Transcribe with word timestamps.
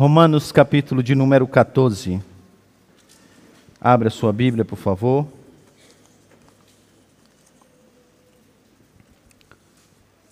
Romanos 0.00 0.50
capítulo 0.50 1.02
de 1.02 1.14
número 1.14 1.46
14. 1.46 2.22
Abra 3.78 4.08
sua 4.08 4.32
Bíblia, 4.32 4.64
por 4.64 4.78
favor. 4.78 5.26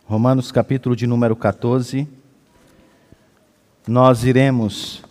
Romanos 0.07 0.51
capítulo 0.51 0.97
de 0.97 1.07
número 1.07 1.37
14. 1.37 2.09
Nós 3.87 4.25
iremos 4.25 5.03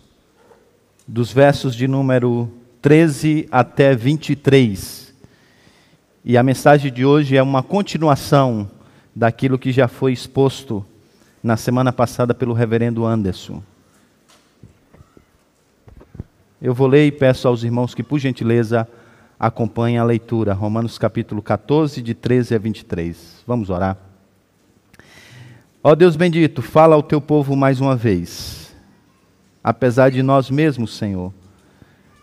dos 1.06 1.30
versos 1.30 1.72
de 1.72 1.86
número 1.86 2.50
13 2.82 3.46
até 3.52 3.94
23. 3.94 5.14
E 6.24 6.36
a 6.36 6.42
mensagem 6.42 6.92
de 6.92 7.04
hoje 7.04 7.36
é 7.36 7.42
uma 7.44 7.62
continuação 7.62 8.68
daquilo 9.14 9.56
que 9.56 9.70
já 9.70 9.86
foi 9.86 10.12
exposto 10.12 10.84
na 11.40 11.56
semana 11.56 11.92
passada 11.92 12.34
pelo 12.34 12.54
reverendo 12.54 13.06
Anderson. 13.06 13.62
Eu 16.60 16.74
vou 16.74 16.88
ler 16.88 17.06
e 17.06 17.12
peço 17.12 17.46
aos 17.46 17.62
irmãos 17.62 17.94
que, 17.94 18.02
por 18.02 18.18
gentileza, 18.18 18.88
acompanhem 19.38 19.98
a 19.98 20.02
leitura. 20.02 20.52
Romanos 20.52 20.98
capítulo 20.98 21.40
14, 21.40 22.02
de 22.02 22.14
13 22.14 22.56
a 22.56 22.58
23. 22.58 23.44
Vamos 23.46 23.70
orar. 23.70 23.96
Ó 25.84 25.94
Deus 25.94 26.16
bendito, 26.16 26.60
fala 26.60 26.96
ao 26.96 27.02
teu 27.02 27.20
povo 27.20 27.54
mais 27.54 27.80
uma 27.80 27.94
vez. 27.94 28.74
Apesar 29.62 30.10
de 30.10 30.20
nós 30.20 30.50
mesmos, 30.50 30.96
Senhor, 30.96 31.32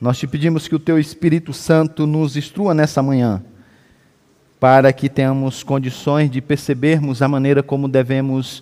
nós 0.01 0.17
te 0.17 0.27
pedimos 0.27 0.67
que 0.67 0.75
o 0.75 0.79
teu 0.79 0.99
Espírito 0.99 1.53
Santo 1.53 2.05
nos 2.05 2.35
instrua 2.35 2.73
nessa 2.73 3.01
manhã, 3.01 3.41
para 4.59 4.91
que 4.91 5.07
tenhamos 5.07 5.63
condições 5.63 6.29
de 6.29 6.41
percebermos 6.41 7.21
a 7.21 7.27
maneira 7.29 7.63
como 7.63 7.87
devemos 7.87 8.61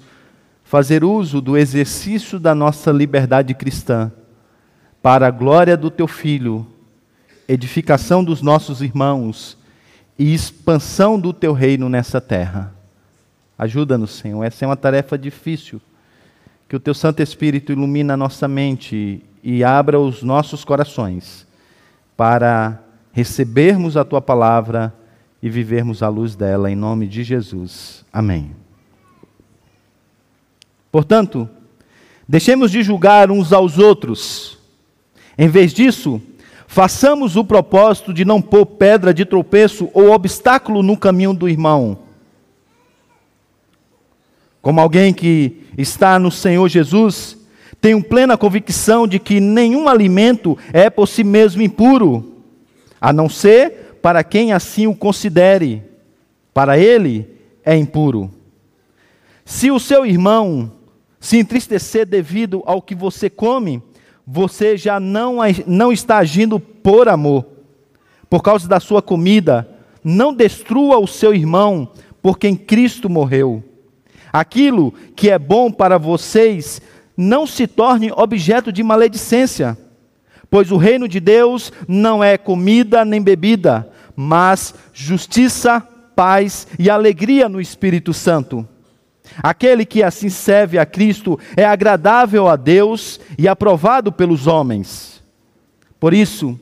fazer 0.63 1.03
uso 1.03 1.41
do 1.41 1.57
exercício 1.57 2.39
da 2.39 2.53
nossa 2.53 2.91
liberdade 2.91 3.55
cristã 3.55 4.11
para 5.03 5.27
a 5.27 5.31
glória 5.31 5.75
do 5.75 5.91
teu 5.91 6.07
filho, 6.07 6.65
edificação 7.45 8.23
dos 8.23 8.41
nossos 8.41 8.81
irmãos 8.81 9.57
e 10.17 10.33
expansão 10.33 11.19
do 11.19 11.33
teu 11.33 11.51
reino 11.51 11.89
nessa 11.89 12.21
terra. 12.21 12.73
Ajuda-nos, 13.59 14.11
Senhor. 14.11 14.41
Essa 14.45 14.63
é 14.63 14.67
uma 14.67 14.77
tarefa 14.77 15.17
difícil. 15.17 15.81
Que 16.69 16.75
o 16.77 16.79
teu 16.79 16.93
Santo 16.93 17.21
Espírito 17.21 17.73
ilumine 17.73 18.13
a 18.13 18.17
nossa 18.17 18.47
mente 18.47 19.21
e 19.43 19.61
abra 19.61 19.99
os 19.99 20.23
nossos 20.23 20.63
corações 20.63 21.45
para 22.15 22.81
recebermos 23.11 23.97
a 23.97 24.05
tua 24.05 24.21
palavra 24.21 24.93
e 25.41 25.49
vivermos 25.49 26.01
à 26.01 26.07
luz 26.07 26.33
dela, 26.33 26.71
em 26.71 26.77
nome 26.77 27.07
de 27.07 27.25
Jesus. 27.25 28.05
Amém. 28.11 28.55
Portanto, 30.89 31.49
deixemos 32.25 32.71
de 32.71 32.81
julgar 32.81 33.29
uns 33.29 33.51
aos 33.51 33.77
outros 33.77 34.62
em 35.37 35.47
vez 35.47 35.73
disso, 35.73 36.21
façamos 36.67 37.35
o 37.35 37.43
propósito 37.43 38.13
de 38.13 38.23
não 38.23 38.41
pôr 38.41 38.65
pedra 38.65 39.13
de 39.13 39.25
tropeço 39.25 39.89
ou 39.93 40.11
obstáculo 40.11 40.83
no 40.83 40.97
caminho 40.97 41.33
do 41.33 41.49
irmão. 41.49 41.97
Como 44.61 44.79
alguém 44.79 45.13
que 45.13 45.63
está 45.77 46.17
no 46.17 46.31
Senhor 46.31 46.67
Jesus, 46.69 47.37
tenho 47.81 48.01
plena 48.01 48.37
convicção 48.37 49.07
de 49.07 49.19
que 49.19 49.41
nenhum 49.41 49.89
alimento 49.89 50.57
é 50.71 50.89
por 50.89 51.07
si 51.07 51.23
mesmo 51.23 51.61
impuro, 51.61 52.37
a 53.01 53.11
não 53.11 53.27
ser 53.27 53.97
para 54.01 54.23
quem 54.23 54.53
assim 54.53 54.87
o 54.87 54.95
considere. 54.95 55.83
Para 56.53 56.77
ele 56.77 57.27
é 57.65 57.75
impuro. 57.75 58.31
Se 59.43 59.71
o 59.71 59.79
seu 59.79 60.05
irmão 60.05 60.71
se 61.19 61.37
entristecer 61.37 62.05
devido 62.05 62.61
ao 62.65 62.81
que 62.81 62.93
você 62.93 63.29
come, 63.29 63.81
você 64.25 64.77
já 64.77 64.99
não, 64.99 65.37
não 65.67 65.91
está 65.91 66.17
agindo 66.17 66.59
por 66.59 67.09
amor. 67.09 67.45
Por 68.29 68.41
causa 68.41 68.67
da 68.67 68.79
sua 68.79 69.01
comida, 69.01 69.67
não 70.03 70.33
destrua 70.33 70.97
o 70.97 71.07
seu 71.07 71.33
irmão, 71.33 71.89
por 72.21 72.37
quem 72.39 72.55
Cristo 72.55 73.09
morreu. 73.09 73.63
Aquilo 74.31 74.93
que 75.15 75.29
é 75.29 75.37
bom 75.37 75.71
para 75.71 75.97
vocês 75.97 76.81
não 77.15 77.45
se 77.45 77.67
torne 77.67 78.11
objeto 78.11 78.71
de 78.71 78.81
maledicência, 78.81 79.77
pois 80.49 80.71
o 80.71 80.77
reino 80.77 81.07
de 81.07 81.19
Deus 81.19 81.71
não 81.87 82.23
é 82.23 82.37
comida 82.37 83.05
nem 83.05 83.21
bebida, 83.21 83.87
mas 84.15 84.73
justiça, 84.93 85.81
paz 86.15 86.67
e 86.79 86.89
alegria 86.89 87.47
no 87.47 87.61
Espírito 87.61 88.13
Santo. 88.13 88.67
Aquele 89.41 89.85
que 89.85 90.03
assim 90.03 90.29
serve 90.29 90.77
a 90.77 90.85
Cristo 90.85 91.39
é 91.55 91.65
agradável 91.65 92.47
a 92.47 92.55
Deus 92.55 93.19
e 93.37 93.47
aprovado 93.47 94.11
pelos 94.11 94.47
homens. 94.47 95.23
Por 95.99 96.13
isso, 96.13 96.59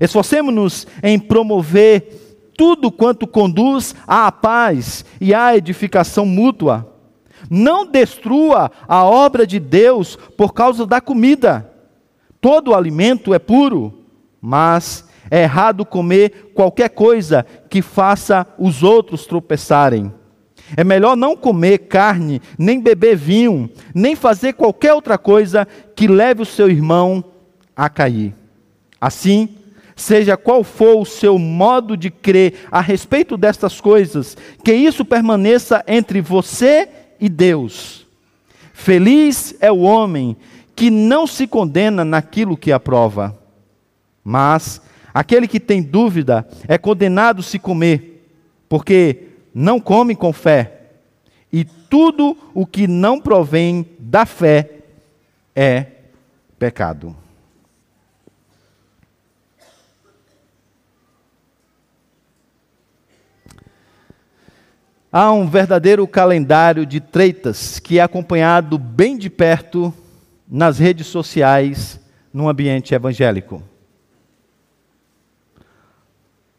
esforcemos-nos 0.00 0.86
em 1.02 1.18
promover 1.18 2.52
tudo 2.56 2.90
quanto 2.90 3.26
conduz 3.26 3.94
à 4.06 4.30
paz 4.30 5.04
e 5.20 5.32
à 5.32 5.56
edificação 5.56 6.26
mútua. 6.26 6.86
Não 7.48 7.86
destrua 7.86 8.70
a 8.86 9.04
obra 9.04 9.46
de 9.46 9.58
Deus 9.58 10.16
por 10.36 10.52
causa 10.52 10.84
da 10.84 11.00
comida. 11.00 11.70
Todo 12.40 12.74
alimento 12.74 13.32
é 13.32 13.38
puro, 13.38 14.04
mas 14.40 15.08
é 15.30 15.42
errado 15.42 15.86
comer 15.86 16.52
qualquer 16.54 16.90
coisa 16.90 17.46
que 17.70 17.80
faça 17.80 18.46
os 18.58 18.82
outros 18.82 19.26
tropeçarem. 19.26 20.12
É 20.76 20.84
melhor 20.84 21.16
não 21.16 21.36
comer 21.36 21.78
carne, 21.78 22.40
nem 22.58 22.80
beber 22.80 23.16
vinho, 23.16 23.70
nem 23.94 24.14
fazer 24.14 24.52
qualquer 24.52 24.92
outra 24.92 25.18
coisa 25.18 25.66
que 25.94 26.06
leve 26.06 26.42
o 26.42 26.46
seu 26.46 26.68
irmão 26.68 27.24
a 27.76 27.88
cair. 27.88 28.34
Assim, 29.00 29.48
seja 29.96 30.36
qual 30.36 30.64
for 30.64 30.98
o 30.98 31.04
seu 31.04 31.38
modo 31.38 31.96
de 31.96 32.10
crer 32.10 32.66
a 32.70 32.80
respeito 32.80 33.36
destas 33.36 33.80
coisas, 33.80 34.36
que 34.64 34.72
isso 34.72 35.04
permaneça 35.04 35.84
entre 35.86 36.20
você 36.20 36.88
e 37.20 37.28
Deus. 37.28 38.06
Feliz 38.72 39.54
é 39.60 39.70
o 39.70 39.80
homem 39.80 40.36
que 40.74 40.90
não 40.90 41.26
se 41.26 41.46
condena 41.46 42.04
naquilo 42.04 42.56
que 42.56 42.72
aprova, 42.72 43.38
mas 44.24 44.80
aquele 45.12 45.46
que 45.46 45.60
tem 45.60 45.82
dúvida 45.82 46.48
é 46.66 46.78
condenado 46.78 47.42
se 47.42 47.58
comer, 47.58 48.26
porque 48.68 49.29
não 49.54 49.80
come 49.80 50.14
com 50.14 50.32
fé. 50.32 50.80
E 51.52 51.64
tudo 51.64 52.36
o 52.54 52.64
que 52.64 52.86
não 52.86 53.20
provém 53.20 53.86
da 53.98 54.24
fé 54.24 54.70
é 55.54 55.86
pecado. 56.58 57.16
Há 65.12 65.32
um 65.32 65.48
verdadeiro 65.48 66.06
calendário 66.06 66.86
de 66.86 67.00
treitas 67.00 67.80
que 67.80 67.98
é 67.98 68.02
acompanhado 68.02 68.78
bem 68.78 69.18
de 69.18 69.28
perto 69.28 69.92
nas 70.48 70.78
redes 70.78 71.08
sociais 71.08 71.98
no 72.32 72.48
ambiente 72.48 72.94
evangélico. 72.94 73.60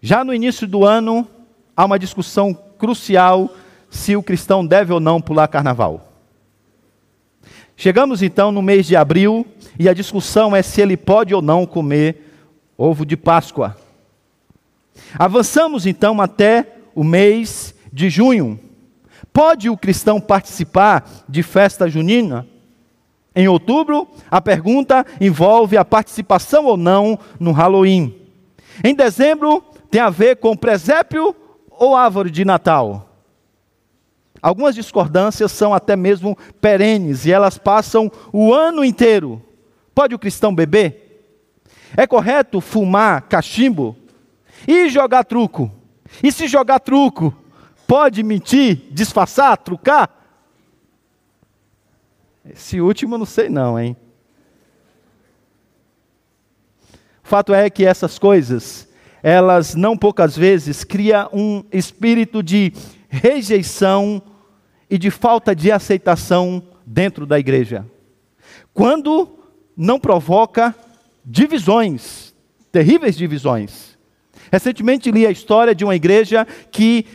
Já 0.02 0.24
no 0.26 0.34
início 0.34 0.68
do 0.68 0.84
ano, 0.84 1.26
há 1.78 1.86
uma 1.86 1.98
discussão 1.98 2.54
crucial 2.82 3.54
se 3.92 4.16
o 4.16 4.24
cristão 4.24 4.66
deve 4.66 4.92
ou 4.92 5.00
não 5.00 5.22
pular 5.22 5.48
carnaval. 5.48 6.12
Chegamos 7.78 8.24
então 8.24 8.52
no 8.52 8.60
mês 8.60 8.88
de 8.88 8.96
abril 8.96 9.46
e 9.78 9.88
a 9.88 9.94
discussão 9.94 10.56
é 10.56 10.64
se 10.64 10.82
ele 10.82 10.98
pode 10.98 11.32
ou 11.32 11.44
não 11.44 11.64
comer 11.64 12.34
ovo 12.76 13.06
de 13.06 13.16
Páscoa. 13.16 13.78
Avançamos 15.14 15.86
então 15.86 16.20
até 16.20 16.74
o 16.96 17.04
mês 17.04 17.76
de 17.94 18.10
junho. 18.10 18.60
Pode 19.32 19.70
o 19.70 19.78
cristão 19.78 20.20
participar 20.20 21.08
de 21.30 21.44
festa 21.44 21.88
junina? 21.88 22.48
Em 23.36 23.48
outubro, 23.48 24.08
a 24.30 24.42
pergunta 24.42 25.06
envolve 25.22 25.78
a 25.78 25.86
participação 25.86 26.66
ou 26.66 26.76
não 26.76 27.20
no 27.40 27.52
Halloween. 27.52 28.16
Em 28.84 28.96
dezembro, 28.96 29.64
tem 29.92 30.02
a 30.02 30.10
ver 30.10 30.38
com 30.38 30.58
presépio 30.58 31.36
ou 31.82 31.96
árvore 31.96 32.30
de 32.30 32.46
Natal? 32.46 33.10
Algumas 34.40 34.76
discordâncias 34.76 35.52
são 35.52 35.74
até 35.74 35.96
mesmo 35.96 36.38
perenes 36.62 37.26
e 37.26 37.32
elas 37.32 37.58
passam 37.58 38.12
o 38.32 38.54
ano 38.54 38.86
inteiro. 38.86 39.44
Pode 39.94 40.14
o 40.14 40.20
cristão 40.20 40.54
beber? 40.54 41.42
É 41.98 42.06
correto 42.06 42.62
fumar 42.62 43.24
cachimbo? 43.24 43.98
E 44.68 44.90
jogar 44.90 45.24
truco? 45.24 45.72
E 46.22 46.32
se 46.32 46.48
jogar 46.48 46.80
truco, 46.80 47.36
pode 47.88 48.22
mentir, 48.22 48.88
disfarçar, 48.92 49.58
trucar? 49.58 50.08
Esse 52.46 52.80
último 52.80 53.18
não 53.18 53.26
sei 53.26 53.50
não, 53.50 53.80
hein? 53.80 53.98
O 57.24 57.28
fato 57.28 57.56
é 57.56 57.72
que 57.72 57.84
essas 57.84 58.20
coisas 58.20 58.88
elas 59.24 59.76
não 59.76 59.96
poucas 59.96 60.36
vezes 60.36 60.84
criam 60.84 61.30
um 61.32 61.64
espírito 61.72 62.42
de 62.42 62.74
rejeição 63.10 64.22
e 64.90 64.98
de 64.98 65.12
falta 65.12 65.56
de 65.56 65.72
aceitação 65.72 66.64
dentro 66.86 67.26
da 67.26 67.40
igreja. 67.40 67.86
Quando 68.74 69.30
não 69.76 70.00
provoca 70.00 70.76
divisões, 71.24 72.34
terríveis 72.72 73.16
divisões. 73.16 73.98
Recentemente 74.52 75.12
li 75.12 75.26
a 75.26 75.32
história 75.32 75.74
de 75.74 75.84
uma 75.84 75.96
igreja 75.96 76.46
que 76.72 77.06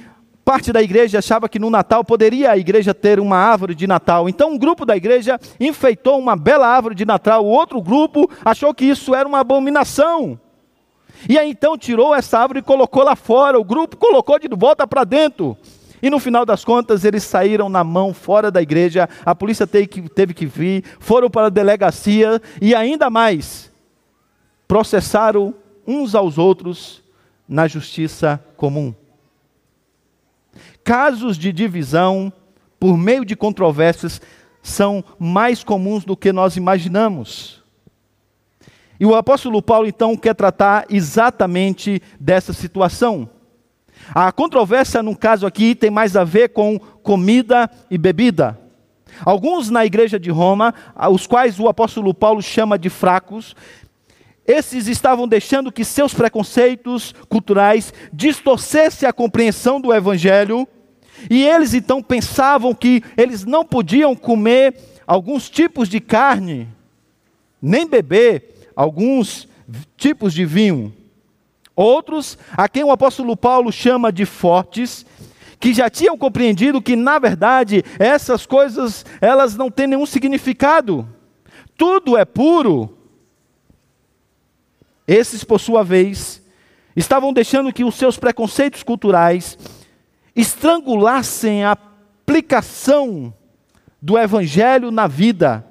parte 0.45 0.73
da 0.73 0.81
igreja 0.81 1.19
achava 1.19 1.49
que 1.49 1.59
no 1.59 1.69
Natal 1.69 2.05
poderia 2.05 2.53
a 2.53 2.57
igreja 2.57 2.95
ter 2.95 3.19
uma 3.19 3.37
árvore 3.37 3.75
de 3.75 3.87
Natal. 3.87 4.29
Então 4.29 4.53
um 4.53 4.59
grupo 4.59 4.87
da 4.87 4.97
igreja 4.97 5.41
enfeitou 5.59 6.19
uma 6.19 6.37
bela 6.37 6.69
árvore 6.69 6.95
de 6.95 7.05
Natal, 7.05 7.45
o 7.45 7.49
outro 7.49 7.83
grupo 7.83 8.31
achou 8.45 8.73
que 8.73 8.85
isso 8.85 9.15
era 9.15 9.29
uma 9.29 9.41
abominação. 9.41 10.39
E 11.29 11.39
aí 11.39 11.51
então 11.51 11.77
tirou 11.77 12.15
essa 12.15 12.39
árvore 12.39 12.61
e 12.61 12.63
colocou 12.63 13.03
lá 13.03 13.17
fora, 13.17 13.59
o 13.59 13.65
grupo 13.65 13.97
colocou 13.97 14.39
de 14.39 14.49
volta 14.49 14.87
para 14.87 15.05
dentro. 15.05 15.57
E 16.03 16.11
no 16.11 16.19
final 16.19 16.45
das 16.45 16.65
contas, 16.65 17.05
eles 17.05 17.25
saíram 17.25 17.69
na 17.69 17.83
mão 17.83 18.13
fora 18.13 18.51
da 18.51 18.61
igreja, 18.61 19.09
a 19.25 19.35
polícia 19.35 19.67
teve 19.67 19.87
que, 19.87 20.03
teve 20.09 20.35
que 20.35 20.47
vir, 20.47 20.85
foram 21.01 21.31
para 21.31 21.47
a 21.47 21.51
delegacia 21.51 22.41
e 22.61 22.75
ainda 22.75 23.09
mais, 23.09 23.73
processaram 24.69 25.55
uns 25.87 26.15
aos 26.15 26.37
outros 26.37 27.03
na 27.49 27.67
justiça 27.67 28.43
comum. 28.57 28.95
Casos 30.85 31.37
de 31.39 31.53
divisão 31.53 32.33
por 32.79 32.97
meio 32.97 33.25
de 33.25 33.35
controvérsias 33.35 34.21
são 34.63 35.03
mais 35.19 35.65
comuns 35.65 36.05
do 36.05 36.17
que 36.17 36.33
nós 36.33 36.57
imaginamos. 36.57 37.63
E 38.99 39.07
o 39.07 39.15
apóstolo 39.15 39.61
Paulo 39.61 39.87
então 39.87 40.17
quer 40.17 40.35
tratar 40.35 40.87
exatamente 40.89 42.01
dessa 42.19 42.53
situação. 42.53 43.29
A 44.15 44.31
controvérsia, 44.31 45.03
no 45.03 45.17
caso 45.17 45.47
aqui, 45.47 45.75
tem 45.75 45.91
mais 45.91 46.17
a 46.17 46.25
ver 46.25 46.51
com 46.51 46.79
comida 46.79 47.69
e 47.91 47.99
bebida. 47.99 48.59
Alguns 49.25 49.71
na 49.71 49.85
igreja 49.85 50.19
de 50.19 50.31
Roma, 50.31 50.75
os 51.11 51.27
quais 51.27 51.59
o 51.59 51.69
apóstolo 51.69 52.13
Paulo 52.13 52.43
chama 52.43 52.79
de 52.79 52.91
fracos, 52.91 53.55
esses 54.47 54.87
estavam 54.87 55.27
deixando 55.27 55.73
que 55.73 55.85
seus 55.85 56.15
preconceitos 56.15 57.13
culturais 57.29 57.93
distorcessem 58.13 59.09
a 59.09 59.13
compreensão 59.13 59.81
do 59.81 59.93
evangelho, 59.93 60.69
e 61.31 61.45
eles 61.45 61.75
então 61.75 62.03
pensavam 62.03 62.75
que 62.75 63.03
eles 63.17 63.45
não 63.45 63.65
podiam 63.65 64.15
comer 64.15 64.77
alguns 65.07 65.49
tipos 65.49 65.89
de 65.89 65.99
carne, 65.99 66.69
nem 67.61 67.87
beber 67.87 68.56
alguns 68.77 69.49
tipos 69.97 70.33
de 70.33 70.45
vinho. 70.45 70.95
Outros, 71.75 72.39
a 72.53 72.69
quem 72.69 72.85
o 72.85 72.93
apóstolo 72.93 73.37
Paulo 73.37 73.73
chama 73.73 74.13
de 74.13 74.25
fortes, 74.25 75.05
que 75.59 75.75
já 75.75 75.91
tinham 75.91 76.17
compreendido 76.17 76.83
que 76.83 76.95
na 76.95 77.19
verdade 77.19 77.83
essas 77.99 78.47
coisas 78.47 79.05
elas 79.21 79.57
não 79.57 79.71
têm 79.71 79.87
nenhum 79.87 80.07
significado. 80.07 81.09
Tudo 81.77 82.17
é 82.17 82.25
puro. 82.25 82.97
Esses, 85.09 85.43
por 85.45 85.59
sua 85.59 85.83
vez, 85.83 86.43
estavam 86.95 87.33
deixando 87.33 87.73
que 87.73 87.85
os 87.85 87.95
seus 87.95 88.19
preconceitos 88.19 88.83
culturais 88.83 89.59
estrangulassem 90.35 91.65
a 91.65 91.73
aplicação 91.73 93.33
do 94.01 94.19
evangelho 94.19 94.91
na 94.91 95.07
vida, 95.07 95.66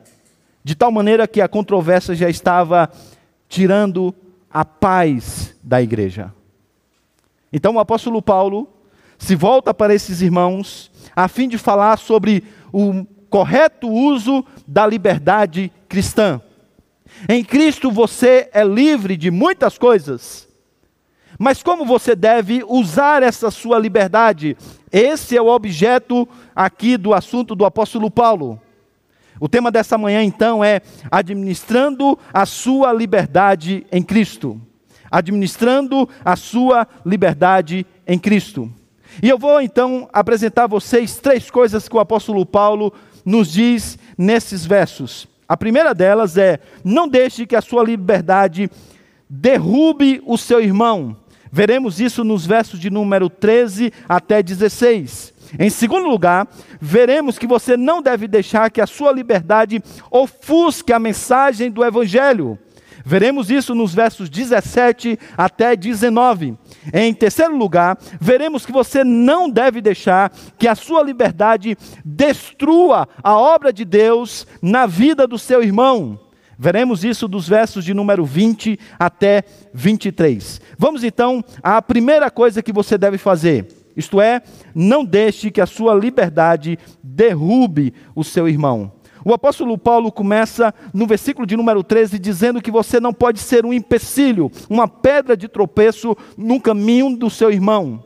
de 0.66 0.74
tal 0.74 0.92
maneira 0.92 1.28
que 1.28 1.42
a 1.42 1.48
controvérsia 1.48 2.16
já 2.16 2.28
estava 2.28 2.90
tirando 3.48 4.16
a 4.52 4.66
paz 4.66 5.56
da 5.62 5.80
igreja. 5.80 6.34
Então 7.54 7.76
o 7.76 7.80
apóstolo 7.80 8.20
Paulo 8.20 8.68
se 9.16 9.36
volta 9.36 9.76
para 9.76 9.94
esses 9.94 10.24
irmãos 10.24 10.92
a 11.16 11.28
fim 11.28 11.48
de 11.48 11.60
falar 11.60 12.00
sobre 12.00 12.44
o 12.74 13.06
correto 13.30 13.88
uso 13.88 14.44
da 14.66 14.88
liberdade 14.88 15.72
cristã. 15.88 16.42
Em 17.30 17.44
Cristo 17.44 17.92
você 17.92 18.50
é 18.52 18.64
livre 18.64 19.16
de 19.16 19.30
muitas 19.30 19.78
coisas. 19.78 20.48
Mas 21.38 21.62
como 21.62 21.86
você 21.86 22.16
deve 22.16 22.64
usar 22.68 23.22
essa 23.22 23.52
sua 23.52 23.78
liberdade? 23.78 24.58
Esse 24.92 25.38
é 25.38 25.42
o 25.42 25.48
objeto 25.48 26.28
aqui 26.56 26.98
do 26.98 27.14
assunto 27.14 27.54
do 27.54 27.66
apóstolo 27.66 28.10
Paulo. 28.10 28.60
O 29.40 29.50
tema 29.50 29.72
dessa 29.72 29.98
manhã, 29.98 30.24
então, 30.24 30.64
é 30.64 30.82
administrando 31.12 32.18
a 32.34 32.46
sua 32.46 32.94
liberdade 32.94 33.86
em 33.92 34.02
Cristo. 34.02 34.60
Administrando 35.12 36.08
a 36.24 36.36
sua 36.36 36.88
liberdade 37.06 37.86
em 38.08 38.18
Cristo. 38.18 38.72
E 39.22 39.30
eu 39.30 39.38
vou 39.38 39.62
então 39.62 40.10
apresentar 40.12 40.64
a 40.64 40.68
vocês 40.68 41.18
três 41.18 41.50
coisas 41.50 41.88
que 41.88 41.96
o 41.96 42.00
apóstolo 42.00 42.46
Paulo 42.46 42.94
nos 43.24 43.52
diz 43.52 43.98
nesses 44.18 44.66
versos. 44.66 45.28
A 45.48 45.56
primeira 45.56 45.94
delas 45.94 46.38
é: 46.38 46.60
não 46.84 47.08
deixe 47.08 47.46
que 47.46 47.56
a 47.56 47.62
sua 47.62 47.84
liberdade 47.84 48.70
derrube 49.30 50.22
o 50.26 50.38
seu 50.38 50.62
irmão. 50.62 51.16
Veremos 51.52 52.02
isso 52.02 52.24
nos 52.24 52.46
versos 52.46 52.80
de 52.80 52.90
número 52.90 53.30
13 53.30 53.92
até 54.10 54.44
16. 54.44 55.34
Em 55.58 55.70
segundo 55.70 56.08
lugar, 56.08 56.48
veremos 56.80 57.38
que 57.38 57.48
você 57.48 57.78
não 57.78 58.02
deve 58.02 58.28
deixar 58.28 58.70
que 58.70 58.82
a 58.82 58.88
sua 58.88 59.12
liberdade 59.12 59.82
ofusque 60.10 60.92
a 60.92 61.00
mensagem 61.00 61.72
do 61.72 61.84
Evangelho. 61.84 62.58
Veremos 63.08 63.52
isso 63.52 63.76
nos 63.76 63.94
versos 63.94 64.32
17 64.32 65.20
até 65.38 65.76
19. 65.76 66.58
Em 66.92 67.14
terceiro 67.14 67.56
lugar, 67.56 68.00
veremos 68.20 68.66
que 68.66 68.72
você 68.72 69.04
não 69.04 69.48
deve 69.48 69.80
deixar 69.80 70.32
que 70.58 70.68
a 70.68 70.74
sua 70.74 71.04
liberdade 71.04 71.78
destrua 72.04 73.08
a 73.24 73.38
obra 73.38 73.72
de 73.72 73.86
Deus 73.86 74.48
na 74.60 74.88
vida 74.88 75.28
do 75.28 75.38
seu 75.38 75.62
irmão. 75.62 76.20
Veremos 76.58 77.04
isso 77.04 77.28
dos 77.28 77.48
versos 77.48 77.86
de 77.86 77.94
número 77.94 78.26
20 78.26 78.80
até 78.98 79.44
23. 79.72 80.60
Vamos 80.76 81.04
então 81.04 81.44
à 81.62 81.80
primeira 81.82 82.32
coisa 82.32 82.64
que 82.64 82.74
você 82.74 82.98
deve 82.98 83.20
fazer. 83.20 83.85
Isto 83.96 84.20
é, 84.20 84.42
não 84.74 85.06
deixe 85.06 85.50
que 85.50 85.62
a 85.62 85.66
sua 85.66 85.96
liberdade 85.96 86.78
derrube 87.02 87.94
o 88.14 88.24
seu 88.24 88.48
irmão. 88.48 88.92
O 89.24 89.34
apóstolo 89.34 89.76
Paulo 89.76 90.12
começa 90.12 90.72
no 90.94 91.08
versículo 91.08 91.48
de 91.48 91.58
número 91.58 91.84
13 91.84 92.20
dizendo 92.20 92.62
que 92.62 92.70
você 92.70 93.00
não 93.00 93.12
pode 93.12 93.40
ser 93.40 93.66
um 93.66 93.74
empecilho, 93.74 94.52
uma 94.70 94.88
pedra 94.88 95.36
de 95.36 95.48
tropeço 95.48 96.16
no 96.38 96.62
caminho 96.62 97.18
do 97.18 97.28
seu 97.30 97.52
irmão. 97.52 98.04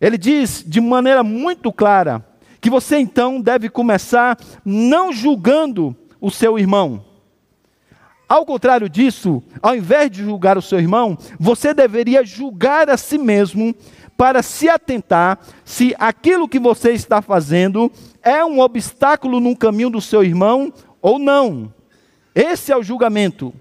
Ele 0.00 0.16
diz 0.16 0.62
de 0.64 0.80
maneira 0.80 1.24
muito 1.24 1.72
clara 1.72 2.24
que 2.60 2.70
você 2.70 2.98
então 2.98 3.40
deve 3.40 3.68
começar 3.68 4.38
não 4.64 5.12
julgando 5.12 5.96
o 6.20 6.30
seu 6.30 6.56
irmão. 6.56 7.07
Ao 8.28 8.44
contrário 8.44 8.90
disso, 8.90 9.42
ao 9.62 9.74
invés 9.74 10.10
de 10.10 10.22
julgar 10.22 10.58
o 10.58 10.62
seu 10.62 10.78
irmão, 10.78 11.16
você 11.40 11.72
deveria 11.72 12.22
julgar 12.22 12.90
a 12.90 12.96
si 12.98 13.16
mesmo 13.16 13.74
para 14.18 14.42
se 14.42 14.68
atentar 14.68 15.38
se 15.64 15.94
aquilo 15.98 16.48
que 16.48 16.58
você 16.58 16.92
está 16.92 17.22
fazendo 17.22 17.90
é 18.22 18.44
um 18.44 18.60
obstáculo 18.60 19.40
no 19.40 19.56
caminho 19.56 19.88
do 19.88 20.00
seu 20.00 20.22
irmão 20.22 20.72
ou 21.00 21.18
não. 21.18 21.72
Esse 22.34 22.70
é 22.70 22.76
o 22.76 22.82
julgamento. 22.82 23.54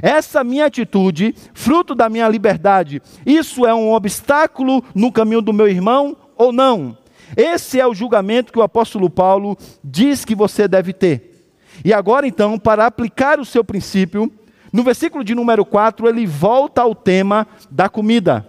Essa 0.00 0.44
minha 0.44 0.66
atitude, 0.66 1.34
fruto 1.52 1.94
da 1.94 2.08
minha 2.08 2.28
liberdade, 2.28 3.02
isso 3.26 3.66
é 3.66 3.74
um 3.74 3.92
obstáculo 3.92 4.84
no 4.94 5.10
caminho 5.10 5.42
do 5.42 5.52
meu 5.52 5.68
irmão 5.68 6.16
ou 6.36 6.52
não? 6.52 6.96
Esse 7.36 7.80
é 7.80 7.86
o 7.86 7.94
julgamento 7.94 8.52
que 8.52 8.58
o 8.58 8.62
apóstolo 8.62 9.10
Paulo 9.10 9.56
diz 9.82 10.24
que 10.24 10.34
você 10.34 10.68
deve 10.68 10.92
ter. 10.92 11.31
E 11.84 11.92
agora 11.92 12.26
então, 12.26 12.58
para 12.58 12.86
aplicar 12.86 13.40
o 13.40 13.44
seu 13.44 13.64
princípio, 13.64 14.32
no 14.72 14.82
versículo 14.82 15.22
de 15.22 15.34
número 15.34 15.64
4, 15.64 16.08
ele 16.08 16.26
volta 16.26 16.82
ao 16.82 16.94
tema 16.94 17.46
da 17.70 17.88
comida. 17.88 18.48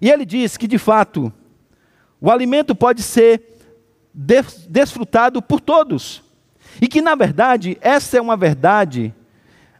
E 0.00 0.10
ele 0.10 0.24
diz 0.24 0.56
que, 0.56 0.66
de 0.66 0.78
fato, 0.78 1.32
o 2.20 2.30
alimento 2.30 2.74
pode 2.74 3.02
ser 3.02 3.42
desfrutado 4.68 5.40
por 5.40 5.60
todos. 5.60 6.22
E 6.80 6.86
que, 6.86 7.00
na 7.00 7.14
verdade, 7.14 7.78
essa 7.80 8.18
é 8.18 8.20
uma 8.20 8.36
verdade 8.36 9.14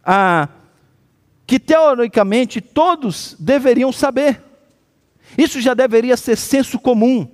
ah, 0.05 0.49
que, 1.47 1.61
teoricamente, 1.61 2.61
todos 2.61 3.37
deveriam 3.39 3.93
saber. 3.93 4.43
Isso 5.37 5.61
já 5.61 5.75
deveria 5.75 6.17
ser 6.17 6.37
senso 6.37 6.79
comum. 6.79 7.29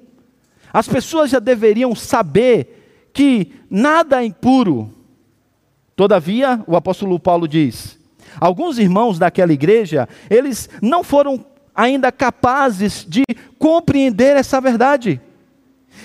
As 0.73 0.89
pessoas 0.89 1.31
já 1.31 1.39
deveriam 1.39 1.95
saber 1.95 2.84
que 3.15 3.53
nada 3.71 4.21
é 4.23 4.27
impuro. 4.27 4.93
Todavia, 5.97 6.63
o 6.67 6.77
apóstolo 6.77 7.19
Paulo 7.21 7.47
diz: 7.47 7.99
alguns 8.41 8.79
irmãos 8.79 9.19
daquela 9.19 9.53
igreja, 9.53 10.09
eles 10.29 10.69
não 10.83 11.05
foram 11.05 11.47
ainda 11.75 12.13
capazes 12.13 13.07
de 13.09 13.23
compreender 13.59 14.37
essa 14.37 14.61
verdade. 14.61 15.21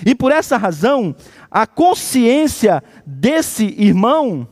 E 0.05 0.13
por 0.13 0.31
essa 0.31 0.55
razão, 0.55 1.15
a 1.49 1.65
consciência 1.65 2.83
desse 3.05 3.65
irmão, 3.77 4.47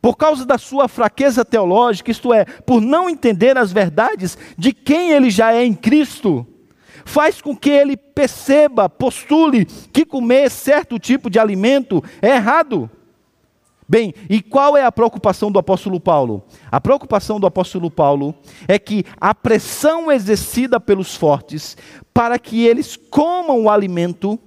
por 0.00 0.16
causa 0.16 0.46
da 0.46 0.56
sua 0.56 0.88
fraqueza 0.88 1.44
teológica, 1.44 2.10
isto 2.10 2.32
é, 2.32 2.44
por 2.44 2.80
não 2.80 3.08
entender 3.08 3.58
as 3.58 3.70
verdades 3.70 4.38
de 4.56 4.72
quem 4.72 5.10
ele 5.10 5.30
já 5.30 5.52
é 5.52 5.64
em 5.64 5.74
Cristo, 5.74 6.46
faz 7.06 7.40
com 7.40 7.56
que 7.56 7.70
ele 7.70 7.96
perceba, 7.96 8.88
postule 8.88 9.64
que 9.64 10.04
comer 10.04 10.50
certo 10.50 10.98
tipo 10.98 11.30
de 11.30 11.38
alimento 11.38 12.02
é 12.20 12.30
errado. 12.30 12.90
Bem, 13.88 14.12
e 14.28 14.42
qual 14.42 14.76
é 14.76 14.84
a 14.84 14.90
preocupação 14.90 15.50
do 15.50 15.60
apóstolo 15.60 16.00
Paulo? 16.00 16.44
A 16.70 16.80
preocupação 16.80 17.38
do 17.38 17.46
apóstolo 17.46 17.88
Paulo 17.88 18.34
é 18.66 18.76
que 18.80 19.04
a 19.20 19.32
pressão 19.32 20.10
exercida 20.10 20.80
pelos 20.80 21.14
fortes 21.14 21.76
para 22.12 22.36
que 22.38 22.66
eles 22.66 22.96
comam 22.96 23.62
o 23.62 23.70
alimento 23.70 24.38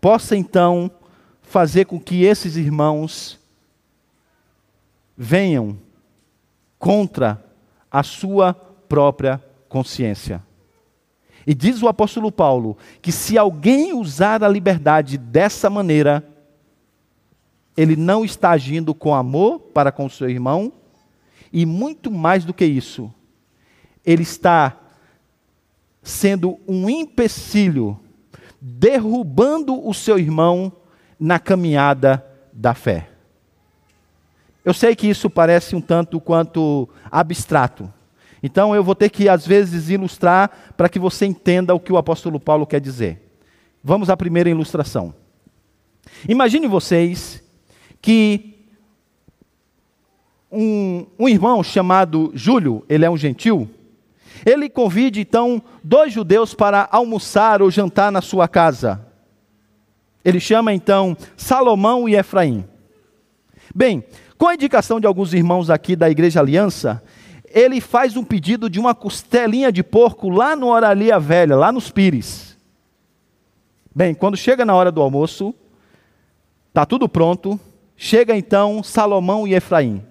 possa 0.00 0.36
então 0.36 0.88
fazer 1.42 1.86
com 1.86 1.98
que 1.98 2.22
esses 2.22 2.54
irmãos 2.54 3.40
venham 5.16 5.76
contra 6.78 7.44
a 7.90 8.04
sua 8.04 8.54
própria 8.54 9.42
consciência. 9.68 10.48
E 11.46 11.54
diz 11.54 11.82
o 11.82 11.88
apóstolo 11.88 12.30
Paulo 12.30 12.76
que 13.00 13.10
se 13.10 13.38
alguém 13.38 13.92
usar 13.92 14.44
a 14.44 14.48
liberdade 14.48 15.16
dessa 15.16 15.70
maneira, 15.70 16.26
ele 17.76 17.96
não 17.96 18.24
está 18.24 18.50
agindo 18.50 18.94
com 18.94 19.14
amor 19.14 19.58
para 19.58 19.90
com 19.90 20.06
o 20.06 20.10
seu 20.10 20.28
irmão, 20.28 20.72
e 21.52 21.66
muito 21.66 22.10
mais 22.10 22.44
do 22.44 22.54
que 22.54 22.64
isso, 22.64 23.12
ele 24.04 24.22
está 24.22 24.76
sendo 26.02 26.58
um 26.66 26.88
empecilho, 26.88 27.98
derrubando 28.60 29.86
o 29.86 29.92
seu 29.92 30.18
irmão 30.18 30.72
na 31.18 31.38
caminhada 31.38 32.24
da 32.52 32.74
fé. 32.74 33.08
Eu 34.64 34.74
sei 34.74 34.94
que 34.94 35.08
isso 35.08 35.28
parece 35.30 35.74
um 35.74 35.80
tanto 35.80 36.20
quanto 36.20 36.88
abstrato. 37.10 37.92
Então 38.42 38.74
eu 38.74 38.82
vou 38.82 38.94
ter 38.94 39.10
que, 39.10 39.28
às 39.28 39.46
vezes, 39.46 39.90
ilustrar 39.90 40.72
para 40.76 40.88
que 40.88 40.98
você 40.98 41.26
entenda 41.26 41.74
o 41.74 41.80
que 41.80 41.92
o 41.92 41.96
apóstolo 41.96 42.40
Paulo 42.40 42.66
quer 42.66 42.80
dizer. 42.80 43.20
Vamos 43.82 44.08
à 44.10 44.16
primeira 44.16 44.48
ilustração. 44.48 45.14
Imagine 46.28 46.66
vocês 46.66 47.42
que 48.00 48.56
um, 50.50 51.06
um 51.18 51.28
irmão 51.28 51.62
chamado 51.62 52.30
Júlio, 52.34 52.84
ele 52.88 53.04
é 53.04 53.10
um 53.10 53.16
gentil, 53.16 53.68
ele 54.44 54.68
convide 54.68 55.20
então 55.20 55.62
dois 55.84 56.12
judeus 56.12 56.54
para 56.54 56.88
almoçar 56.90 57.60
ou 57.60 57.70
jantar 57.70 58.10
na 58.10 58.22
sua 58.22 58.48
casa. 58.48 59.06
Ele 60.24 60.40
chama 60.40 60.72
então 60.72 61.16
Salomão 61.36 62.08
e 62.08 62.14
Efraim. 62.14 62.64
Bem, 63.74 64.04
com 64.36 64.48
a 64.48 64.54
indicação 64.54 64.98
de 64.98 65.06
alguns 65.06 65.32
irmãos 65.32 65.70
aqui 65.70 65.94
da 65.94 66.10
Igreja 66.10 66.40
Aliança, 66.40 67.02
ele 67.50 67.80
faz 67.80 68.16
um 68.16 68.24
pedido 68.24 68.70
de 68.70 68.78
uma 68.78 68.94
costelinha 68.94 69.70
de 69.70 69.82
porco 69.82 70.28
lá 70.28 70.56
no 70.56 70.68
Oralia 70.68 71.18
Velha, 71.18 71.56
lá 71.56 71.70
nos 71.70 71.90
Pires. 71.90 72.56
Bem, 73.94 74.14
quando 74.14 74.36
chega 74.36 74.64
na 74.64 74.74
hora 74.74 74.92
do 74.92 75.02
almoço, 75.02 75.54
está 76.70 76.86
tudo 76.86 77.08
pronto, 77.08 77.58
Chega 78.02 78.34
então 78.34 78.82
Salomão 78.82 79.46
e 79.46 79.52
Efraim. 79.52 80.02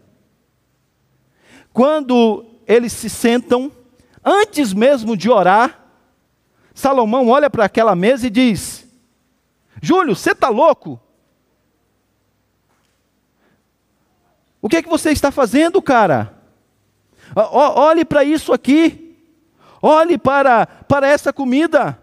Quando 1.74 2.46
eles 2.68 2.94
se 2.94 3.10
sentam, 3.10 3.72
antes 4.24 4.74
mesmo 4.74 5.18
de 5.18 5.28
orar, 5.28 5.88
Salomão 6.72 7.30
olha 7.30 7.50
para 7.50 7.66
aquela 7.66 7.96
mesa 7.96 8.28
e 8.28 8.30
diz: 8.30 8.88
Júlio, 9.82 10.16
você 10.16 10.34
está 10.34 10.50
louco? 10.50 11.02
O 14.62 14.70
que 14.70 14.78
é 14.78 14.84
que 14.84 14.90
você 14.90 15.10
está 15.10 15.32
fazendo, 15.32 15.82
cara? 15.82 16.39
Olhe 17.36 18.04
para 18.04 18.24
isso 18.24 18.54
aqui. 18.54 19.18
Olhe 19.82 20.18
para, 20.18 20.66
para 20.66 21.08
essa 21.08 21.32
comida. 21.32 21.98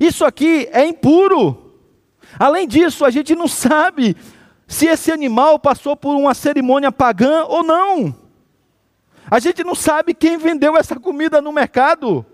Isso 0.00 0.24
aqui 0.24 0.68
é 0.72 0.84
impuro. 0.84 1.74
Além 2.38 2.66
disso, 2.66 3.04
a 3.04 3.10
gente 3.10 3.34
não 3.34 3.46
sabe 3.46 4.16
se 4.66 4.86
esse 4.86 5.12
animal 5.12 5.58
passou 5.58 5.96
por 5.96 6.16
uma 6.16 6.34
cerimônia 6.34 6.90
pagã 6.90 7.44
ou 7.44 7.62
não. 7.62 8.14
A 9.30 9.38
gente 9.38 9.62
não 9.62 9.74
sabe 9.74 10.14
quem 10.14 10.36
vendeu 10.36 10.76
essa 10.76 10.98
comida 10.98 11.40
no 11.40 11.52
mercado. 11.52 12.24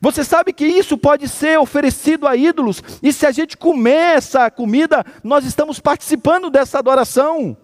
Você 0.00 0.24
sabe 0.24 0.52
que 0.52 0.64
isso 0.64 0.96
pode 0.96 1.28
ser 1.28 1.58
oferecido 1.58 2.26
a 2.26 2.36
ídolos, 2.36 2.82
e 3.02 3.12
se 3.12 3.26
a 3.26 3.32
gente 3.32 3.56
comer 3.56 4.16
essa 4.16 4.50
comida, 4.50 5.04
nós 5.22 5.44
estamos 5.44 5.80
participando 5.80 6.48
dessa 6.48 6.78
adoração. 6.78 7.56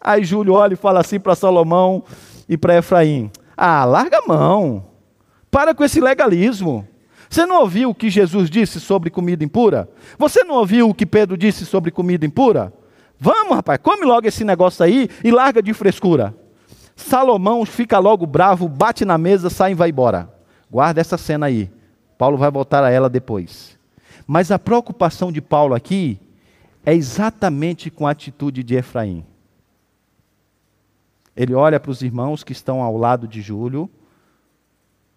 Aí 0.00 0.24
Júlio 0.24 0.54
olha 0.54 0.74
e 0.74 0.76
fala 0.76 1.00
assim 1.00 1.18
para 1.18 1.34
Salomão 1.34 2.02
e 2.48 2.56
para 2.56 2.78
Efraim: 2.78 3.30
Ah, 3.56 3.84
larga 3.84 4.18
a 4.18 4.26
mão, 4.26 4.84
para 5.50 5.74
com 5.74 5.84
esse 5.84 6.00
legalismo. 6.00 6.86
Você 7.28 7.44
não 7.44 7.60
ouviu 7.60 7.90
o 7.90 7.94
que 7.94 8.08
Jesus 8.08 8.48
disse 8.48 8.80
sobre 8.80 9.10
comida 9.10 9.44
impura? 9.44 9.88
Você 10.18 10.42
não 10.44 10.54
ouviu 10.54 10.88
o 10.88 10.94
que 10.94 11.04
Pedro 11.04 11.36
disse 11.36 11.66
sobre 11.66 11.90
comida 11.90 12.24
impura? 12.24 12.72
Vamos, 13.20 13.54
rapaz, 13.54 13.78
come 13.82 14.04
logo 14.04 14.26
esse 14.26 14.44
negócio 14.44 14.84
aí 14.84 15.10
e 15.22 15.30
larga 15.30 15.62
de 15.62 15.74
frescura. 15.74 16.34
Salomão 16.96 17.64
fica 17.66 17.98
logo 17.98 18.26
bravo, 18.26 18.68
bate 18.68 19.04
na 19.04 19.18
mesa, 19.18 19.50
sai 19.50 19.72
e 19.72 19.74
vai 19.74 19.90
embora. 19.90 20.32
Guarda 20.70 21.00
essa 21.00 21.18
cena 21.18 21.46
aí. 21.46 21.70
Paulo 22.16 22.36
vai 22.36 22.50
voltar 22.50 22.82
a 22.82 22.90
ela 22.90 23.08
depois. 23.08 23.78
Mas 24.26 24.50
a 24.50 24.58
preocupação 24.58 25.30
de 25.30 25.40
Paulo 25.40 25.74
aqui 25.74 26.18
é 26.84 26.94
exatamente 26.94 27.90
com 27.90 28.06
a 28.06 28.10
atitude 28.10 28.62
de 28.62 28.74
Efraim. 28.74 29.24
Ele 31.38 31.54
olha 31.54 31.78
para 31.78 31.92
os 31.92 32.02
irmãos 32.02 32.42
que 32.42 32.50
estão 32.50 32.82
ao 32.82 32.96
lado 32.96 33.28
de 33.28 33.40
Júlio. 33.40 33.88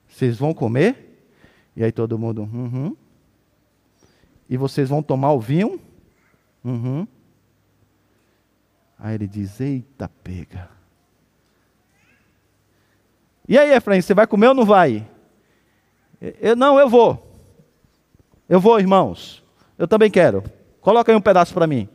Vocês 0.08 0.38
vão 0.38 0.54
comer? 0.54 1.25
E 1.75 1.84
aí 1.84 1.92
todo 1.92 2.20
mundo, 2.20 2.44
uhum. 2.44 2.96
E 4.48 4.56
vocês 4.56 4.88
vão 4.88 5.01
tomar 5.01 5.32
o 5.32 5.40
vinho? 5.40 5.82
Uhum. 6.63 7.08
Aí 9.00 9.16
ele 9.16 9.28
diz: 9.28 9.60
Eita, 9.60 10.08
pega. 10.24 10.70
E 13.48 13.58
aí, 13.58 13.72
Efraim, 13.72 14.00
você 14.00 14.13
vai 14.13 14.28
comer 14.28 14.50
ou 14.50 14.54
não 14.54 14.63
vai? 14.63 15.08
Eu, 16.40 16.56
não, 16.56 16.80
eu 16.80 16.88
vou. 16.88 17.36
Eu 18.48 18.60
vou, 18.60 18.80
irmãos. 18.80 19.44
Eu 19.75 19.88
também 19.88 20.12
quero. 20.12 20.44
Coloca 20.82 21.12
aí 21.12 21.16
um 21.16 21.22
pedaço 21.22 21.51
para 21.51 21.66
mim. 21.66 21.90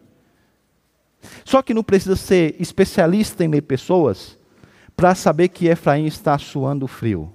Só 1.44 1.62
que 1.62 1.74
não 1.74 1.82
precisa 1.82 2.16
ser 2.16 2.56
especialista 2.58 3.44
em 3.44 3.48
ler 3.48 3.62
pessoas 3.62 4.38
para 4.96 5.14
saber 5.14 5.48
que 5.48 5.66
Efraim 5.66 6.06
está 6.06 6.38
suando 6.38 6.86
frio 6.86 7.32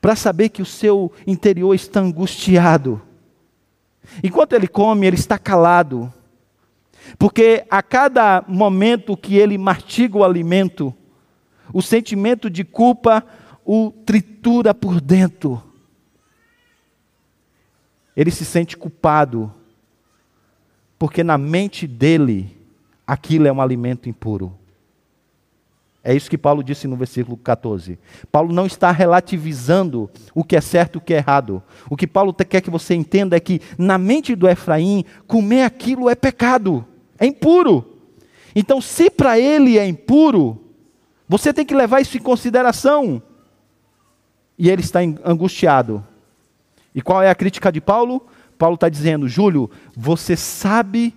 para 0.00 0.16
saber 0.16 0.48
que 0.48 0.62
o 0.62 0.66
seu 0.66 1.12
interior 1.26 1.74
está 1.74 2.00
angustiado. 2.00 3.00
Enquanto 4.22 4.54
ele 4.54 4.66
come, 4.66 5.06
ele 5.06 5.16
está 5.16 5.38
calado, 5.38 6.12
porque 7.18 7.64
a 7.70 7.82
cada 7.82 8.42
momento 8.48 9.16
que 9.16 9.36
ele 9.36 9.56
mastiga 9.56 10.18
o 10.18 10.24
alimento, 10.24 10.94
o 11.72 11.80
sentimento 11.80 12.50
de 12.50 12.64
culpa 12.64 13.24
o 13.64 13.92
tritura 14.04 14.74
por 14.74 15.00
dentro. 15.00 15.62
Ele 18.16 18.30
se 18.30 18.44
sente 18.44 18.76
culpado, 18.76 19.52
porque 21.00 21.24
na 21.24 21.38
mente 21.38 21.86
dele 21.86 22.54
aquilo 23.06 23.48
é 23.48 23.52
um 23.52 23.62
alimento 23.62 24.06
impuro. 24.06 24.54
É 26.04 26.14
isso 26.14 26.28
que 26.28 26.36
Paulo 26.36 26.62
disse 26.62 26.86
no 26.86 26.94
versículo 26.94 27.38
14. 27.38 27.98
Paulo 28.30 28.52
não 28.52 28.66
está 28.66 28.90
relativizando 28.90 30.10
o 30.34 30.44
que 30.44 30.56
é 30.56 30.60
certo 30.60 30.96
e 30.96 30.98
o 30.98 31.00
que 31.00 31.14
é 31.14 31.16
errado. 31.16 31.62
O 31.88 31.96
que 31.96 32.06
Paulo 32.06 32.34
quer 32.34 32.60
que 32.60 32.68
você 32.68 32.94
entenda 32.94 33.34
é 33.34 33.40
que, 33.40 33.62
na 33.78 33.96
mente 33.96 34.34
do 34.34 34.46
Efraim, 34.46 35.06
comer 35.26 35.62
aquilo 35.62 36.06
é 36.10 36.14
pecado, 36.14 36.84
é 37.18 37.24
impuro. 37.24 37.96
Então, 38.54 38.78
se 38.78 39.08
para 39.08 39.38
ele 39.38 39.78
é 39.78 39.86
impuro, 39.86 40.62
você 41.26 41.50
tem 41.50 41.64
que 41.64 41.74
levar 41.74 42.02
isso 42.02 42.18
em 42.18 42.20
consideração. 42.20 43.22
E 44.58 44.68
ele 44.68 44.82
está 44.82 45.00
angustiado. 45.24 46.04
E 46.94 47.00
qual 47.00 47.22
é 47.22 47.30
a 47.30 47.34
crítica 47.34 47.72
de 47.72 47.80
Paulo? 47.80 48.26
Paulo 48.60 48.74
está 48.74 48.90
dizendo: 48.90 49.26
Júlio, 49.26 49.70
você 49.96 50.36
sabe 50.36 51.14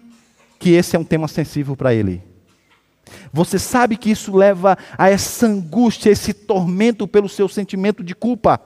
que 0.57 0.71
esse 0.71 0.95
é 0.95 0.99
um 0.99 1.03
tema 1.03 1.27
sensível 1.27 1.75
para 1.75 1.93
ele. 1.93 2.23
Você 3.33 3.59
sabe 3.59 3.97
que 3.97 4.09
isso 4.09 4.33
leva 4.33 4.77
a 4.97 5.09
essa 5.09 5.45
angústia, 5.45 6.09
esse 6.09 6.33
tormento 6.33 7.05
pelo 7.05 7.27
seu 7.27 7.49
sentimento 7.49 8.01
de 8.01 8.15
culpa, 8.15 8.61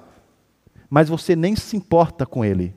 mas 0.88 1.10
você 1.10 1.36
nem 1.36 1.55
se 1.55 1.75
importa 1.75 2.24
com 2.24 2.46
ele. 2.46 2.75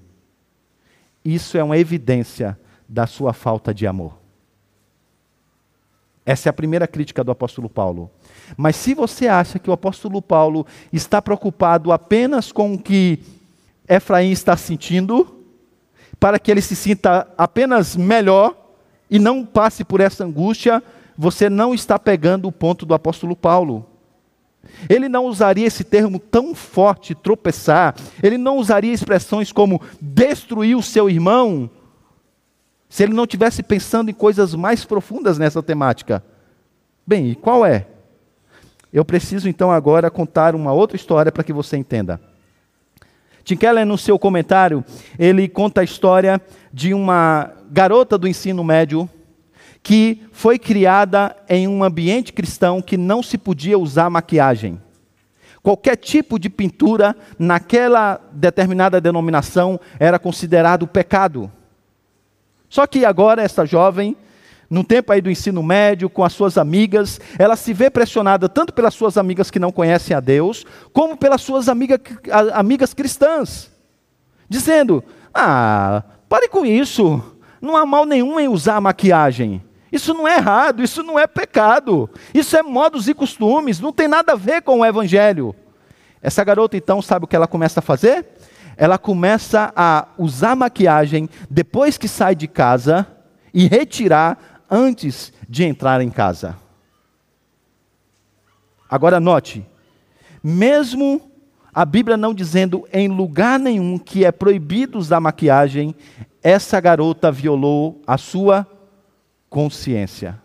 Isso 1.22 1.58
é 1.58 1.62
uma 1.62 1.76
evidência 1.76 2.58
da 2.88 3.06
sua 3.06 3.34
falta 3.34 3.74
de 3.74 3.86
amor. 3.86 4.18
Essa 6.24 6.48
é 6.48 6.50
a 6.50 6.54
primeira 6.54 6.86
crítica 6.86 7.22
do 7.22 7.30
apóstolo 7.30 7.68
Paulo. 7.68 8.10
Mas 8.56 8.74
se 8.76 8.94
você 8.94 9.28
acha 9.28 9.58
que 9.58 9.68
o 9.68 9.72
apóstolo 9.72 10.22
Paulo 10.22 10.66
está 10.90 11.20
preocupado 11.20 11.92
apenas 11.92 12.50
com 12.50 12.72
o 12.72 12.78
que 12.78 13.18
Efraim 13.86 14.30
está 14.30 14.56
sentindo, 14.56 15.39
para 16.20 16.38
que 16.38 16.50
ele 16.50 16.60
se 16.60 16.76
sinta 16.76 17.26
apenas 17.36 17.96
melhor 17.96 18.54
e 19.10 19.18
não 19.18 19.44
passe 19.44 19.82
por 19.82 20.00
essa 20.00 20.22
angústia, 20.22 20.82
você 21.16 21.48
não 21.48 21.74
está 21.74 21.98
pegando 21.98 22.46
o 22.46 22.52
ponto 22.52 22.84
do 22.84 22.94
apóstolo 22.94 23.34
Paulo. 23.34 23.86
Ele 24.88 25.08
não 25.08 25.24
usaria 25.24 25.66
esse 25.66 25.82
termo 25.82 26.18
tão 26.18 26.54
forte, 26.54 27.14
tropeçar. 27.14 27.94
Ele 28.22 28.36
não 28.36 28.58
usaria 28.58 28.92
expressões 28.92 29.50
como 29.50 29.80
destruir 30.00 30.76
o 30.76 30.82
seu 30.82 31.08
irmão, 31.08 31.70
se 32.88 33.02
ele 33.02 33.14
não 33.14 33.26
tivesse 33.26 33.62
pensando 33.62 34.10
em 34.10 34.14
coisas 34.14 34.54
mais 34.54 34.84
profundas 34.84 35.38
nessa 35.38 35.62
temática. 35.62 36.22
Bem, 37.06 37.30
e 37.30 37.34
qual 37.34 37.64
é? 37.64 37.86
Eu 38.92 39.04
preciso 39.04 39.48
então 39.48 39.70
agora 39.70 40.10
contar 40.10 40.54
uma 40.54 40.72
outra 40.72 40.96
história 40.96 41.32
para 41.32 41.44
que 41.44 41.52
você 41.52 41.76
entenda. 41.76 42.20
Tim 43.50 43.56
Keller, 43.56 43.84
no 43.84 43.98
seu 43.98 44.16
comentário, 44.16 44.84
ele 45.18 45.48
conta 45.48 45.80
a 45.80 45.84
história 45.84 46.40
de 46.72 46.94
uma 46.94 47.50
garota 47.68 48.16
do 48.16 48.28
ensino 48.28 48.62
médio 48.62 49.10
que 49.82 50.22
foi 50.30 50.56
criada 50.56 51.34
em 51.48 51.66
um 51.66 51.82
ambiente 51.82 52.32
cristão 52.32 52.80
que 52.80 52.96
não 52.96 53.24
se 53.24 53.36
podia 53.36 53.76
usar 53.76 54.08
maquiagem. 54.08 54.80
Qualquer 55.64 55.96
tipo 55.96 56.38
de 56.38 56.48
pintura 56.48 57.16
naquela 57.36 58.20
determinada 58.30 59.00
denominação 59.00 59.80
era 59.98 60.16
considerado 60.16 60.86
pecado. 60.86 61.50
Só 62.68 62.86
que 62.86 63.04
agora 63.04 63.42
essa 63.42 63.66
jovem, 63.66 64.16
no 64.70 64.84
tempo 64.84 65.12
aí 65.12 65.20
do 65.20 65.28
ensino 65.28 65.64
médio, 65.64 66.08
com 66.08 66.22
as 66.22 66.32
suas 66.32 66.56
amigas, 66.56 67.20
ela 67.36 67.56
se 67.56 67.74
vê 67.74 67.90
pressionada 67.90 68.48
tanto 68.48 68.72
pelas 68.72 68.94
suas 68.94 69.18
amigas 69.18 69.50
que 69.50 69.58
não 69.58 69.72
conhecem 69.72 70.16
a 70.16 70.20
Deus, 70.20 70.64
como 70.92 71.16
pelas 71.16 71.40
suas 71.40 71.68
amiga, 71.68 72.00
amigas 72.54 72.94
cristãs, 72.94 73.68
dizendo: 74.48 75.02
Ah, 75.34 76.04
pare 76.28 76.48
com 76.48 76.64
isso, 76.64 77.20
não 77.60 77.76
há 77.76 77.84
mal 77.84 78.06
nenhum 78.06 78.38
em 78.38 78.46
usar 78.46 78.80
maquiagem. 78.80 79.60
Isso 79.90 80.14
não 80.14 80.28
é 80.28 80.36
errado, 80.36 80.84
isso 80.84 81.02
não 81.02 81.18
é 81.18 81.26
pecado. 81.26 82.08
Isso 82.32 82.56
é 82.56 82.62
modos 82.62 83.08
e 83.08 83.14
costumes, 83.14 83.80
não 83.80 83.92
tem 83.92 84.06
nada 84.06 84.34
a 84.34 84.36
ver 84.36 84.62
com 84.62 84.78
o 84.78 84.86
evangelho. 84.86 85.52
Essa 86.22 86.44
garota 86.44 86.76
então 86.76 87.02
sabe 87.02 87.24
o 87.24 87.28
que 87.28 87.34
ela 87.34 87.48
começa 87.48 87.80
a 87.80 87.82
fazer? 87.82 88.24
Ela 88.76 88.98
começa 88.98 89.72
a 89.74 90.06
usar 90.16 90.54
maquiagem 90.54 91.28
depois 91.50 91.98
que 91.98 92.06
sai 92.06 92.36
de 92.36 92.46
casa 92.46 93.04
e 93.52 93.66
retirar 93.66 94.59
antes 94.70 95.32
de 95.48 95.64
entrar 95.64 96.00
em 96.00 96.10
casa. 96.10 96.56
Agora 98.88 99.18
note, 99.18 99.66
mesmo 100.42 101.30
a 101.72 101.84
Bíblia 101.84 102.16
não 102.16 102.34
dizendo 102.34 102.86
em 102.92 103.08
lugar 103.08 103.58
nenhum 103.58 103.98
que 103.98 104.24
é 104.24 104.32
proibido 104.32 104.98
usar 104.98 105.20
maquiagem, 105.20 105.94
essa 106.42 106.80
garota 106.80 107.30
violou 107.30 108.02
a 108.06 108.18
sua 108.18 108.66
consciência. 109.48 110.40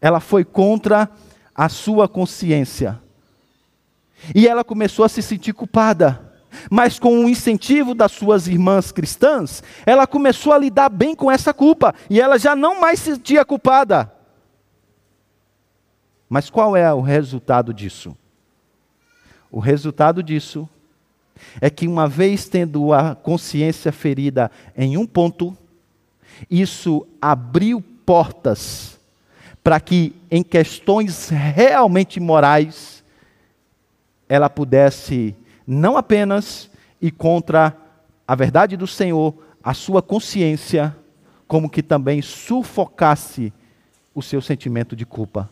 Ela 0.00 0.20
foi 0.20 0.44
contra 0.44 1.10
a 1.54 1.68
sua 1.68 2.08
consciência. 2.08 3.00
E 4.34 4.48
ela 4.48 4.64
começou 4.64 5.04
a 5.04 5.08
se 5.08 5.22
sentir 5.22 5.52
culpada. 5.52 6.29
Mas 6.70 6.98
com 6.98 7.24
o 7.24 7.28
incentivo 7.28 7.94
das 7.94 8.12
suas 8.12 8.46
irmãs 8.46 8.92
cristãs, 8.92 9.62
ela 9.86 10.06
começou 10.06 10.52
a 10.52 10.58
lidar 10.58 10.88
bem 10.88 11.14
com 11.14 11.30
essa 11.30 11.52
culpa. 11.52 11.94
E 12.08 12.20
ela 12.20 12.38
já 12.38 12.56
não 12.56 12.80
mais 12.80 13.00
se 13.00 13.14
sentia 13.14 13.44
culpada. 13.44 14.12
Mas 16.28 16.48
qual 16.48 16.76
é 16.76 16.92
o 16.92 17.00
resultado 17.00 17.74
disso? 17.74 18.16
O 19.50 19.58
resultado 19.58 20.22
disso 20.22 20.68
é 21.60 21.68
que, 21.68 21.88
uma 21.88 22.06
vez 22.06 22.48
tendo 22.48 22.92
a 22.92 23.14
consciência 23.14 23.90
ferida 23.90 24.50
em 24.76 24.96
um 24.96 25.06
ponto, 25.06 25.56
isso 26.48 27.06
abriu 27.20 27.82
portas 28.06 28.98
para 29.62 29.80
que, 29.80 30.14
em 30.30 30.42
questões 30.42 31.28
realmente 31.28 32.20
morais, 32.20 33.02
ela 34.28 34.48
pudesse 34.48 35.34
não 35.70 35.96
apenas 35.96 36.68
ir 37.00 37.12
contra 37.12 37.76
a 38.26 38.34
verdade 38.34 38.76
do 38.76 38.86
Senhor, 38.86 39.34
a 39.62 39.72
sua 39.72 40.02
consciência, 40.02 40.96
como 41.46 41.70
que 41.70 41.82
também 41.82 42.20
sufocasse 42.20 43.52
o 44.14 44.20
seu 44.20 44.40
sentimento 44.40 44.96
de 44.96 45.06
culpa. 45.06 45.48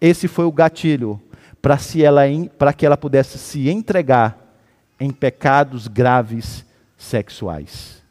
Esse 0.00 0.28
foi 0.28 0.44
o 0.44 0.52
gatilho 0.52 1.20
para 1.60 2.72
que 2.72 2.86
ela 2.86 2.96
pudesse 2.96 3.38
se 3.38 3.68
entregar 3.68 4.38
em 5.00 5.10
pecados 5.10 5.88
graves 5.88 6.64
sexuais. 6.96 8.02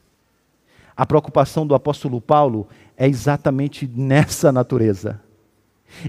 A 0.95 1.05
preocupação 1.05 1.65
do 1.65 1.73
apóstolo 1.73 2.19
Paulo 2.19 2.67
é 2.97 3.07
exatamente 3.07 3.87
nessa 3.87 4.51
natureza. 4.51 5.21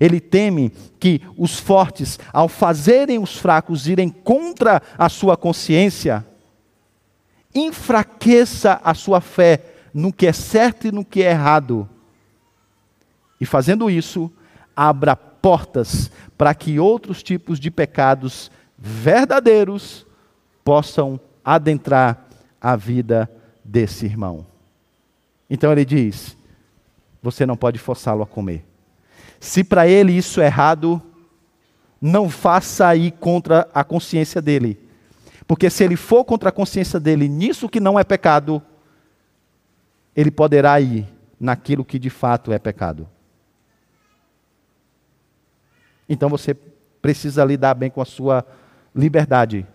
Ele 0.00 0.20
teme 0.20 0.70
que 1.00 1.22
os 1.36 1.58
fortes, 1.58 2.18
ao 2.32 2.48
fazerem 2.48 3.18
os 3.18 3.36
fracos 3.36 3.86
irem 3.86 4.08
contra 4.10 4.82
a 4.96 5.08
sua 5.08 5.36
consciência, 5.36 6.26
enfraqueça 7.54 8.80
a 8.84 8.94
sua 8.94 9.20
fé 9.20 9.64
no 9.94 10.12
que 10.12 10.26
é 10.26 10.32
certo 10.32 10.86
e 10.86 10.92
no 10.92 11.04
que 11.04 11.22
é 11.22 11.30
errado. 11.30 11.88
E 13.40 13.46
fazendo 13.46 13.90
isso, 13.90 14.30
abra 14.76 15.16
portas 15.16 16.10
para 16.36 16.54
que 16.54 16.78
outros 16.78 17.22
tipos 17.22 17.58
de 17.58 17.70
pecados 17.70 18.50
verdadeiros 18.76 20.06
possam 20.64 21.18
adentrar 21.44 22.28
a 22.60 22.76
vida 22.76 23.30
desse 23.64 24.04
irmão. 24.04 24.46
Então 25.48 25.72
ele 25.72 25.84
diz: 25.84 26.36
você 27.22 27.46
não 27.46 27.56
pode 27.56 27.78
forçá-lo 27.78 28.22
a 28.22 28.26
comer. 28.26 28.64
Se 29.40 29.62
para 29.62 29.86
ele 29.86 30.12
isso 30.12 30.40
é 30.40 30.46
errado, 30.46 31.00
não 32.00 32.28
faça 32.28 32.94
ir 32.96 33.12
contra 33.12 33.68
a 33.74 33.84
consciência 33.84 34.40
dele. 34.40 34.78
Porque 35.46 35.70
se 35.70 35.82
ele 35.84 35.96
for 35.96 36.24
contra 36.24 36.50
a 36.50 36.52
consciência 36.52 37.00
dele 37.00 37.28
nisso 37.28 37.68
que 37.68 37.80
não 37.80 37.98
é 37.98 38.04
pecado, 38.04 38.62
ele 40.14 40.30
poderá 40.30 40.80
ir 40.80 41.06
naquilo 41.40 41.84
que 41.84 41.98
de 41.98 42.10
fato 42.10 42.52
é 42.52 42.58
pecado. 42.58 43.08
Então 46.08 46.28
você 46.28 46.54
precisa 47.00 47.44
lidar 47.44 47.74
bem 47.74 47.90
com 47.90 48.00
a 48.00 48.04
sua 48.04 48.44
liberdade, 48.94 49.66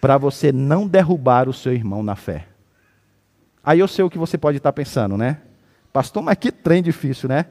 para 0.00 0.16
você 0.16 0.50
não 0.50 0.86
derrubar 0.86 1.48
o 1.48 1.52
seu 1.52 1.72
irmão 1.72 2.02
na 2.02 2.16
fé. 2.16 2.46
Aí 3.62 3.78
eu 3.78 3.86
sei 3.86 4.04
o 4.04 4.10
que 4.10 4.18
você 4.18 4.36
pode 4.36 4.56
estar 4.56 4.72
pensando, 4.72 5.16
né? 5.16 5.42
Pastor, 5.92 6.22
mas 6.22 6.36
que 6.38 6.50
trem 6.50 6.82
difícil, 6.82 7.28
né? 7.28 7.46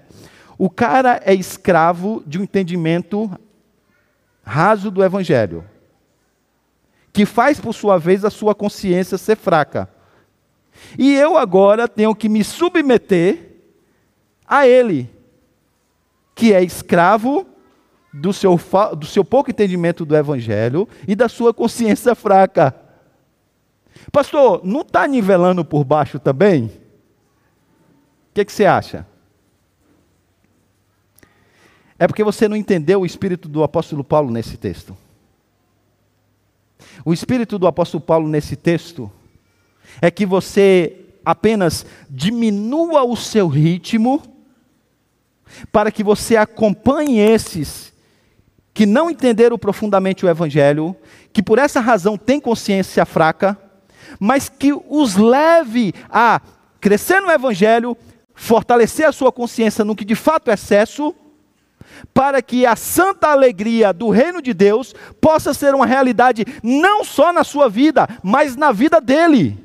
O 0.63 0.69
cara 0.69 1.19
é 1.26 1.34
escravo 1.34 2.21
de 2.24 2.38
um 2.38 2.43
entendimento 2.43 3.32
raso 4.43 4.91
do 4.91 5.04
evangelho, 5.04 5.67
que 7.12 7.26
faz 7.26 7.60
por 7.60 7.74
sua 7.74 7.97
vez 7.97 8.24
a 8.24 8.30
sua 8.30 8.54
consciência 8.54 9.17
ser 9.17 9.38
fraca. 9.38 9.89
E 11.00 11.15
eu 11.15 11.36
agora 11.36 11.88
tenho 11.88 12.13
que 12.13 12.30
me 12.30 12.43
submeter 12.43 13.56
a 14.47 14.67
ele, 14.67 15.10
que 16.36 16.54
é 16.54 16.63
escravo 16.63 17.47
do 18.13 18.32
seu, 18.32 18.56
do 18.95 19.08
seu 19.08 19.26
pouco 19.26 19.50
entendimento 19.50 20.06
do 20.06 20.15
evangelho 20.15 20.88
e 21.08 21.15
da 21.15 21.28
sua 21.28 21.52
consciência 21.52 22.13
fraca. 22.13 22.76
Pastor, 24.12 24.62
não 24.63 24.82
está 24.82 25.08
nivelando 25.08 25.65
por 25.65 25.84
baixo 25.84 26.19
também? 26.19 26.65
O 26.65 26.71
que, 28.36 28.45
que 28.45 28.54
você 28.54 28.65
acha? 28.65 29.10
É 32.01 32.07
porque 32.07 32.23
você 32.23 32.47
não 32.47 32.57
entendeu 32.57 33.01
o 33.01 33.05
espírito 33.05 33.47
do 33.47 33.63
apóstolo 33.63 34.03
Paulo 34.03 34.31
nesse 34.31 34.57
texto. 34.57 34.97
O 37.05 37.13
espírito 37.13 37.59
do 37.59 37.67
apóstolo 37.67 38.01
Paulo 38.01 38.27
nesse 38.27 38.55
texto 38.55 39.11
é 40.01 40.09
que 40.09 40.25
você 40.25 40.97
apenas 41.23 41.85
diminua 42.09 43.03
o 43.03 43.15
seu 43.15 43.47
ritmo 43.47 44.23
para 45.71 45.91
que 45.91 46.03
você 46.03 46.35
acompanhe 46.35 47.19
esses 47.19 47.93
que 48.73 48.87
não 48.87 49.07
entenderam 49.07 49.59
profundamente 49.59 50.25
o 50.25 50.29
evangelho, 50.29 50.95
que 51.31 51.43
por 51.43 51.59
essa 51.59 51.79
razão 51.79 52.17
têm 52.17 52.39
consciência 52.39 53.05
fraca 53.05 53.55
mas 54.19 54.49
que 54.49 54.73
os 54.73 55.15
leve 55.15 55.93
a 56.09 56.41
crescer 56.79 57.19
no 57.21 57.31
Evangelho, 57.31 57.97
fortalecer 58.33 59.07
a 59.07 59.11
sua 59.11 59.31
consciência 59.31 59.85
no 59.85 59.95
que 59.95 60.05
de 60.05 60.15
fato 60.15 60.49
é 60.49 60.53
excesso, 60.53 61.15
para 62.13 62.41
que 62.41 62.65
a 62.65 62.75
santa 62.75 63.27
alegria 63.27 63.91
do 63.93 64.09
reino 64.09 64.41
de 64.41 64.53
Deus 64.53 64.93
possa 65.19 65.53
ser 65.53 65.73
uma 65.73 65.85
realidade 65.85 66.45
não 66.63 67.03
só 67.03 67.31
na 67.31 67.43
sua 67.43 67.69
vida, 67.69 68.07
mas 68.23 68.55
na 68.55 68.71
vida 68.71 68.99
dele. 68.99 69.57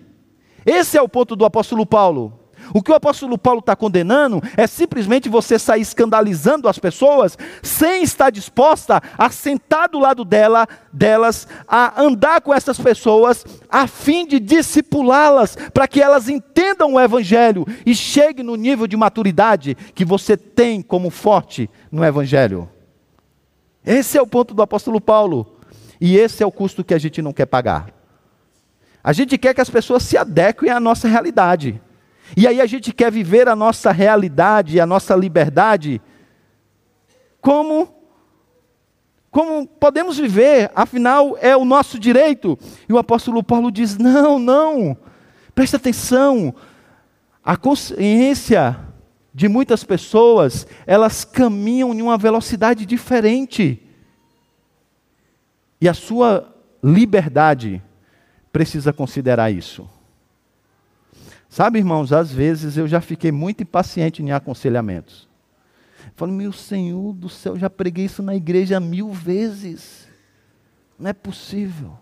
Esse 0.64 0.98
é 0.98 1.02
o 1.02 1.08
ponto 1.08 1.36
do 1.36 1.44
apóstolo 1.44 1.86
Paulo. 1.86 2.45
O 2.72 2.82
que 2.82 2.90
o 2.90 2.94
apóstolo 2.94 3.38
Paulo 3.38 3.60
está 3.60 3.74
condenando 3.74 4.42
é 4.56 4.66
simplesmente 4.66 5.28
você 5.28 5.58
sair 5.58 5.80
escandalizando 5.80 6.68
as 6.68 6.78
pessoas 6.78 7.38
sem 7.62 8.02
estar 8.02 8.30
disposta 8.30 9.02
a 9.16 9.30
sentar 9.30 9.88
do 9.88 9.98
lado 9.98 10.24
dela, 10.24 10.68
delas, 10.92 11.46
a 11.66 12.00
andar 12.02 12.40
com 12.40 12.52
essas 12.52 12.78
pessoas, 12.78 13.44
a 13.68 13.86
fim 13.86 14.26
de 14.26 14.38
discipulá-las, 14.40 15.56
para 15.72 15.88
que 15.88 16.00
elas 16.00 16.28
entendam 16.28 16.94
o 16.94 17.00
Evangelho 17.00 17.66
e 17.84 17.94
cheguem 17.94 18.44
no 18.44 18.56
nível 18.56 18.86
de 18.86 18.96
maturidade 18.96 19.76
que 19.94 20.04
você 20.04 20.36
tem 20.36 20.82
como 20.82 21.10
forte 21.10 21.70
no 21.90 22.04
Evangelho. 22.04 22.68
Esse 23.84 24.18
é 24.18 24.22
o 24.22 24.26
ponto 24.26 24.52
do 24.52 24.62
apóstolo 24.62 25.00
Paulo. 25.00 25.56
E 26.00 26.16
esse 26.16 26.42
é 26.42 26.46
o 26.46 26.52
custo 26.52 26.84
que 26.84 26.92
a 26.92 26.98
gente 26.98 27.22
não 27.22 27.32
quer 27.32 27.46
pagar. 27.46 27.88
A 29.02 29.12
gente 29.12 29.38
quer 29.38 29.54
que 29.54 29.60
as 29.60 29.70
pessoas 29.70 30.02
se 30.02 30.18
adequem 30.18 30.68
à 30.68 30.80
nossa 30.80 31.06
realidade. 31.06 31.80
E 32.34 32.46
aí 32.46 32.60
a 32.60 32.66
gente 32.66 32.92
quer 32.92 33.12
viver 33.12 33.48
a 33.48 33.54
nossa 33.54 33.92
realidade, 33.92 34.80
a 34.80 34.86
nossa 34.86 35.14
liberdade, 35.14 36.00
como 37.40 37.94
como 39.30 39.66
podemos 39.66 40.16
viver, 40.16 40.70
afinal 40.74 41.36
é 41.38 41.54
o 41.54 41.62
nosso 41.62 41.98
direito. 41.98 42.58
E 42.88 42.92
o 42.94 42.96
apóstolo 42.96 43.42
Paulo 43.42 43.70
diz: 43.70 43.98
não, 43.98 44.38
não, 44.38 44.96
presta 45.54 45.76
atenção. 45.76 46.54
A 47.44 47.54
consciência 47.54 48.80
de 49.34 49.46
muitas 49.46 49.84
pessoas, 49.84 50.66
elas 50.86 51.22
caminham 51.22 51.92
em 51.92 52.00
uma 52.00 52.16
velocidade 52.16 52.86
diferente. 52.86 53.82
E 55.78 55.86
a 55.86 55.92
sua 55.92 56.54
liberdade 56.82 57.82
precisa 58.50 58.90
considerar 58.90 59.50
isso. 59.50 59.86
Sabe, 61.56 61.78
irmãos, 61.78 62.12
às 62.12 62.30
vezes 62.30 62.76
eu 62.76 62.86
já 62.86 63.00
fiquei 63.00 63.32
muito 63.32 63.62
impaciente 63.62 64.22
em 64.22 64.30
aconselhamentos. 64.30 65.26
Falo, 66.14 66.30
meu 66.30 66.52
Senhor 66.52 67.14
do 67.14 67.30
céu, 67.30 67.58
já 67.58 67.70
preguei 67.70 68.04
isso 68.04 68.22
na 68.22 68.36
igreja 68.36 68.78
mil 68.78 69.10
vezes. 69.10 70.06
Não 70.98 71.08
é 71.08 71.14
possível. 71.14 71.96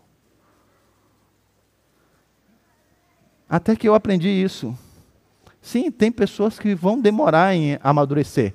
Até 3.49 3.77
que 3.77 3.89
eu 3.89 3.95
aprendi 3.95 4.27
isso. 4.27 4.77
Sim, 5.63 5.89
tem 5.89 6.11
pessoas 6.11 6.59
que 6.59 6.75
vão 6.75 7.01
demorar 7.01 7.55
em 7.55 7.79
amadurecer. 7.81 8.55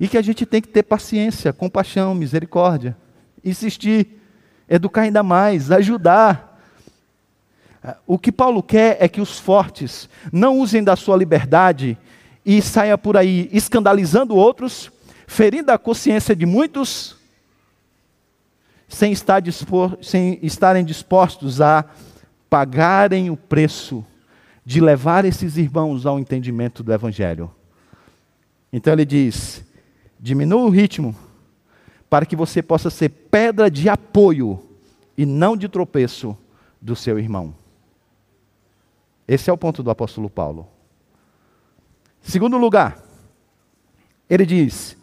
E 0.00 0.08
que 0.08 0.18
a 0.18 0.22
gente 0.22 0.44
tem 0.44 0.60
que 0.60 0.68
ter 0.68 0.82
paciência, 0.82 1.52
compaixão, 1.52 2.12
misericórdia. 2.12 2.96
Insistir, 3.44 4.20
educar 4.68 5.02
ainda 5.02 5.22
mais, 5.22 5.70
ajudar. 5.70 6.53
O 8.06 8.18
que 8.18 8.32
Paulo 8.32 8.62
quer 8.62 8.96
é 9.00 9.08
que 9.08 9.20
os 9.20 9.38
fortes 9.38 10.08
não 10.32 10.58
usem 10.58 10.82
da 10.82 10.96
sua 10.96 11.16
liberdade 11.16 11.98
e 12.44 12.62
saia 12.62 12.96
por 12.96 13.16
aí 13.16 13.48
escandalizando 13.52 14.34
outros, 14.34 14.90
ferindo 15.26 15.70
a 15.70 15.78
consciência 15.78 16.34
de 16.34 16.46
muitos, 16.46 17.16
sem, 18.88 19.12
estar 19.12 19.40
dispor, 19.40 19.98
sem 20.00 20.38
estarem 20.42 20.84
dispostos 20.84 21.60
a 21.60 21.84
pagarem 22.48 23.30
o 23.30 23.36
preço 23.36 24.04
de 24.64 24.80
levar 24.80 25.24
esses 25.24 25.56
irmãos 25.56 26.06
ao 26.06 26.18
entendimento 26.18 26.82
do 26.82 26.92
Evangelho. 26.92 27.50
Então 28.72 28.92
ele 28.92 29.04
diz: 29.04 29.62
diminua 30.18 30.62
o 30.62 30.70
ritmo, 30.70 31.14
para 32.08 32.24
que 32.24 32.36
você 32.36 32.62
possa 32.62 32.88
ser 32.88 33.10
pedra 33.10 33.70
de 33.70 33.88
apoio 33.88 34.60
e 35.18 35.26
não 35.26 35.56
de 35.56 35.68
tropeço 35.68 36.36
do 36.80 36.96
seu 36.96 37.18
irmão. 37.18 37.54
Esse 39.26 39.48
é 39.48 39.52
o 39.52 39.58
ponto 39.58 39.82
do 39.82 39.90
apóstolo 39.90 40.28
Paulo. 40.28 40.68
Segundo 42.22 42.56
lugar, 42.56 42.98
ele 44.28 44.46
diz: 44.46 44.96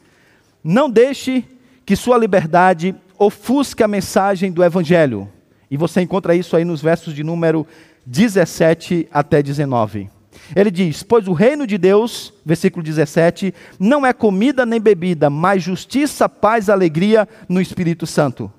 não 0.63 0.89
deixe 0.89 1.43
que 1.85 1.95
sua 1.95 2.17
liberdade 2.17 2.95
ofusque 3.17 3.83
a 3.83 3.87
mensagem 3.87 4.51
do 4.51 4.63
Evangelho. 4.63 5.29
E 5.69 5.77
você 5.77 6.01
encontra 6.01 6.35
isso 6.35 6.55
aí 6.55 6.65
nos 6.65 6.81
versos 6.81 7.13
de 7.13 7.23
número 7.23 7.65
17 8.05 9.07
até 9.11 9.41
19. 9.41 10.09
Ele 10.55 10.69
diz: 10.69 11.01
Pois 11.01 11.27
o 11.27 11.33
reino 11.33 11.65
de 11.65 11.77
Deus, 11.77 12.33
versículo 12.45 12.83
17, 12.83 13.53
não 13.79 14.05
é 14.05 14.13
comida 14.13 14.65
nem 14.65 14.79
bebida, 14.79 15.29
mas 15.29 15.63
justiça, 15.63 16.29
paz, 16.29 16.69
alegria 16.69 17.27
no 17.47 17.61
Espírito 17.61 18.05
Santo. 18.05 18.51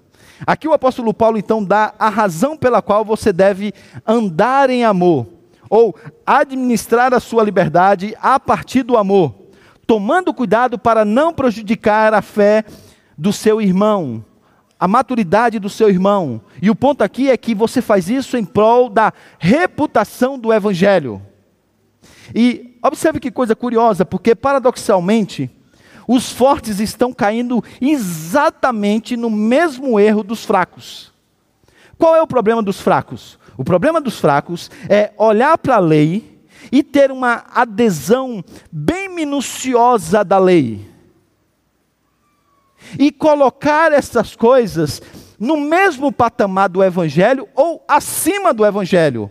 Aqui 0.44 0.66
o 0.66 0.72
apóstolo 0.72 1.14
Paulo 1.14 1.38
então 1.38 1.62
dá 1.62 1.94
a 1.98 2.08
razão 2.08 2.56
pela 2.56 2.82
qual 2.82 3.04
você 3.04 3.32
deve 3.32 3.72
andar 4.04 4.70
em 4.70 4.84
amor 4.84 5.26
ou 5.72 5.96
administrar 6.26 7.14
a 7.14 7.18
sua 7.18 7.42
liberdade 7.42 8.14
a 8.20 8.38
partir 8.38 8.82
do 8.82 8.94
amor, 8.94 9.34
tomando 9.86 10.34
cuidado 10.34 10.78
para 10.78 11.02
não 11.02 11.32
prejudicar 11.32 12.12
a 12.12 12.20
fé 12.20 12.62
do 13.16 13.32
seu 13.32 13.58
irmão, 13.58 14.22
a 14.78 14.86
maturidade 14.86 15.58
do 15.58 15.70
seu 15.70 15.88
irmão. 15.88 16.42
E 16.60 16.68
o 16.68 16.74
ponto 16.76 17.02
aqui 17.02 17.30
é 17.30 17.38
que 17.38 17.54
você 17.54 17.80
faz 17.80 18.10
isso 18.10 18.36
em 18.36 18.44
prol 18.44 18.90
da 18.90 19.14
reputação 19.38 20.38
do 20.38 20.52
evangelho. 20.52 21.22
E 22.34 22.76
observe 22.84 23.18
que 23.18 23.30
coisa 23.30 23.56
curiosa, 23.56 24.04
porque 24.04 24.34
paradoxalmente, 24.34 25.50
os 26.06 26.30
fortes 26.30 26.80
estão 26.80 27.14
caindo 27.14 27.64
exatamente 27.80 29.16
no 29.16 29.30
mesmo 29.30 29.98
erro 29.98 30.22
dos 30.22 30.44
fracos. 30.44 31.10
Qual 31.96 32.14
é 32.14 32.20
o 32.20 32.26
problema 32.26 32.62
dos 32.62 32.78
fracos? 32.78 33.38
O 33.56 33.64
problema 33.64 34.00
dos 34.00 34.18
fracos 34.18 34.70
é 34.88 35.12
olhar 35.16 35.56
para 35.58 35.76
a 35.76 35.80
lei 35.80 36.40
e 36.70 36.82
ter 36.82 37.10
uma 37.10 37.44
adesão 37.52 38.44
bem 38.70 39.08
minuciosa 39.08 40.24
da 40.24 40.38
lei. 40.38 40.86
E 42.98 43.10
colocar 43.10 43.92
essas 43.92 44.34
coisas 44.36 45.00
no 45.38 45.56
mesmo 45.56 46.12
patamar 46.12 46.68
do 46.68 46.82
evangelho 46.82 47.48
ou 47.54 47.84
acima 47.88 48.54
do 48.54 48.64
evangelho. 48.64 49.30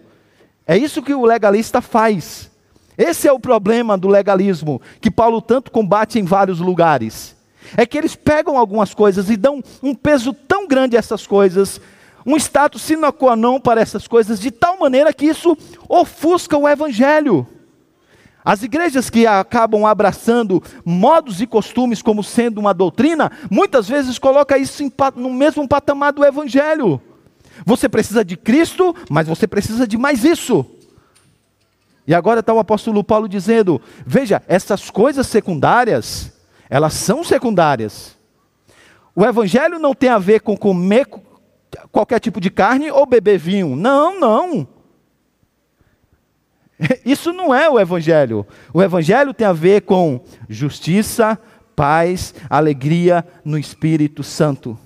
É 0.68 0.78
isso 0.78 1.02
que 1.02 1.14
o 1.14 1.26
legalista 1.26 1.82
faz. 1.82 2.52
Esse 2.98 3.28
é 3.28 3.32
o 3.32 3.40
problema 3.40 3.98
do 3.98 4.08
legalismo, 4.08 4.82
que 5.00 5.10
Paulo 5.10 5.42
tanto 5.42 5.72
combate 5.72 6.20
em 6.20 6.24
vários 6.24 6.60
lugares. 6.60 7.36
É 7.78 7.86
que 7.86 7.98
eles 7.98 8.16
pegam 8.16 8.58
algumas 8.58 8.94
coisas 8.94 9.30
e 9.30 9.38
dão 9.38 9.64
um 9.82 9.96
peso 9.96 10.34
tão 10.34 10.68
grande 10.68 10.96
a 10.96 11.00
essas 11.00 11.26
coisas 11.26 11.80
um 12.26 12.38
status 12.38 12.82
sine 12.82 13.12
qua 13.12 13.36
non 13.36 13.60
para 13.60 13.82
essas 13.82 14.08
coisas, 14.08 14.40
de 14.40 14.52
tal 14.52 14.80
maneira 14.80 15.14
que 15.14 15.26
isso 15.26 15.58
ofusca 15.88 16.58
o 16.58 16.68
evangelho. 16.68 17.48
As 18.44 18.64
igrejas 18.64 19.10
que 19.10 19.28
acabam 19.28 19.86
abraçando 19.86 20.64
modos 20.84 21.42
e 21.42 21.48
costumes 21.48 22.02
como 22.02 22.24
sendo 22.24 22.60
uma 22.60 22.74
doutrina, 22.74 23.32
muitas 23.50 23.88
vezes 23.88 24.18
coloca 24.18 24.58
isso 24.58 24.84
no 25.16 25.30
mesmo 25.32 25.68
patamar 25.68 26.12
do 26.12 26.26
evangelho. 26.26 27.00
Você 27.66 27.88
precisa 27.88 28.26
de 28.26 28.36
Cristo, 28.36 28.96
mas 29.10 29.28
você 29.28 29.46
precisa 29.46 29.86
de 29.86 29.98
mais 29.98 30.24
isso. 30.24 30.66
E 32.08 32.16
agora 32.16 32.40
está 32.40 32.52
o 32.52 32.60
apóstolo 32.60 33.04
Paulo 33.04 33.30
dizendo: 33.30 33.80
veja, 34.06 34.42
essas 34.48 34.90
coisas 34.90 35.28
secundárias, 35.28 36.32
elas 36.68 36.94
são 36.94 37.24
secundárias. 37.24 38.18
O 39.16 39.24
evangelho 39.24 39.78
não 39.78 39.94
tem 39.94 40.10
a 40.10 40.18
ver 40.18 40.42
com 40.42 40.58
comer 40.58 41.06
qualquer 41.92 42.20
tipo 42.20 42.40
de 42.40 42.50
carne 42.50 42.92
ou 42.92 43.06
beber 43.06 43.38
vinho. 43.38 43.76
Não, 43.76 44.20
não. 44.20 44.68
Isso 47.06 47.32
não 47.32 47.54
é 47.54 47.70
o 47.70 47.80
Evangelho. 47.80 48.46
O 48.74 48.82
Evangelho 48.82 49.34
tem 49.34 49.48
a 49.48 49.54
ver 49.54 49.82
com 49.82 50.22
justiça, 50.50 51.40
paz, 51.76 52.34
alegria 52.50 53.26
no 53.44 53.58
Espírito 53.58 54.24
Santo. 54.24 54.78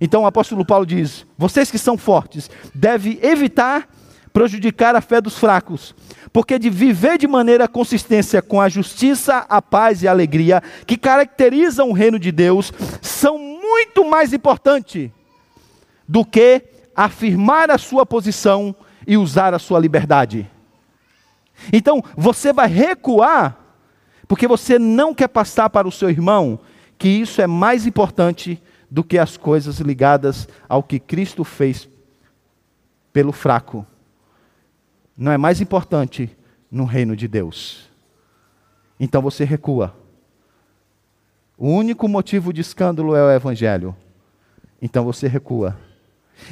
Então 0.00 0.22
o 0.22 0.26
apóstolo 0.26 0.64
Paulo 0.64 0.86
diz: 0.86 1.26
vocês 1.36 1.70
que 1.70 1.78
são 1.78 1.96
fortes 1.96 2.50
devem 2.74 3.18
evitar 3.22 3.88
prejudicar 4.32 4.94
a 4.94 5.00
fé 5.00 5.20
dos 5.20 5.36
fracos, 5.36 5.92
porque 6.32 6.56
de 6.56 6.70
viver 6.70 7.18
de 7.18 7.26
maneira 7.26 7.66
consistência 7.66 8.40
com 8.40 8.60
a 8.60 8.68
justiça, 8.68 9.44
a 9.48 9.60
paz 9.60 10.02
e 10.02 10.08
a 10.08 10.12
alegria 10.12 10.62
que 10.86 10.96
caracterizam 10.96 11.90
o 11.90 11.92
reino 11.92 12.16
de 12.16 12.30
Deus 12.30 12.72
são 13.02 13.36
muito 13.36 14.08
mais 14.08 14.32
importantes 14.32 15.10
do 16.10 16.24
que 16.24 16.64
afirmar 16.92 17.70
a 17.70 17.78
sua 17.78 18.04
posição 18.04 18.74
e 19.06 19.16
usar 19.16 19.54
a 19.54 19.60
sua 19.60 19.78
liberdade. 19.78 20.50
Então, 21.72 22.02
você 22.16 22.52
vai 22.52 22.66
recuar, 22.66 23.56
porque 24.26 24.48
você 24.48 24.76
não 24.76 25.14
quer 25.14 25.28
passar 25.28 25.70
para 25.70 25.86
o 25.86 25.92
seu 25.92 26.10
irmão 26.10 26.58
que 26.98 27.08
isso 27.08 27.40
é 27.40 27.46
mais 27.46 27.86
importante 27.86 28.60
do 28.90 29.04
que 29.04 29.18
as 29.18 29.36
coisas 29.36 29.78
ligadas 29.78 30.48
ao 30.68 30.82
que 30.82 30.98
Cristo 30.98 31.44
fez 31.44 31.88
pelo 33.12 33.30
fraco. 33.30 33.86
Não 35.16 35.30
é 35.30 35.38
mais 35.38 35.60
importante 35.60 36.36
no 36.68 36.86
reino 36.86 37.14
de 37.14 37.28
Deus. 37.28 37.88
Então 38.98 39.22
você 39.22 39.44
recua. 39.44 39.94
O 41.56 41.68
único 41.68 42.08
motivo 42.08 42.52
de 42.52 42.62
escândalo 42.62 43.14
é 43.14 43.22
o 43.22 43.30
evangelho. 43.30 43.94
Então 44.82 45.04
você 45.04 45.28
recua. 45.28 45.78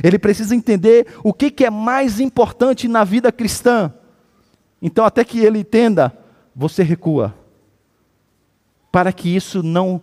Ele 0.03 0.19
precisa 0.19 0.55
entender 0.55 1.07
o 1.23 1.33
que, 1.33 1.65
é 1.65 1.71
mais 1.71 2.21
importante 2.21 2.89
na 2.89 3.05
vida 3.05 3.33
cristã. 3.33 3.93
Então, 4.81 5.05
até 5.05 5.25
que 5.25 5.41
ele 5.41 5.61
entenda, 5.61 6.17
você 6.55 6.83
recua. 6.83 7.35
Para 8.93 9.13
que 9.13 9.35
isso 9.35 9.63
não, 9.63 10.01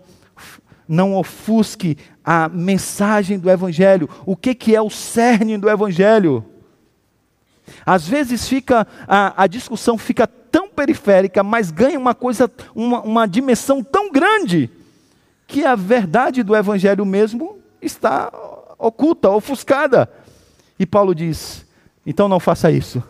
não 0.87 1.15
ofusque 1.15 1.97
a 2.23 2.49
mensagem 2.49 3.39
do 3.39 3.49
Evangelho. 3.49 4.09
O 4.25 4.35
que, 4.35 4.53
que 4.53 4.75
é 4.75 4.81
o 4.81 4.89
cerne 4.89 5.57
do 5.57 5.69
Evangelho? 5.69 6.45
Às 7.85 8.07
vezes 8.07 8.47
fica 8.47 8.87
a, 9.07 9.43
a 9.43 9.47
discussão 9.47 9.97
fica 9.97 10.27
tão 10.27 10.69
periférica, 10.69 11.43
mas 11.43 11.71
ganha 11.71 11.99
uma 11.99 12.13
coisa, 12.13 12.49
uma, 12.73 13.01
uma 13.01 13.27
dimensão 13.27 13.83
tão 13.83 14.11
grande, 14.11 14.69
que 15.47 15.65
a 15.65 15.75
verdade 15.75 16.43
do 16.43 16.55
Evangelho 16.55 17.05
mesmo 17.05 17.59
está 17.81 18.31
oculta, 18.77 19.29
ofuscada. 19.29 20.09
E 20.77 20.85
Paulo 20.85 21.13
diz: 21.15 21.65
Então 22.05 22.27
não 22.27 22.39
faça 22.39 22.71
isso. 22.71 23.03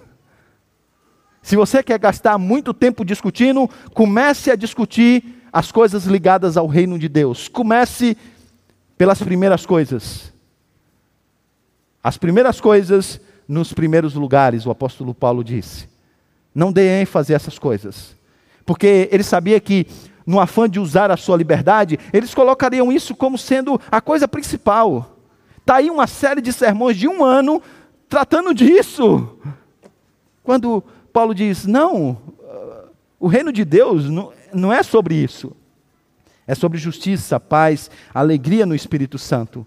Se 1.41 1.56
você 1.56 1.84
quer 1.84 1.99
gastar 1.99 2.38
muito 2.38 2.73
tempo 2.73 3.06
discutindo, 3.06 3.69
comece 3.93 4.49
a 4.49 4.56
discutir 4.56 5.23
as 5.54 5.71
coisas 5.71 6.06
ligadas 6.06 6.58
ao 6.58 6.65
reino 6.65 6.97
de 6.97 7.08
Deus. 7.08 7.47
Comece 7.47 8.17
pelas 8.97 9.21
primeiras 9.21 9.65
coisas. 9.65 10.34
As 12.04 12.17
primeiras 12.17 12.60
coisas 12.60 13.21
nos 13.47 13.73
primeiros 13.73 14.15
lugares, 14.15 14.65
o 14.65 14.71
apóstolo 14.71 15.13
Paulo 15.13 15.43
disse. 15.43 15.88
Não 16.54 16.71
dê 16.71 17.01
ênfase 17.01 17.34
a 17.34 17.36
essas 17.36 17.60
coisas. 17.60 18.15
Porque 18.65 19.08
ele 19.12 19.23
sabia 19.23 19.60
que, 19.60 19.86
no 20.25 20.39
afã 20.39 20.69
de 20.69 20.80
usar 20.80 21.12
a 21.12 21.17
sua 21.17 21.38
liberdade, 21.38 21.99
eles 22.12 22.34
colocariam 22.34 22.91
isso 22.91 23.15
como 23.15 23.38
sendo 23.38 23.80
a 23.91 24.01
coisa 24.01 24.28
principal. 24.28 25.14
Está 25.65 25.78
aí 25.78 25.89
uma 25.89 26.06
série 26.06 26.41
de 26.41 26.54
sermões 26.54 26.95
de 26.95 27.08
um 27.08 27.23
ano 27.23 27.60
tratando 28.08 28.54
disso. 28.54 29.36
Quando 30.43 30.84
Paulo 31.12 31.34
diz: 31.34 31.65
não, 31.65 32.21
o 33.19 33.25
reino 33.25 33.51
de 33.51 33.65
Deus 33.65 34.08
não, 34.08 34.32
não 34.54 34.71
é 34.71 34.84
sobre 34.84 35.15
isso. 35.15 35.58
É 36.45 36.54
sobre 36.54 36.78
justiça, 36.78 37.39
paz, 37.39 37.89
alegria 38.13 38.63
no 38.63 38.75
Espírito 38.75 39.17
Santo. 39.17 39.65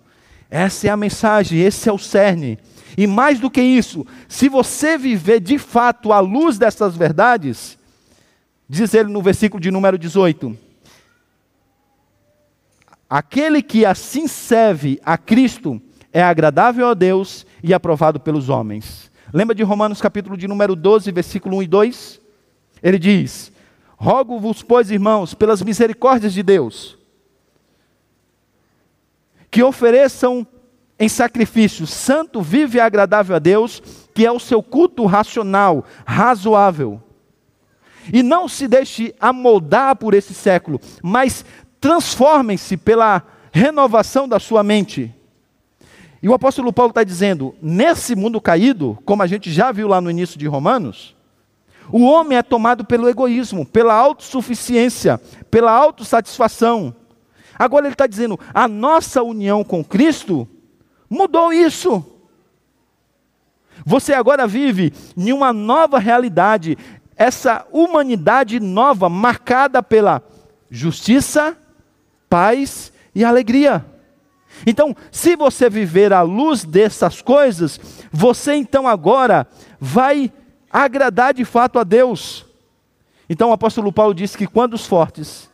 Essa 0.49 0.87
é 0.87 0.91
a 0.91 0.97
mensagem, 0.97 1.59
esse 1.59 1.89
é 1.89 1.93
o 1.93 1.99
cerne. 1.99 2.61
E 2.97 3.05
mais 3.05 3.41
do 3.41 3.51
que 3.51 3.61
isso, 3.61 4.07
se 4.29 4.49
você 4.49 4.97
viver 4.97 5.41
de 5.41 5.59
fato 5.59 6.13
à 6.13 6.21
luz 6.21 6.59
dessas 6.59 6.95
verdades, 6.95 7.77
diz 8.69 8.95
ele 8.95 9.11
no 9.11 9.21
versículo 9.21 9.61
de 9.61 9.73
número 9.73 9.99
18: 9.99 10.57
Aquele 13.11 13.61
que 13.61 13.85
assim 13.85 14.29
serve 14.29 15.01
a 15.05 15.19
Cristo 15.19 15.83
é 16.13 16.23
agradável 16.23 16.89
a 16.89 16.95
Deus 16.95 17.47
e 17.63 17.75
aprovado 17.75 18.19
pelos 18.21 18.49
homens. 18.49 19.11
Lembra 19.33 19.55
de 19.55 19.63
Romanos 19.63 20.01
capítulo 20.01 20.37
de 20.37 20.49
número 20.49 20.75
12, 20.75 21.11
versículo 21.13 21.57
1 21.59 21.63
e 21.63 21.67
2? 21.67 22.21
Ele 22.83 22.99
diz: 22.99 23.53
Rogo-vos, 23.97 24.63
pois, 24.63 24.91
irmãos, 24.91 25.35
pelas 25.35 25.61
misericórdias 25.61 26.33
de 26.33 26.43
Deus, 26.43 26.97
que 29.51 29.63
ofereçam 29.63 30.47
em 30.99 31.09
sacrifício 31.09 31.87
santo, 31.87 32.43
vivo 32.43 32.77
e 32.77 32.81
agradável 32.81 33.37
a 33.37 33.39
Deus, 33.39 33.83
que 34.15 34.27
é 34.27 34.33
o 34.33 34.41
seu 34.41 34.63
culto 34.63 35.05
racional, 35.07 35.85
razoável. 36.05 37.01
E 38.13 38.23
não 38.23 38.49
se 38.49 38.67
deixe 38.67 39.15
amoldar 39.21 39.97
por 39.97 40.15
esse 40.15 40.33
século, 40.33 40.81
mas 41.03 41.45
transformem-se 41.81 42.77
pela 42.77 43.23
renovação 43.53 44.27
da 44.27 44.41
sua 44.41 44.63
mente. 44.63 45.15
E 46.23 46.29
o 46.29 46.35
apóstolo 46.35 46.73
Paulo 46.73 46.91
está 46.91 47.05
dizendo: 47.05 47.55
nesse 47.63 48.17
mundo 48.17 48.41
caído, 48.41 48.99
como 49.05 49.23
a 49.23 49.27
gente 49.27 49.51
já 49.53 49.71
viu 49.71 49.89
lá 49.89 50.01
no 50.01 50.11
início 50.11 50.39
de 50.39 50.47
Romanos, 50.47 51.15
o 51.91 52.03
homem 52.05 52.37
é 52.37 52.43
tomado 52.43 52.85
pelo 52.85 53.09
egoísmo, 53.09 53.65
pela 53.65 53.95
autossuficiência, 53.95 55.21
pela 55.51 55.73
autossatisfação. 55.73 56.95
Agora 57.59 57.87
ele 57.87 57.95
está 57.95 58.07
dizendo: 58.07 58.39
a 58.53 58.67
nossa 58.69 59.23
união 59.23 59.65
com 59.65 59.85
Cristo 59.85 60.49
mudou 61.09 61.53
isso. 61.53 62.05
Você 63.87 64.13
agora 64.13 64.47
vive 64.47 64.93
em 65.17 65.33
uma 65.33 65.53
nova 65.53 65.99
realidade, 65.99 66.77
essa 67.17 67.65
humanidade 67.73 68.61
nova, 68.61 69.09
marcada 69.09 69.83
pela 69.83 70.23
justiça, 70.71 71.57
paz 72.29 72.93
e 73.15 73.25
alegria. 73.25 73.85
Então, 74.67 74.97
se 75.11 75.37
você 75.37 75.71
viver 75.71 76.13
à 76.13 76.23
luz 76.23 76.65
dessas 76.65 77.23
coisas, 77.23 77.81
você 78.11 78.55
então 78.55 78.87
agora 78.87 79.47
vai 79.81 80.33
agradar 80.71 81.35
de 81.35 81.45
fato 81.45 81.79
a 81.79 81.85
Deus. 81.85 82.45
Então 83.29 83.51
o 83.51 83.53
apóstolo 83.53 83.93
Paulo 83.93 84.15
diz 84.15 84.35
que 84.35 84.47
quando 84.47 84.75
os 84.75 84.87
fortes 84.87 85.49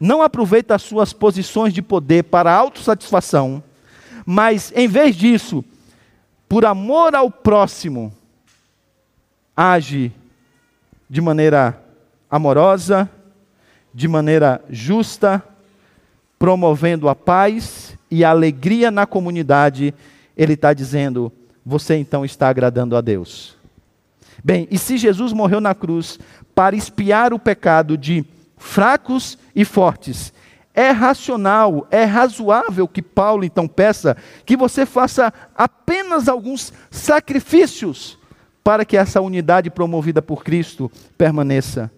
não 0.00 0.20
aproveitam 0.22 0.74
as 0.74 0.82
suas 0.82 1.12
posições 1.12 1.72
de 1.72 1.80
poder 1.80 2.24
para 2.24 2.52
autossatisfação, 2.52 3.62
mas 4.24 4.72
em 4.74 4.86
vez 4.86 5.16
disso, 5.16 5.64
por 6.48 6.64
amor 6.64 7.14
ao 7.14 7.30
próximo, 7.30 8.12
age 9.56 10.12
de 11.08 11.20
maneira 11.20 11.82
amorosa, 12.30 13.08
de 13.94 14.06
maneira 14.06 14.62
justa, 14.68 15.42
promovendo 16.38 17.08
a 17.08 17.14
paz 17.14 17.85
e 18.10 18.24
alegria 18.24 18.90
na 18.90 19.06
comunidade, 19.06 19.94
ele 20.36 20.54
está 20.54 20.72
dizendo: 20.72 21.32
você 21.64 21.96
então 21.96 22.24
está 22.24 22.48
agradando 22.48 22.96
a 22.96 23.00
Deus. 23.00 23.56
Bem, 24.44 24.68
e 24.70 24.78
se 24.78 24.96
Jesus 24.96 25.32
morreu 25.32 25.60
na 25.60 25.74
cruz 25.74 26.18
para 26.54 26.76
espiar 26.76 27.32
o 27.32 27.38
pecado 27.38 27.96
de 27.96 28.24
fracos 28.56 29.38
e 29.54 29.64
fortes, 29.64 30.32
é 30.74 30.90
racional, 30.90 31.86
é 31.90 32.04
razoável 32.04 32.86
que 32.86 33.00
Paulo 33.00 33.44
então 33.44 33.66
peça 33.66 34.16
que 34.44 34.56
você 34.56 34.84
faça 34.84 35.32
apenas 35.56 36.28
alguns 36.28 36.72
sacrifícios 36.90 38.18
para 38.62 38.84
que 38.84 38.96
essa 38.96 39.20
unidade 39.20 39.70
promovida 39.70 40.20
por 40.20 40.44
Cristo 40.44 40.90
permaneça. 41.16 41.90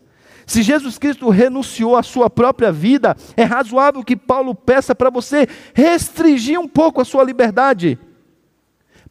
Se 0.48 0.62
Jesus 0.62 0.96
Cristo 0.96 1.28
renunciou 1.28 1.94
à 1.94 2.02
sua 2.02 2.30
própria 2.30 2.72
vida, 2.72 3.14
é 3.36 3.44
razoável 3.44 4.02
que 4.02 4.16
Paulo 4.16 4.54
peça 4.54 4.94
para 4.94 5.10
você 5.10 5.46
restringir 5.74 6.58
um 6.58 6.66
pouco 6.66 7.02
a 7.02 7.04
sua 7.04 7.22
liberdade 7.22 7.98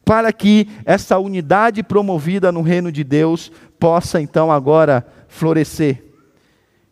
para 0.04 0.32
que 0.32 0.68
essa 0.84 1.16
unidade 1.16 1.84
promovida 1.84 2.50
no 2.50 2.60
reino 2.60 2.90
de 2.90 3.04
Deus 3.04 3.52
possa 3.78 4.20
então 4.20 4.50
agora 4.50 5.06
florescer. 5.28 6.02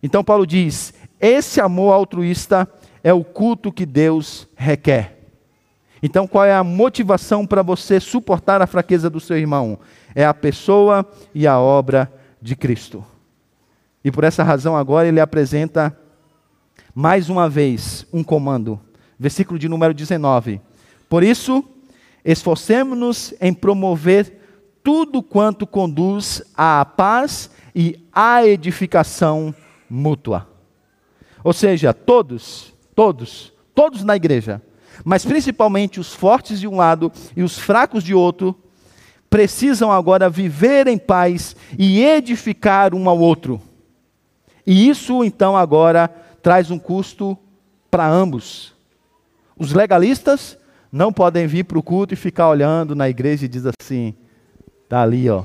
Então 0.00 0.22
Paulo 0.22 0.46
diz: 0.46 0.94
esse 1.18 1.60
amor 1.60 1.92
altruísta 1.92 2.68
é 3.02 3.12
o 3.12 3.24
culto 3.24 3.72
que 3.72 3.84
Deus 3.84 4.46
requer. 4.54 5.26
Então 6.00 6.24
qual 6.24 6.44
é 6.44 6.54
a 6.54 6.62
motivação 6.62 7.44
para 7.44 7.62
você 7.62 7.98
suportar 7.98 8.62
a 8.62 8.66
fraqueza 8.68 9.10
do 9.10 9.18
seu 9.18 9.36
irmão? 9.36 9.76
É 10.14 10.24
a 10.24 10.32
pessoa 10.32 11.04
e 11.34 11.48
a 11.48 11.58
obra 11.58 12.12
de 12.40 12.54
Cristo. 12.54 13.04
E 14.06 14.10
por 14.12 14.22
essa 14.22 14.44
razão 14.44 14.76
agora 14.76 15.08
ele 15.08 15.18
apresenta 15.18 15.98
mais 16.94 17.28
uma 17.28 17.48
vez 17.48 18.06
um 18.12 18.22
comando. 18.22 18.78
Versículo 19.18 19.58
de 19.58 19.68
número 19.68 19.92
19. 19.92 20.60
Por 21.08 21.24
isso, 21.24 21.64
esforcemos-nos 22.24 23.34
em 23.40 23.52
promover 23.52 24.32
tudo 24.80 25.20
quanto 25.24 25.66
conduz 25.66 26.40
à 26.56 26.84
paz 26.84 27.50
e 27.74 27.98
à 28.12 28.46
edificação 28.46 29.52
mútua. 29.90 30.48
Ou 31.42 31.52
seja, 31.52 31.92
todos, 31.92 32.72
todos, 32.94 33.52
todos 33.74 34.04
na 34.04 34.14
igreja, 34.14 34.62
mas 35.04 35.24
principalmente 35.24 35.98
os 35.98 36.14
fortes 36.14 36.60
de 36.60 36.68
um 36.68 36.76
lado 36.76 37.10
e 37.36 37.42
os 37.42 37.58
fracos 37.58 38.04
de 38.04 38.14
outro, 38.14 38.54
precisam 39.28 39.90
agora 39.90 40.30
viver 40.30 40.86
em 40.86 40.96
paz 40.96 41.56
e 41.76 42.04
edificar 42.04 42.94
um 42.94 43.08
ao 43.08 43.18
outro. 43.18 43.60
E 44.66 44.88
isso 44.88 45.22
então 45.24 45.56
agora 45.56 46.08
traz 46.42 46.70
um 46.70 46.78
custo 46.78 47.38
para 47.90 48.08
ambos. 48.08 48.74
Os 49.56 49.72
legalistas 49.72 50.58
não 50.90 51.12
podem 51.12 51.46
vir 51.46 51.64
para 51.64 51.78
o 51.78 51.82
culto 51.82 52.14
e 52.14 52.16
ficar 52.16 52.48
olhando 52.48 52.94
na 52.94 53.08
igreja 53.08 53.44
e 53.44 53.48
diz 53.48 53.64
assim: 53.66 54.14
está 54.84 55.02
ali, 55.02 55.28
ó. 55.30 55.44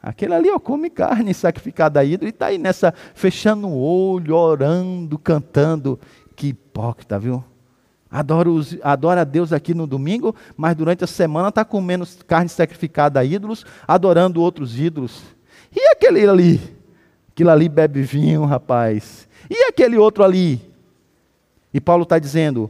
Aquele 0.00 0.34
ali, 0.34 0.50
ó, 0.50 0.58
come 0.58 0.88
carne 0.90 1.34
sacrificada 1.34 2.00
a 2.00 2.04
ídolo 2.04 2.28
e 2.28 2.30
está 2.30 2.46
aí 2.46 2.58
nessa, 2.58 2.94
fechando 3.14 3.66
o 3.66 3.78
olho, 3.78 4.34
orando, 4.34 5.18
cantando. 5.18 5.98
Que 6.36 6.48
hipócrita, 6.48 7.18
viu? 7.18 7.42
Adora, 8.10 8.48
os, 8.48 8.78
adora 8.82 9.20
a 9.22 9.24
Deus 9.24 9.52
aqui 9.52 9.74
no 9.74 9.86
domingo, 9.86 10.34
mas 10.56 10.76
durante 10.76 11.04
a 11.04 11.06
semana 11.06 11.48
está 11.48 11.64
comendo 11.64 12.06
carne 12.26 12.48
sacrificada 12.48 13.20
a 13.20 13.24
ídolos, 13.24 13.66
adorando 13.86 14.40
outros 14.40 14.78
ídolos. 14.78 15.22
E 15.74 15.80
aquele 15.88 16.26
ali? 16.26 16.77
Aquele 17.38 17.50
ali 17.50 17.68
bebe 17.68 18.02
vinho, 18.02 18.44
rapaz. 18.44 19.28
E 19.48 19.68
aquele 19.68 19.96
outro 19.96 20.24
ali? 20.24 20.60
E 21.72 21.80
Paulo 21.80 22.02
está 22.02 22.18
dizendo: 22.18 22.68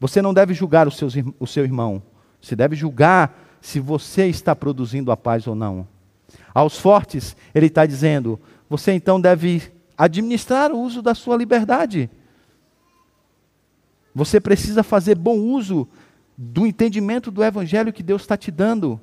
você 0.00 0.20
não 0.20 0.34
deve 0.34 0.52
julgar 0.54 0.88
o 0.88 0.90
seu, 0.90 1.06
o 1.38 1.46
seu 1.46 1.62
irmão. 1.62 2.02
Você 2.40 2.56
deve 2.56 2.74
julgar 2.74 3.32
se 3.60 3.78
você 3.78 4.26
está 4.26 4.56
produzindo 4.56 5.12
a 5.12 5.16
paz 5.16 5.46
ou 5.46 5.54
não. 5.54 5.86
Aos 6.52 6.80
fortes, 6.80 7.36
ele 7.54 7.66
está 7.66 7.86
dizendo: 7.86 8.40
você 8.68 8.90
então 8.90 9.20
deve 9.20 9.72
administrar 9.96 10.72
o 10.72 10.80
uso 10.80 11.00
da 11.00 11.14
sua 11.14 11.36
liberdade. 11.36 12.10
Você 14.12 14.40
precisa 14.40 14.82
fazer 14.82 15.14
bom 15.14 15.38
uso 15.38 15.86
do 16.36 16.66
entendimento 16.66 17.30
do 17.30 17.44
evangelho 17.44 17.92
que 17.92 18.02
Deus 18.02 18.22
está 18.22 18.36
te 18.36 18.50
dando, 18.50 19.00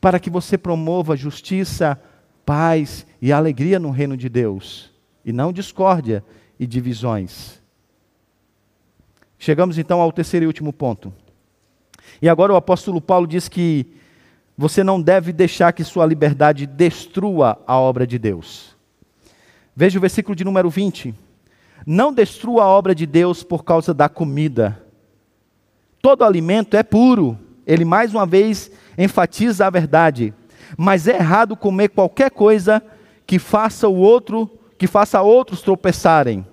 para 0.00 0.18
que 0.18 0.30
você 0.30 0.56
promova 0.56 1.14
justiça, 1.14 2.00
paz 2.48 3.06
e 3.20 3.30
alegria 3.30 3.78
no 3.78 3.90
reino 3.90 4.16
de 4.16 4.26
Deus, 4.26 4.90
e 5.22 5.34
não 5.34 5.52
discórdia 5.52 6.24
e 6.58 6.66
divisões. 6.66 7.60
Chegamos 9.38 9.76
então 9.76 10.00
ao 10.00 10.10
terceiro 10.10 10.44
e 10.44 10.46
último 10.46 10.72
ponto. 10.72 11.12
E 12.22 12.28
agora 12.28 12.54
o 12.54 12.56
apóstolo 12.56 13.02
Paulo 13.02 13.26
diz 13.26 13.50
que 13.50 13.86
você 14.56 14.82
não 14.82 14.98
deve 14.98 15.30
deixar 15.30 15.74
que 15.74 15.84
sua 15.84 16.06
liberdade 16.06 16.64
destrua 16.64 17.62
a 17.66 17.76
obra 17.78 18.06
de 18.06 18.18
Deus. 18.18 18.74
Veja 19.76 19.98
o 19.98 20.00
versículo 20.00 20.34
de 20.34 20.42
número 20.42 20.70
20. 20.70 21.14
Não 21.86 22.14
destrua 22.14 22.62
a 22.62 22.68
obra 22.68 22.94
de 22.94 23.04
Deus 23.04 23.42
por 23.42 23.62
causa 23.62 23.92
da 23.92 24.08
comida. 24.08 24.82
Todo 26.00 26.24
alimento 26.24 26.78
é 26.78 26.82
puro. 26.82 27.38
Ele 27.66 27.84
mais 27.84 28.14
uma 28.14 28.24
vez 28.24 28.70
enfatiza 28.96 29.66
a 29.66 29.70
verdade. 29.70 30.32
Mas 30.76 31.08
é 31.08 31.16
errado 31.16 31.56
comer 31.56 31.88
qualquer 31.88 32.30
coisa 32.30 32.82
que 33.26 33.38
faça 33.38 33.88
o 33.88 33.96
outro, 33.96 34.50
que 34.76 34.86
faça 34.86 35.20
outros 35.22 35.62
tropeçarem. 35.62 36.46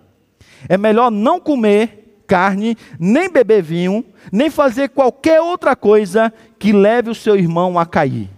É 0.68 0.78
melhor 0.78 1.12
não 1.12 1.40
comer 1.40 2.22
carne, 2.28 2.76
nem 3.00 3.30
beber 3.30 3.62
vinho, 3.62 4.04
nem 4.32 4.50
fazer 4.50 4.90
qualquer 4.90 5.42
outra 5.42 5.76
coisa 5.76 6.34
que 6.58 6.72
leve 6.72 7.10
o 7.10 7.16
seu 7.16 7.36
irmão 7.36 7.78
a 7.78 7.86
cair. 7.86 8.30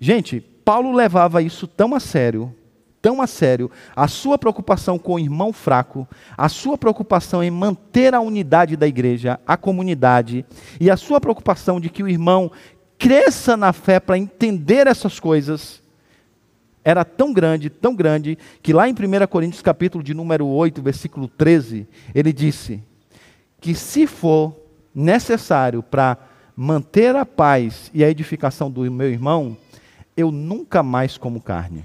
Gente, 0.00 0.40
Paulo 0.40 0.92
levava 0.92 1.40
isso 1.42 1.66
tão 1.66 1.94
a 1.94 2.00
sério, 2.00 2.54
tão 3.00 3.22
a 3.22 3.26
sério, 3.26 3.70
a 3.94 4.06
sua 4.06 4.36
preocupação 4.36 4.98
com 4.98 5.14
o 5.14 5.18
irmão 5.18 5.52
fraco, 5.52 6.06
a 6.36 6.48
sua 6.48 6.76
preocupação 6.76 7.42
em 7.42 7.50
manter 7.50 8.14
a 8.14 8.20
unidade 8.20 8.76
da 8.76 8.86
igreja, 8.86 9.40
a 9.46 9.56
comunidade, 9.56 10.44
e 10.80 10.90
a 10.90 10.96
sua 10.96 11.20
preocupação 11.20 11.80
de 11.80 11.88
que 11.88 12.02
o 12.02 12.08
irmão 12.08 12.50
cresça 12.98 13.56
na 13.56 13.72
fé 13.72 14.00
para 14.00 14.18
entender 14.18 14.86
essas 14.86 15.20
coisas, 15.20 15.80
era 16.84 17.04
tão 17.04 17.32
grande, 17.32 17.70
tão 17.70 17.94
grande, 17.94 18.36
que 18.62 18.72
lá 18.72 18.88
em 18.88 18.92
1 18.92 19.26
Coríntios 19.28 19.62
capítulo 19.62 20.02
de 20.02 20.12
número 20.12 20.46
8, 20.46 20.82
versículo 20.82 21.28
13, 21.28 21.86
ele 22.14 22.32
disse 22.32 22.82
que 23.60 23.74
se 23.74 24.06
for 24.06 24.54
necessário 24.94 25.82
para 25.82 26.18
manter 26.56 27.14
a 27.14 27.24
paz 27.24 27.90
e 27.94 28.02
a 28.02 28.10
edificação 28.10 28.70
do 28.70 28.90
meu 28.90 29.08
irmão, 29.08 29.56
eu 30.16 30.32
nunca 30.32 30.82
mais 30.82 31.16
como 31.16 31.40
carne. 31.40 31.84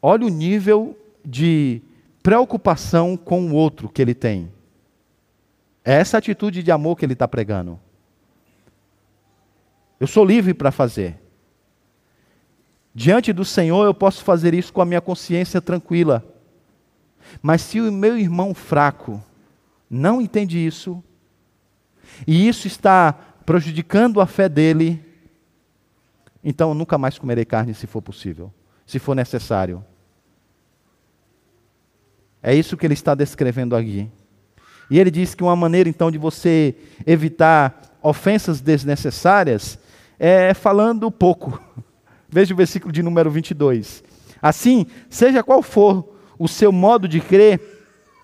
Olha 0.00 0.24
o 0.24 0.30
nível 0.30 0.96
de 1.24 1.82
preocupação 2.22 3.16
com 3.16 3.48
o 3.48 3.54
outro 3.54 3.88
que 3.88 4.00
ele 4.00 4.14
tem. 4.14 4.50
É 5.84 5.94
essa 5.94 6.18
atitude 6.18 6.62
de 6.62 6.70
amor 6.70 6.96
que 6.96 7.04
ele 7.04 7.14
está 7.14 7.26
pregando. 7.26 7.78
Eu 9.98 10.06
sou 10.06 10.24
livre 10.24 10.54
para 10.54 10.70
fazer. 10.70 11.18
Diante 12.94 13.32
do 13.32 13.44
Senhor 13.44 13.84
eu 13.84 13.94
posso 13.94 14.24
fazer 14.24 14.54
isso 14.54 14.72
com 14.72 14.80
a 14.80 14.86
minha 14.86 15.00
consciência 15.00 15.60
tranquila. 15.60 16.24
Mas 17.40 17.62
se 17.62 17.80
o 17.80 17.92
meu 17.92 18.18
irmão 18.18 18.54
fraco 18.54 19.22
não 19.88 20.20
entende 20.20 20.64
isso, 20.64 21.02
e 22.26 22.48
isso 22.48 22.66
está 22.66 23.12
prejudicando 23.44 24.20
a 24.20 24.26
fé 24.26 24.48
dele, 24.48 25.04
então 26.42 26.70
eu 26.70 26.74
nunca 26.74 26.96
mais 26.98 27.18
comerei 27.18 27.44
carne 27.44 27.74
se 27.74 27.86
for 27.86 28.02
possível, 28.02 28.52
se 28.86 28.98
for 28.98 29.14
necessário. 29.14 29.84
É 32.42 32.54
isso 32.54 32.76
que 32.76 32.86
ele 32.86 32.94
está 32.94 33.14
descrevendo 33.14 33.76
aqui. 33.76 34.10
E 34.90 34.98
ele 34.98 35.10
diz 35.10 35.34
que 35.34 35.42
uma 35.42 35.54
maneira 35.54 35.88
então 35.88 36.10
de 36.10 36.18
você 36.18 36.74
evitar 37.06 37.80
ofensas 38.02 38.60
desnecessárias 38.60 39.78
é 40.18 40.52
falando 40.52 41.10
pouco. 41.10 41.60
Veja 42.28 42.52
o 42.52 42.56
versículo 42.56 42.92
de 42.92 43.02
número 43.02 43.30
22. 43.30 44.02
Assim, 44.42 44.86
seja 45.08 45.42
qual 45.42 45.62
for 45.62 46.16
o 46.38 46.48
seu 46.48 46.72
modo 46.72 47.06
de 47.06 47.20
crer 47.20 47.60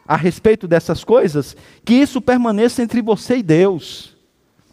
a 0.09 0.16
respeito 0.16 0.68
dessas 0.68 1.05
coisas, 1.05 1.57
que 1.85 1.94
isso 1.94 2.20
permaneça 2.20 2.83
entre 2.83 3.02
você 3.02 3.38
e 3.38 3.42
Deus. 3.42 4.16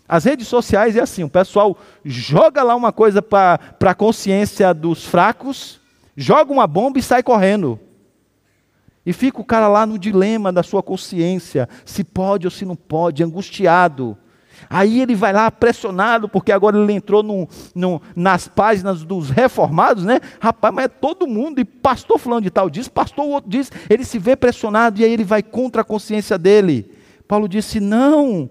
As 0.07 0.25
redes 0.25 0.47
sociais 0.47 0.95
é 0.95 1.01
assim: 1.01 1.23
o 1.23 1.29
pessoal 1.29 1.77
joga 2.03 2.61
lá 2.63 2.75
uma 2.75 2.91
coisa 2.91 3.21
para 3.21 3.59
a 3.81 3.95
consciência 3.95 4.73
dos 4.73 5.05
fracos, 5.05 5.79
joga 6.15 6.51
uma 6.51 6.67
bomba 6.67 6.99
e 6.99 7.03
sai 7.03 7.23
correndo. 7.23 7.79
E 9.05 9.11
fica 9.11 9.41
o 9.41 9.45
cara 9.45 9.67
lá 9.67 9.85
no 9.85 9.99
dilema 9.99 10.51
da 10.51 10.63
sua 10.63 10.81
consciência, 10.81 11.67
se 11.85 12.03
pode 12.03 12.47
ou 12.47 12.51
se 12.51 12.65
não 12.65 12.75
pode, 12.75 13.23
angustiado. 13.23 14.17
Aí 14.69 15.01
ele 15.01 15.15
vai 15.15 15.33
lá 15.33 15.51
pressionado, 15.51 16.29
porque 16.29 16.51
agora 16.51 16.77
ele 16.77 16.93
entrou 16.93 17.21
no, 17.21 17.47
no, 17.75 18.01
nas 18.15 18.47
páginas 18.47 19.03
dos 19.03 19.29
reformados, 19.29 20.05
né? 20.05 20.19
Rapaz, 20.39 20.73
mas 20.73 20.85
é 20.85 20.87
todo 20.87 21.27
mundo, 21.27 21.59
e 21.59 21.65
pastor 21.65 22.17
fulano 22.17 22.41
de 22.41 22.49
tal 22.49 22.69
diz, 22.69 22.87
pastor 22.87 23.25
outro 23.25 23.49
diz, 23.49 23.71
ele 23.89 24.05
se 24.05 24.17
vê 24.17 24.35
pressionado 24.35 25.01
e 25.01 25.03
aí 25.03 25.11
ele 25.11 25.23
vai 25.23 25.43
contra 25.43 25.81
a 25.81 25.85
consciência 25.85 26.37
dele. 26.37 26.89
Paulo 27.27 27.47
disse: 27.47 27.79
não, 27.79 28.49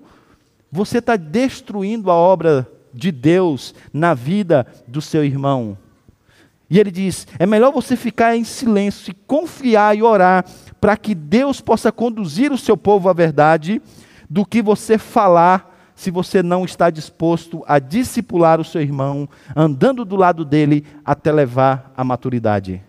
você 0.71 0.99
está 0.99 1.17
destruindo 1.17 2.11
a 2.11 2.15
obra 2.15 2.71
de 2.93 3.11
Deus 3.11 3.75
na 3.93 4.13
vida 4.13 4.67
do 4.87 5.01
seu 5.01 5.25
irmão. 5.25 5.79
E 6.73 6.81
ele 6.81 6.91
diz: 6.91 7.27
é 7.39 7.45
melhor 7.45 7.71
você 7.71 7.95
ficar 7.95 8.35
em 8.35 8.45
silêncio 8.45 9.11
e 9.11 9.15
confiar 9.27 9.95
e 9.95 10.03
orar 10.03 10.43
para 10.81 10.97
que 10.97 11.15
Deus 11.15 11.61
possa 11.61 11.93
conduzir 11.93 12.51
o 12.51 12.57
seu 12.57 12.79
povo 12.79 13.11
à 13.11 13.13
verdade, 13.13 13.83
do 14.29 14.47
que 14.47 14.63
você 14.63 14.97
falar 14.97 15.93
se 15.95 16.11
você 16.11 16.43
não 16.43 16.65
está 16.65 16.89
disposto 16.89 17.63
a 17.69 17.79
discipular 17.79 18.59
o 18.59 18.65
seu 18.65 18.81
irmão, 18.81 19.29
andando 19.55 20.03
do 20.03 20.17
lado 20.17 20.47
dele 20.47 20.87
até 21.05 21.31
levar 21.31 21.93
à 21.95 22.03
maturidade. 22.03 22.83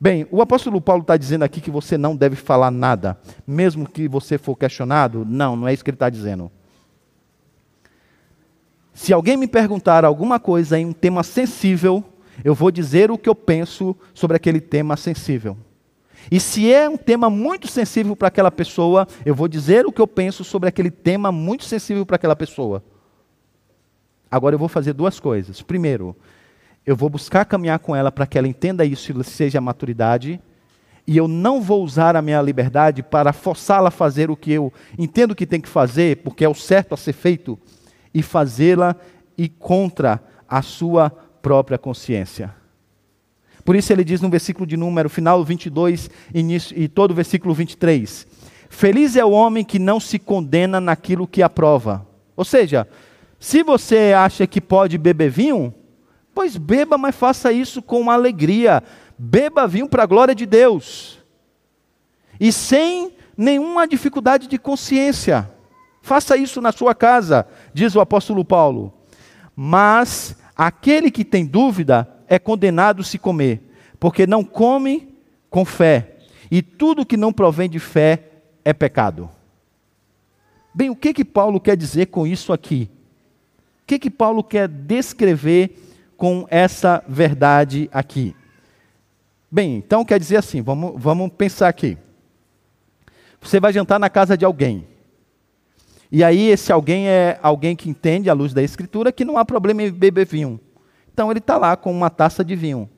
Bem, 0.00 0.26
o 0.30 0.40
apóstolo 0.40 0.80
Paulo 0.80 1.02
está 1.02 1.18
dizendo 1.18 1.42
aqui 1.42 1.60
que 1.60 1.70
você 1.70 1.98
não 1.98 2.16
deve 2.16 2.34
falar 2.34 2.70
nada, 2.70 3.18
mesmo 3.46 3.86
que 3.86 4.08
você 4.08 4.38
for 4.38 4.56
questionado. 4.56 5.22
Não, 5.28 5.54
não 5.54 5.68
é 5.68 5.74
isso 5.74 5.84
que 5.84 5.90
ele 5.90 5.96
está 5.96 6.08
dizendo. 6.08 6.50
Se 8.94 9.12
alguém 9.12 9.36
me 9.36 9.46
perguntar 9.46 10.02
alguma 10.02 10.40
coisa 10.40 10.78
em 10.78 10.86
um 10.86 10.94
tema 10.94 11.22
sensível, 11.22 12.02
eu 12.44 12.54
vou 12.54 12.70
dizer 12.70 13.10
o 13.10 13.18
que 13.18 13.28
eu 13.28 13.34
penso 13.34 13.96
sobre 14.14 14.36
aquele 14.36 14.60
tema 14.60 14.96
sensível. 14.96 15.56
E 16.30 16.38
se 16.38 16.72
é 16.72 16.88
um 16.88 16.96
tema 16.96 17.30
muito 17.30 17.66
sensível 17.68 18.14
para 18.14 18.28
aquela 18.28 18.50
pessoa, 18.50 19.06
eu 19.24 19.34
vou 19.34 19.48
dizer 19.48 19.86
o 19.86 19.92
que 19.92 20.00
eu 20.00 20.06
penso 20.06 20.44
sobre 20.44 20.68
aquele 20.68 20.90
tema 20.90 21.32
muito 21.32 21.64
sensível 21.64 22.04
para 22.04 22.16
aquela 22.16 22.36
pessoa. 22.36 22.82
Agora 24.30 24.54
eu 24.54 24.58
vou 24.58 24.68
fazer 24.68 24.92
duas 24.92 25.18
coisas. 25.18 25.62
Primeiro, 25.62 26.14
eu 26.84 26.94
vou 26.94 27.08
buscar 27.08 27.44
caminhar 27.44 27.78
com 27.78 27.96
ela 27.96 28.12
para 28.12 28.26
que 28.26 28.36
ela 28.36 28.48
entenda 28.48 28.84
isso 28.84 29.18
e 29.18 29.24
seja 29.24 29.60
maturidade. 29.60 30.40
E 31.06 31.16
eu 31.16 31.26
não 31.26 31.62
vou 31.62 31.82
usar 31.82 32.14
a 32.16 32.20
minha 32.20 32.42
liberdade 32.42 33.02
para 33.02 33.32
forçá-la 33.32 33.88
a 33.88 33.90
fazer 33.90 34.30
o 34.30 34.36
que 34.36 34.52
eu 34.52 34.70
entendo 34.98 35.34
que 35.34 35.46
tem 35.46 35.60
que 35.60 35.68
fazer, 35.68 36.18
porque 36.18 36.44
é 36.44 36.48
o 36.48 36.54
certo 36.54 36.92
a 36.92 36.98
ser 36.98 37.14
feito, 37.14 37.58
e 38.12 38.22
fazê-la 38.22 38.94
ir 39.36 39.48
contra 39.48 40.20
a 40.46 40.60
sua 40.60 41.10
própria 41.42 41.78
consciência. 41.78 42.54
Por 43.64 43.76
isso 43.76 43.92
ele 43.92 44.04
diz 44.04 44.20
no 44.20 44.30
versículo 44.30 44.66
de 44.66 44.76
número 44.76 45.10
final 45.10 45.44
22 45.44 46.10
início, 46.32 46.78
e 46.78 46.88
todo 46.88 47.10
o 47.10 47.14
versículo 47.14 47.52
23: 47.52 48.26
Feliz 48.70 49.16
é 49.16 49.24
o 49.24 49.30
homem 49.30 49.64
que 49.64 49.78
não 49.78 50.00
se 50.00 50.18
condena 50.18 50.80
naquilo 50.80 51.26
que 51.26 51.42
aprova. 51.42 52.06
Ou 52.36 52.44
seja, 52.44 52.88
se 53.38 53.62
você 53.62 54.12
acha 54.16 54.46
que 54.46 54.60
pode 54.60 54.98
beber 54.98 55.30
vinho, 55.30 55.74
pois 56.34 56.56
beba, 56.56 56.96
mas 56.96 57.14
faça 57.14 57.52
isso 57.52 57.82
com 57.82 58.10
alegria. 58.10 58.82
Beba 59.18 59.66
vinho 59.66 59.88
para 59.88 60.04
a 60.04 60.06
glória 60.06 60.34
de 60.34 60.46
Deus. 60.46 61.18
E 62.38 62.52
sem 62.52 63.12
nenhuma 63.36 63.86
dificuldade 63.86 64.46
de 64.46 64.58
consciência. 64.58 65.50
Faça 66.00 66.36
isso 66.36 66.60
na 66.60 66.72
sua 66.72 66.94
casa, 66.94 67.46
diz 67.74 67.94
o 67.94 68.00
apóstolo 68.00 68.44
Paulo. 68.44 68.92
Mas 69.54 70.36
aquele 70.58 71.08
que 71.08 71.24
tem 71.24 71.46
dúvida, 71.46 72.08
é 72.26 72.36
condenado 72.36 73.04
se 73.04 73.16
comer, 73.16 73.62
porque 74.00 74.26
não 74.26 74.42
come 74.42 75.16
com 75.48 75.64
fé, 75.64 76.16
e 76.50 76.60
tudo 76.60 77.06
que 77.06 77.16
não 77.16 77.32
provém 77.32 77.70
de 77.70 77.78
fé 77.78 78.24
é 78.64 78.72
pecado. 78.72 79.30
Bem, 80.74 80.90
o 80.90 80.96
que 80.96 81.14
que 81.14 81.24
Paulo 81.24 81.60
quer 81.60 81.76
dizer 81.76 82.06
com 82.06 82.26
isso 82.26 82.52
aqui? 82.52 82.90
O 83.82 83.86
que 83.86 83.98
que 83.98 84.10
Paulo 84.10 84.42
quer 84.42 84.68
descrever 84.68 85.94
com 86.16 86.46
essa 86.50 87.02
verdade 87.08 87.88
aqui? 87.92 88.34
Bem, 89.50 89.76
então 89.76 90.04
quer 90.04 90.18
dizer 90.18 90.36
assim, 90.36 90.60
vamos, 90.60 91.00
vamos 91.00 91.30
pensar 91.32 91.68
aqui. 91.68 91.96
Você 93.40 93.58
vai 93.58 93.72
jantar 93.72 93.98
na 93.98 94.10
casa 94.10 94.36
de 94.36 94.44
alguém. 94.44 94.86
E 96.10 96.24
aí 96.24 96.48
esse 96.48 96.72
alguém 96.72 97.08
é 97.08 97.38
alguém 97.42 97.76
que 97.76 97.88
entende, 97.88 98.30
à 98.30 98.32
luz 98.32 98.54
da 98.54 98.62
escritura, 98.62 99.12
que 99.12 99.24
não 99.24 99.36
há 99.36 99.44
problema 99.44 99.82
em 99.82 99.90
beber 99.90 100.26
vinho. 100.26 100.58
Então 101.12 101.30
ele 101.30 101.38
está 101.38 101.56
lá 101.56 101.76
com 101.76 101.92
uma 101.92 102.08
taça 102.08 102.44
de 102.44 102.56
vinho. 102.56 102.88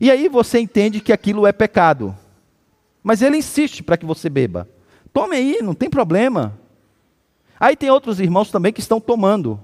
E 0.00 0.10
aí 0.10 0.28
você 0.28 0.58
entende 0.58 1.00
que 1.00 1.12
aquilo 1.12 1.46
é 1.46 1.52
pecado. 1.52 2.16
Mas 3.02 3.22
ele 3.22 3.36
insiste 3.36 3.82
para 3.82 3.96
que 3.96 4.06
você 4.06 4.28
beba. 4.28 4.68
Tome 5.12 5.36
aí, 5.36 5.62
não 5.62 5.74
tem 5.74 5.88
problema. 5.88 6.58
Aí 7.60 7.76
tem 7.76 7.90
outros 7.90 8.18
irmãos 8.18 8.50
também 8.50 8.72
que 8.72 8.80
estão 8.80 9.00
tomando. 9.00 9.60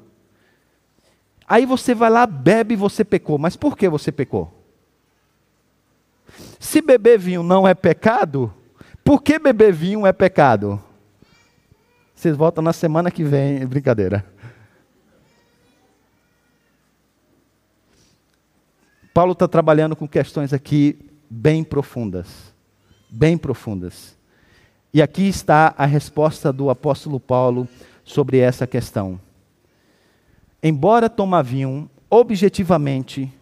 Aí 1.49 1.66
você 1.66 1.95
vai 1.95 2.11
lá, 2.11 2.26
bebe 2.26 2.74
e 2.74 2.76
você 2.76 3.05
pecou. 3.05 3.37
Mas 3.37 3.57
por 3.57 3.76
que 3.76 3.89
você 3.89 4.12
pecou? 4.12 4.53
Se 6.61 6.81
beber 6.81 7.18
vinho 7.18 7.43
não 7.43 7.66
é 7.66 7.74
pecado, 7.74 8.55
por 9.03 9.20
que 9.20 9.39
beber 9.39 9.72
vinho 9.72 10.07
é 10.07 10.12
pecado? 10.12 10.81
Vocês 12.21 12.37
voltam 12.37 12.62
na 12.62 12.75
semana 12.75 13.11
que 13.11 13.25
vem. 13.25 13.64
Brincadeira. 13.64 14.23
Paulo 19.14 19.33
está 19.33 19.49
trabalhando 19.49 19.97
com 19.97 20.07
questões 20.07 20.53
aqui 20.53 20.99
bem 21.31 21.64
profundas. 21.64 22.53
Bem 23.09 23.39
profundas. 23.39 24.18
E 24.93 25.01
aqui 25.01 25.29
está 25.29 25.75
a 25.79 25.87
resposta 25.87 26.53
do 26.53 26.68
apóstolo 26.68 27.18
Paulo 27.18 27.66
sobre 28.05 28.37
essa 28.37 28.66
questão. 28.66 29.18
Embora 30.62 31.09
tomar 31.09 31.41
vinho, 31.41 31.89
objetivamente, 32.11 33.33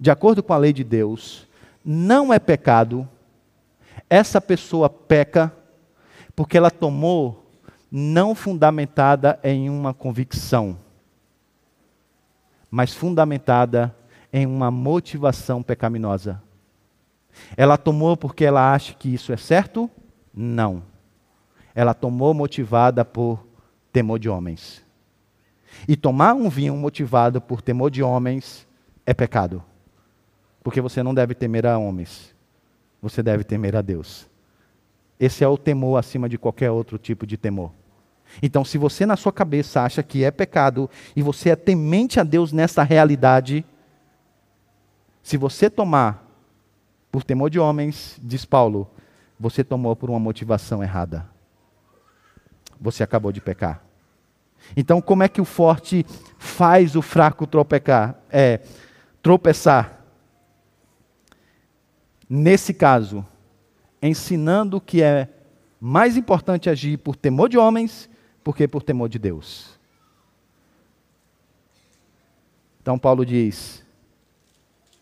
de 0.00 0.10
acordo 0.10 0.42
com 0.42 0.52
a 0.52 0.58
lei 0.58 0.72
de 0.72 0.82
Deus, 0.82 1.46
não 1.84 2.34
é 2.34 2.40
pecado, 2.40 3.08
essa 4.10 4.40
pessoa 4.40 4.90
peca 4.90 5.52
porque 6.34 6.56
ela 6.56 6.72
tomou 6.72 7.45
não 7.90 8.34
fundamentada 8.34 9.38
em 9.42 9.70
uma 9.70 9.94
convicção, 9.94 10.78
mas 12.70 12.92
fundamentada 12.92 13.94
em 14.32 14.46
uma 14.46 14.70
motivação 14.70 15.62
pecaminosa. 15.62 16.42
Ela 17.56 17.76
tomou 17.76 18.16
porque 18.16 18.44
ela 18.44 18.72
acha 18.72 18.94
que 18.94 19.12
isso 19.12 19.32
é 19.32 19.36
certo? 19.36 19.90
Não. 20.34 20.82
Ela 21.74 21.94
tomou 21.94 22.34
motivada 22.34 23.04
por 23.04 23.46
temor 23.92 24.18
de 24.18 24.28
homens. 24.28 24.84
E 25.86 25.96
tomar 25.96 26.34
um 26.34 26.48
vinho 26.48 26.74
motivado 26.76 27.40
por 27.40 27.60
temor 27.60 27.90
de 27.90 28.02
homens 28.02 28.66
é 29.04 29.12
pecado. 29.12 29.62
Porque 30.62 30.80
você 30.80 31.02
não 31.02 31.14
deve 31.14 31.34
temer 31.34 31.66
a 31.66 31.78
homens. 31.78 32.34
Você 33.00 33.22
deve 33.22 33.44
temer 33.44 33.76
a 33.76 33.82
Deus. 33.82 34.28
Esse 35.18 35.42
é 35.42 35.48
o 35.48 35.56
temor 35.56 35.98
acima 35.98 36.28
de 36.28 36.36
qualquer 36.38 36.70
outro 36.70 36.98
tipo 36.98 37.26
de 37.26 37.36
temor. 37.36 37.72
Então, 38.42 38.64
se 38.64 38.76
você 38.76 39.06
na 39.06 39.16
sua 39.16 39.32
cabeça 39.32 39.82
acha 39.82 40.02
que 40.02 40.24
é 40.24 40.30
pecado 40.30 40.90
e 41.14 41.22
você 41.22 41.50
é 41.50 41.56
temente 41.56 42.20
a 42.20 42.24
Deus 42.24 42.52
nessa 42.52 42.82
realidade, 42.82 43.64
se 45.22 45.36
você 45.36 45.70
tomar 45.70 46.24
por 47.10 47.24
temor 47.24 47.48
de 47.48 47.58
homens, 47.58 48.18
diz 48.22 48.44
Paulo, 48.44 48.90
você 49.38 49.64
tomou 49.64 49.96
por 49.96 50.10
uma 50.10 50.18
motivação 50.18 50.82
errada. 50.82 51.26
Você 52.80 53.02
acabou 53.02 53.32
de 53.32 53.40
pecar. 53.40 53.82
Então, 54.76 55.00
como 55.00 55.22
é 55.22 55.28
que 55.28 55.40
o 55.40 55.44
forte 55.44 56.04
faz 56.38 56.96
o 56.96 57.02
fraco 57.02 57.46
tropecar? 57.46 58.20
É 58.30 58.60
tropeçar. 59.22 60.00
Nesse 62.28 62.74
caso, 62.74 63.24
ensinando 64.02 64.80
que 64.80 65.02
é 65.02 65.28
mais 65.80 66.16
importante 66.16 66.70
agir 66.70 66.98
por 66.98 67.16
temor 67.16 67.48
de 67.48 67.58
homens 67.58 68.08
porque 68.42 68.68
por 68.68 68.82
temor 68.82 69.08
de 69.08 69.18
Deus. 69.18 69.76
Então 72.80 72.98
Paulo 72.98 73.26
diz: 73.26 73.84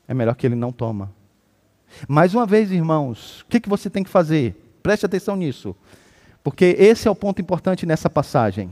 é 0.09 0.15
melhor 0.15 0.35
que 0.35 0.47
ele 0.47 0.55
não 0.55 0.73
toma. 0.73 1.13
Mais 2.09 2.35
uma 2.35 2.47
vez, 2.47 2.73
irmãos, 2.73 3.43
o 3.43 3.47
que, 3.47 3.61
que 3.61 3.69
você 3.69 3.91
tem 3.91 4.03
que 4.03 4.11
fazer? 4.11 4.55
Preste 4.83 5.07
atenção 5.07 5.37
nisso, 5.37 5.77
porque 6.43 6.75
esse 6.79 7.07
é 7.07 7.11
o 7.11 7.15
ponto 7.15 7.41
importante 7.41 7.87
nessa 7.87 8.09
passagem. 8.09 8.71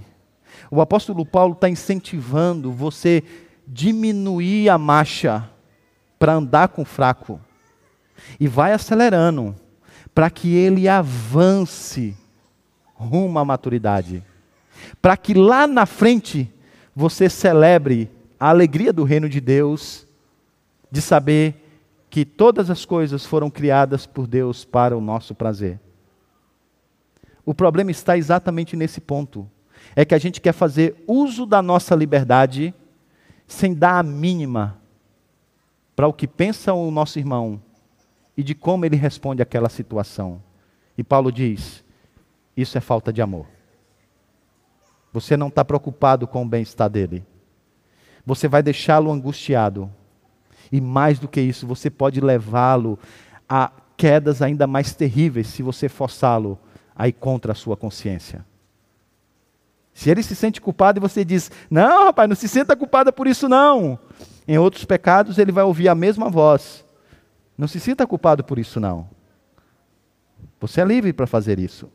O 0.70 0.80
apóstolo 0.80 1.24
Paulo 1.24 1.52
está 1.52 1.68
incentivando 1.68 2.72
você 2.72 3.22
diminuir 3.66 4.68
a 4.68 4.78
marcha 4.78 5.48
para 6.18 6.34
andar 6.34 6.68
com 6.68 6.82
o 6.82 6.86
fraco 6.86 7.40
e 8.40 8.48
vai 8.48 8.72
acelerando 8.72 9.54
para 10.14 10.30
que 10.30 10.54
ele 10.54 10.88
avance 10.88 12.16
rumo 12.94 13.38
à 13.38 13.44
maturidade 13.44 14.22
para 15.00 15.16
que 15.16 15.34
lá 15.34 15.66
na 15.66 15.86
frente 15.86 16.52
você 16.94 17.28
celebre 17.28 18.10
a 18.38 18.48
alegria 18.48 18.92
do 18.92 19.04
reino 19.04 19.28
de 19.28 19.40
Deus, 19.40 20.06
de 20.90 21.00
saber 21.00 21.56
que 22.10 22.24
todas 22.24 22.68
as 22.70 22.84
coisas 22.84 23.24
foram 23.24 23.50
criadas 23.50 24.06
por 24.06 24.26
Deus 24.26 24.64
para 24.64 24.96
o 24.96 25.00
nosso 25.00 25.34
prazer. 25.34 25.80
O 27.44 27.54
problema 27.54 27.90
está 27.90 28.16
exatamente 28.16 28.76
nesse 28.76 29.00
ponto. 29.00 29.48
É 29.96 30.04
que 30.04 30.14
a 30.14 30.18
gente 30.18 30.40
quer 30.40 30.52
fazer 30.52 31.02
uso 31.06 31.46
da 31.46 31.62
nossa 31.62 31.94
liberdade 31.94 32.74
sem 33.46 33.74
dar 33.74 33.98
a 33.98 34.02
mínima 34.02 34.78
para 35.96 36.06
o 36.06 36.12
que 36.12 36.26
pensa 36.26 36.72
o 36.72 36.90
nosso 36.90 37.18
irmão 37.18 37.60
e 38.36 38.42
de 38.42 38.54
como 38.54 38.84
ele 38.84 38.96
responde 38.96 39.42
àquela 39.42 39.68
situação. 39.68 40.42
E 40.96 41.04
Paulo 41.04 41.30
diz: 41.32 41.84
isso 42.56 42.76
é 42.76 42.80
falta 42.80 43.12
de 43.12 43.22
amor. 43.22 43.46
Você 45.12 45.36
não 45.36 45.48
está 45.48 45.64
preocupado 45.64 46.26
com 46.26 46.42
o 46.42 46.48
bem-estar 46.48 46.88
dele. 46.88 47.24
Você 48.24 48.48
vai 48.48 48.62
deixá-lo 48.62 49.10
angustiado. 49.10 49.90
E 50.70 50.80
mais 50.80 51.18
do 51.18 51.28
que 51.28 51.40
isso, 51.40 51.66
você 51.66 51.90
pode 51.90 52.20
levá-lo 52.20 52.98
a 53.48 53.70
quedas 53.96 54.40
ainda 54.40 54.66
mais 54.66 54.94
terríveis 54.94 55.48
se 55.48 55.62
você 55.62 55.88
forçá-lo 55.88 56.58
a 56.96 57.08
ir 57.08 57.12
contra 57.12 57.52
a 57.52 57.54
sua 57.54 57.76
consciência. 57.76 58.44
Se 59.92 60.08
ele 60.08 60.22
se 60.22 60.34
sente 60.34 60.60
culpado 60.60 60.98
e 60.98 61.00
você 61.00 61.24
diz: 61.24 61.50
Não, 61.70 62.06
rapaz, 62.06 62.28
não 62.28 62.36
se 62.36 62.48
sinta 62.48 62.74
culpada 62.74 63.12
por 63.12 63.26
isso, 63.26 63.48
não. 63.48 63.98
Em 64.48 64.58
outros 64.58 64.84
pecados, 64.84 65.38
ele 65.38 65.52
vai 65.52 65.64
ouvir 65.64 65.88
a 65.88 65.94
mesma 65.94 66.30
voz: 66.30 66.84
Não 67.56 67.68
se 67.68 67.78
sinta 67.78 68.06
culpado 68.06 68.42
por 68.42 68.58
isso, 68.58 68.80
não. 68.80 69.08
Você 70.60 70.80
é 70.80 70.84
livre 70.84 71.12
para 71.12 71.26
fazer 71.26 71.58
isso. 71.58 71.90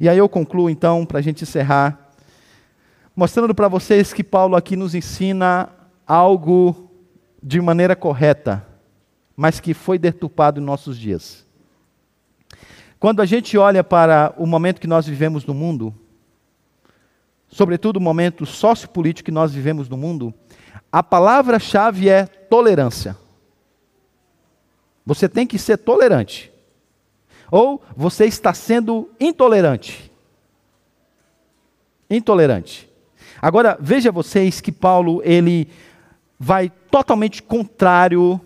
E 0.00 0.08
aí 0.08 0.18
eu 0.18 0.28
concluo, 0.28 0.70
então, 0.70 1.04
para 1.04 1.18
a 1.18 1.22
gente 1.22 1.42
encerrar, 1.42 2.10
mostrando 3.14 3.54
para 3.54 3.68
vocês 3.68 4.12
que 4.12 4.24
Paulo 4.24 4.56
aqui 4.56 4.74
nos 4.76 4.94
ensina 4.94 5.68
algo 6.06 6.90
de 7.42 7.60
maneira 7.60 7.94
correta, 7.94 8.66
mas 9.36 9.60
que 9.60 9.74
foi 9.74 9.98
deturpado 9.98 10.60
em 10.60 10.64
nossos 10.64 10.98
dias. 10.98 11.46
Quando 12.98 13.20
a 13.20 13.26
gente 13.26 13.58
olha 13.58 13.82
para 13.82 14.32
o 14.36 14.46
momento 14.46 14.80
que 14.80 14.86
nós 14.86 15.06
vivemos 15.06 15.44
no 15.44 15.52
mundo, 15.52 15.94
sobretudo 17.48 17.96
o 17.96 18.00
momento 18.00 18.46
sociopolítico 18.46 19.26
que 19.26 19.32
nós 19.32 19.52
vivemos 19.52 19.88
no 19.88 19.96
mundo, 19.96 20.32
a 20.90 21.02
palavra-chave 21.02 22.08
é 22.08 22.26
tolerância. 22.26 23.16
Você 25.04 25.28
tem 25.28 25.46
que 25.46 25.58
ser 25.58 25.78
tolerante. 25.78 26.52
Ou 27.50 27.82
você 27.96 28.26
está 28.26 28.54
sendo 28.54 29.10
intolerante. 29.20 30.10
Intolerante. 32.08 32.88
Agora, 33.40 33.76
veja 33.80 34.12
vocês 34.12 34.60
que 34.60 34.70
Paulo, 34.70 35.20
ele 35.24 35.68
vai 36.38 36.70
totalmente 36.90 37.42
contrário 37.42 38.40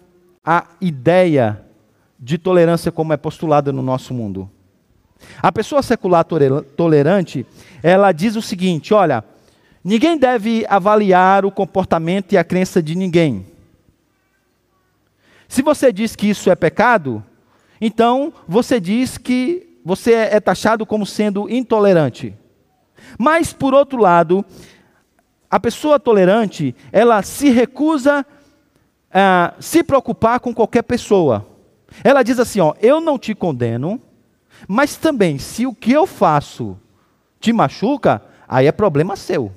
à 0.44 0.66
ideia 0.80 1.62
de 2.18 2.38
tolerância 2.38 2.90
como 2.90 3.12
é 3.12 3.16
postulada 3.16 3.72
no 3.72 3.82
nosso 3.82 4.14
mundo. 4.14 4.50
A 5.42 5.50
pessoa 5.50 5.82
secular 5.82 6.24
tolerante, 6.24 7.46
ela 7.82 8.12
diz 8.12 8.36
o 8.36 8.42
seguinte: 8.42 8.92
olha, 8.94 9.24
ninguém 9.84 10.18
deve 10.18 10.64
avaliar 10.68 11.44
o 11.44 11.50
comportamento 11.50 12.32
e 12.32 12.38
a 12.38 12.44
crença 12.44 12.82
de 12.82 12.94
ninguém. 12.94 13.46
Se 15.48 15.62
você 15.62 15.92
diz 15.92 16.16
que 16.16 16.28
isso 16.28 16.50
é 16.50 16.54
pecado, 16.54 17.24
então 17.80 18.32
você 18.46 18.80
diz 18.80 19.18
que 19.18 19.78
você 19.84 20.12
é 20.12 20.40
taxado 20.40 20.84
como 20.84 21.06
sendo 21.06 21.48
intolerante. 21.48 22.34
Mas, 23.18 23.52
por 23.52 23.72
outro 23.72 23.98
lado, 23.98 24.44
a 25.50 25.60
pessoa 25.60 26.00
tolerante, 26.00 26.74
ela 26.90 27.22
se 27.22 27.50
recusa 27.50 28.26
a 29.12 29.54
se 29.60 29.84
preocupar 29.84 30.40
com 30.40 30.52
qualquer 30.52 30.82
pessoa. 30.82 31.46
Ela 32.02 32.22
diz 32.22 32.40
assim: 32.40 32.60
ó, 32.60 32.74
eu 32.80 33.00
não 33.00 33.18
te 33.18 33.34
condeno, 33.34 34.02
mas 34.66 34.96
também, 34.96 35.38
se 35.38 35.66
o 35.66 35.74
que 35.74 35.92
eu 35.92 36.06
faço 36.06 36.78
te 37.38 37.52
machuca, 37.52 38.22
aí 38.48 38.66
é 38.66 38.72
problema 38.72 39.14
seu. 39.14 39.52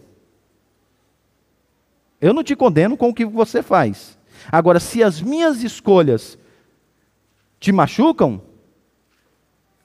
Eu 2.22 2.34
não 2.34 2.44
te 2.44 2.56
condeno 2.56 2.98
com 2.98 3.10
o 3.10 3.14
que 3.14 3.26
você 3.26 3.64
faz. 3.64 4.19
Agora, 4.52 4.80
se 4.80 5.04
as 5.04 5.22
minhas 5.22 5.64
escolhas 5.64 6.38
te 7.60 7.72
machucam, 7.72 8.42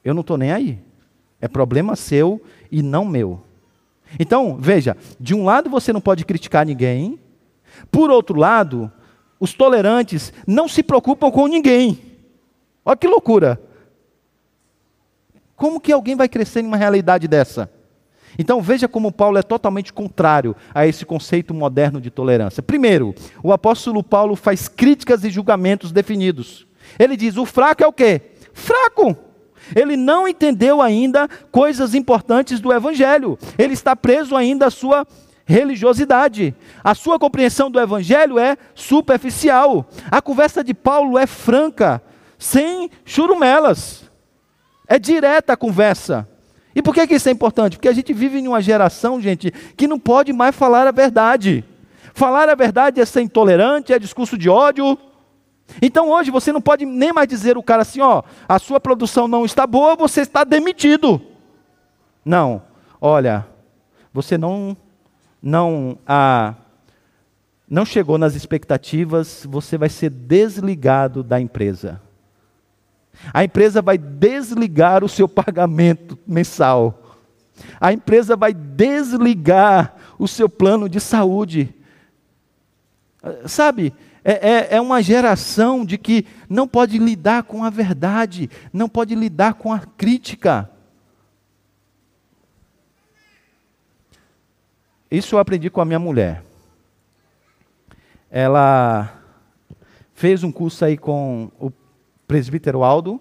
eu 0.03 0.13
não 0.13 0.21
estou 0.21 0.37
nem 0.37 0.51
aí. 0.51 0.79
É 1.41 1.47
problema 1.47 1.95
seu 1.95 2.41
e 2.71 2.81
não 2.81 3.05
meu. 3.05 3.41
Então, 4.19 4.57
veja, 4.57 4.95
de 5.19 5.33
um 5.33 5.43
lado 5.43 5.69
você 5.69 5.91
não 5.91 6.01
pode 6.01 6.25
criticar 6.25 6.65
ninguém, 6.65 7.19
por 7.91 8.09
outro 8.09 8.37
lado, 8.39 8.91
os 9.39 9.53
tolerantes 9.53 10.31
não 10.47 10.67
se 10.67 10.81
preocupam 10.81 11.31
com 11.31 11.47
ninguém. 11.47 11.99
Olha 12.83 12.95
que 12.95 13.07
loucura. 13.07 13.59
Como 15.55 15.79
que 15.79 15.91
alguém 15.91 16.15
vai 16.15 16.29
crescer 16.29 16.61
em 16.61 16.67
uma 16.67 16.77
realidade 16.77 17.27
dessa? 17.27 17.69
Então 18.37 18.61
veja 18.61 18.87
como 18.87 19.11
Paulo 19.11 19.37
é 19.37 19.43
totalmente 19.43 19.93
contrário 19.93 20.55
a 20.73 20.85
esse 20.85 21.05
conceito 21.05 21.53
moderno 21.53 22.01
de 22.01 22.09
tolerância. 22.09 22.61
Primeiro, 22.61 23.13
o 23.43 23.51
apóstolo 23.51 24.03
Paulo 24.03 24.35
faz 24.35 24.67
críticas 24.67 25.23
e 25.23 25.29
julgamentos 25.29 25.91
definidos. 25.91 26.67
Ele 26.99 27.15
diz: 27.15 27.37
o 27.37 27.45
fraco 27.45 27.83
é 27.83 27.87
o 27.87 27.93
quê? 27.93 28.21
Fraco. 28.53 29.17
Ele 29.75 29.95
não 29.95 30.27
entendeu 30.27 30.81
ainda 30.81 31.27
coisas 31.51 31.95
importantes 31.95 32.59
do 32.59 32.71
Evangelho. 32.71 33.37
Ele 33.57 33.73
está 33.73 33.95
preso 33.95 34.35
ainda 34.35 34.67
à 34.67 34.69
sua 34.69 35.07
religiosidade. 35.45 36.53
A 36.83 36.93
sua 36.93 37.17
compreensão 37.17 37.71
do 37.71 37.79
Evangelho 37.79 38.37
é 38.37 38.57
superficial. 38.73 39.87
A 40.11 40.21
conversa 40.21 40.63
de 40.63 40.73
Paulo 40.73 41.17
é 41.17 41.25
franca, 41.25 42.01
sem 42.37 42.89
churumelas. 43.05 44.09
É 44.87 44.99
direta 44.99 45.53
a 45.53 45.57
conversa. 45.57 46.27
E 46.75 46.81
por 46.81 46.93
que, 46.93 47.07
que 47.07 47.15
isso 47.15 47.29
é 47.29 47.31
importante? 47.31 47.77
Porque 47.77 47.87
a 47.87 47.93
gente 47.93 48.11
vive 48.11 48.37
em 48.37 48.47
uma 48.49 48.61
geração, 48.61 49.21
gente, 49.21 49.49
que 49.77 49.87
não 49.87 49.97
pode 49.97 50.33
mais 50.33 50.53
falar 50.53 50.85
a 50.85 50.91
verdade. 50.91 51.63
Falar 52.13 52.49
a 52.49 52.55
verdade 52.55 52.99
é 52.99 53.05
ser 53.05 53.21
intolerante, 53.21 53.93
é 53.93 53.97
discurso 53.97 54.37
de 54.37 54.49
ódio. 54.49 54.97
Então 55.81 56.09
hoje 56.09 56.29
você 56.29 56.51
não 56.51 56.61
pode 56.61 56.85
nem 56.85 57.13
mais 57.13 57.27
dizer 57.27 57.57
o 57.57 57.63
cara 57.63 57.81
assim, 57.81 58.01
ó, 58.01 58.23
a 58.47 58.59
sua 58.59 58.79
produção 58.79 59.27
não 59.27 59.45
está 59.45 59.65
boa, 59.65 59.95
você 59.95 60.21
está 60.21 60.43
demitido. 60.43 61.21
Não. 62.23 62.61
Olha, 62.99 63.47
você 64.13 64.37
não 64.37 64.75
não 65.41 65.97
ah, 66.05 66.55
não 67.69 67.85
chegou 67.85 68.17
nas 68.17 68.35
expectativas, 68.35 69.45
você 69.49 69.77
vai 69.77 69.89
ser 69.89 70.09
desligado 70.09 71.23
da 71.23 71.39
empresa. 71.39 72.01
A 73.33 73.43
empresa 73.43 73.81
vai 73.81 73.97
desligar 73.97 75.03
o 75.03 75.09
seu 75.09 75.27
pagamento 75.29 76.17
mensal. 76.25 77.01
A 77.79 77.93
empresa 77.93 78.35
vai 78.35 78.53
desligar 78.53 79.95
o 80.19 80.27
seu 80.27 80.49
plano 80.49 80.89
de 80.89 80.99
saúde. 80.99 81.73
Sabe, 83.47 83.93
é, 84.23 84.49
é, 84.49 84.67
é, 84.75 84.81
uma 84.81 85.01
geração 85.01 85.85
de 85.85 85.97
que 85.97 86.25
não 86.49 86.67
pode 86.67 86.97
lidar 86.97 87.43
com 87.43 87.63
a 87.63 87.69
verdade, 87.69 88.49
não 88.73 88.89
pode 88.89 89.15
lidar 89.15 89.53
com 89.53 89.71
a 89.71 89.79
crítica. 89.79 90.69
Isso 95.09 95.35
eu 95.35 95.39
aprendi 95.39 95.69
com 95.69 95.79
a 95.79 95.85
minha 95.85 95.99
mulher. 95.99 96.43
Ela 98.29 99.21
fez 100.13 100.43
um 100.43 100.51
curso 100.51 100.83
aí 100.83 100.97
com 100.97 101.51
o 101.59 101.71
presbítero 102.27 102.83
Aldo 102.83 103.19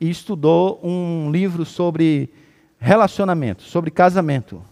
e 0.00 0.10
estudou 0.10 0.80
um 0.82 1.30
livro 1.30 1.64
sobre 1.64 2.30
relacionamento, 2.78 3.62
sobre 3.62 3.90
casamento. 3.90 4.62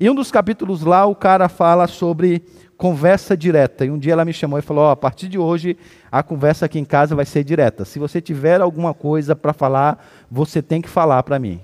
E 0.00 0.10
um 0.10 0.14
dos 0.14 0.30
capítulos 0.30 0.82
lá 0.82 1.06
o 1.06 1.14
cara 1.14 1.48
fala 1.48 1.86
sobre 1.86 2.42
conversa 2.76 3.36
direta. 3.36 3.84
E 3.84 3.90
um 3.90 3.98
dia 3.98 4.12
ela 4.12 4.24
me 4.24 4.32
chamou 4.32 4.58
e 4.58 4.62
falou: 4.62 4.86
oh, 4.86 4.90
a 4.90 4.96
partir 4.96 5.28
de 5.28 5.38
hoje 5.38 5.76
a 6.10 6.22
conversa 6.22 6.66
aqui 6.66 6.78
em 6.78 6.84
casa 6.84 7.14
vai 7.14 7.24
ser 7.24 7.44
direta. 7.44 7.84
Se 7.84 7.98
você 7.98 8.20
tiver 8.20 8.60
alguma 8.60 8.92
coisa 8.92 9.36
para 9.36 9.52
falar, 9.52 10.04
você 10.30 10.60
tem 10.60 10.82
que 10.82 10.88
falar 10.88 11.22
para 11.22 11.38
mim. 11.38 11.60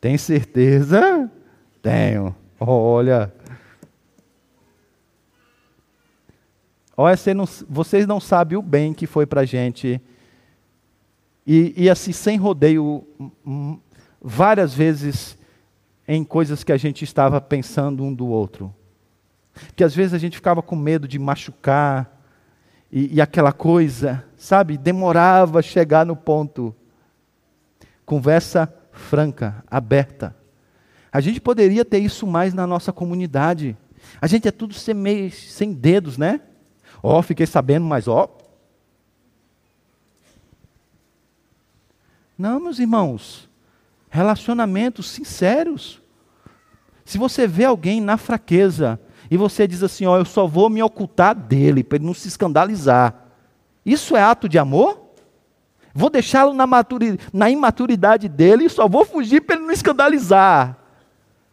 Tem 0.00 0.16
certeza? 0.16 1.30
Tenho. 1.82 2.34
Olha. 2.58 3.32
Olha, 6.96 7.16
você 7.16 7.32
não, 7.32 7.48
vocês 7.68 8.06
não 8.06 8.20
sabem 8.20 8.58
o 8.58 8.62
bem 8.62 8.92
que 8.92 9.06
foi 9.06 9.24
para 9.26 9.40
a 9.40 9.44
gente. 9.44 10.00
E, 11.46 11.72
e 11.76 11.90
assim, 11.90 12.12
sem 12.12 12.36
rodeio, 12.36 13.06
várias 14.20 14.74
vezes 14.74 15.36
em 16.06 16.24
coisas 16.24 16.64
que 16.64 16.72
a 16.72 16.76
gente 16.76 17.04
estava 17.04 17.40
pensando 17.40 18.04
um 18.04 18.12
do 18.12 18.26
outro. 18.26 18.74
Que 19.74 19.84
às 19.84 19.94
vezes 19.94 20.14
a 20.14 20.18
gente 20.18 20.36
ficava 20.36 20.62
com 20.62 20.76
medo 20.76 21.08
de 21.08 21.18
machucar, 21.18 22.20
e, 22.92 23.16
e 23.16 23.20
aquela 23.20 23.52
coisa, 23.52 24.24
sabe, 24.36 24.76
demorava 24.76 25.62
chegar 25.62 26.04
no 26.04 26.16
ponto. 26.16 26.74
Conversa 28.04 28.72
franca, 28.90 29.62
aberta. 29.70 30.34
A 31.12 31.20
gente 31.20 31.40
poderia 31.40 31.84
ter 31.84 31.98
isso 31.98 32.26
mais 32.26 32.52
na 32.52 32.66
nossa 32.66 32.92
comunidade. 32.92 33.76
A 34.20 34.26
gente 34.26 34.48
é 34.48 34.50
tudo 34.50 34.74
sem, 34.74 35.30
sem 35.30 35.72
dedos, 35.72 36.18
né? 36.18 36.40
Ó, 37.02 37.18
oh, 37.18 37.22
fiquei 37.22 37.46
sabendo, 37.46 37.86
mas 37.86 38.08
ó. 38.08 38.24
Oh. 38.24 38.39
Não, 42.40 42.58
meus 42.58 42.78
irmãos. 42.78 43.50
Relacionamentos 44.08 45.10
sinceros. 45.10 46.00
Se 47.04 47.18
você 47.18 47.46
vê 47.46 47.66
alguém 47.66 48.00
na 48.00 48.16
fraqueza 48.16 48.98
e 49.30 49.36
você 49.36 49.68
diz 49.68 49.82
assim, 49.82 50.06
ó, 50.06 50.16
eu 50.16 50.24
só 50.24 50.46
vou 50.46 50.70
me 50.70 50.82
ocultar 50.82 51.34
dele 51.34 51.84
para 51.84 51.96
ele 51.96 52.06
não 52.06 52.14
se 52.14 52.28
escandalizar. 52.28 53.26
Isso 53.84 54.16
é 54.16 54.22
ato 54.22 54.48
de 54.48 54.58
amor? 54.58 55.10
Vou 55.92 56.08
deixá-lo 56.08 56.54
na, 56.54 56.64
na 57.30 57.50
imaturidade 57.50 58.26
dele 58.26 58.64
e 58.64 58.70
só 58.70 58.88
vou 58.88 59.04
fugir 59.04 59.42
para 59.42 59.56
ele 59.56 59.66
não 59.66 59.72
escandalizar. 59.72 60.78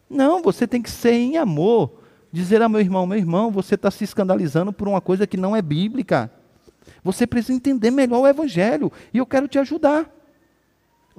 Não, 0.10 0.42
você 0.42 0.66
tem 0.66 0.82
que 0.82 0.90
ser 0.90 1.12
em 1.12 1.36
amor 1.36 2.00
dizer 2.32 2.62
a 2.62 2.70
meu 2.70 2.80
irmão: 2.80 3.06
meu 3.06 3.18
irmão, 3.18 3.52
você 3.52 3.76
está 3.76 3.92
se 3.92 4.06
escandalizando 4.06 4.72
por 4.72 4.88
uma 4.88 5.02
coisa 5.02 5.28
que 5.28 5.36
não 5.36 5.54
é 5.54 5.62
bíblica. 5.62 6.32
Você 7.04 7.28
precisa 7.28 7.52
entender 7.58 7.92
melhor 7.92 8.22
o 8.22 8.28
Evangelho 8.28 8.90
e 9.14 9.18
eu 9.18 9.26
quero 9.26 9.50
te 9.50 9.60
ajudar. 9.60 10.17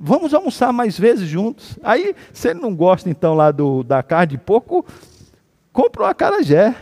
Vamos 0.00 0.32
almoçar 0.32 0.72
mais 0.72 0.96
vezes 0.96 1.28
juntos. 1.28 1.76
Aí, 1.82 2.14
se 2.32 2.50
ele 2.50 2.60
não 2.60 2.74
gosta 2.74 3.10
então 3.10 3.34
lá 3.34 3.50
do, 3.50 3.82
da 3.82 4.00
carne 4.00 4.28
de 4.28 4.38
porco, 4.38 4.86
compra 5.72 6.04
uma 6.04 6.14
carajé. 6.14 6.72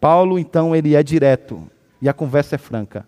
Paulo, 0.00 0.38
então, 0.38 0.74
ele 0.74 0.94
é 0.94 1.02
direto 1.02 1.62
e 2.00 2.08
a 2.08 2.14
conversa 2.14 2.54
é 2.54 2.58
franca. 2.58 3.06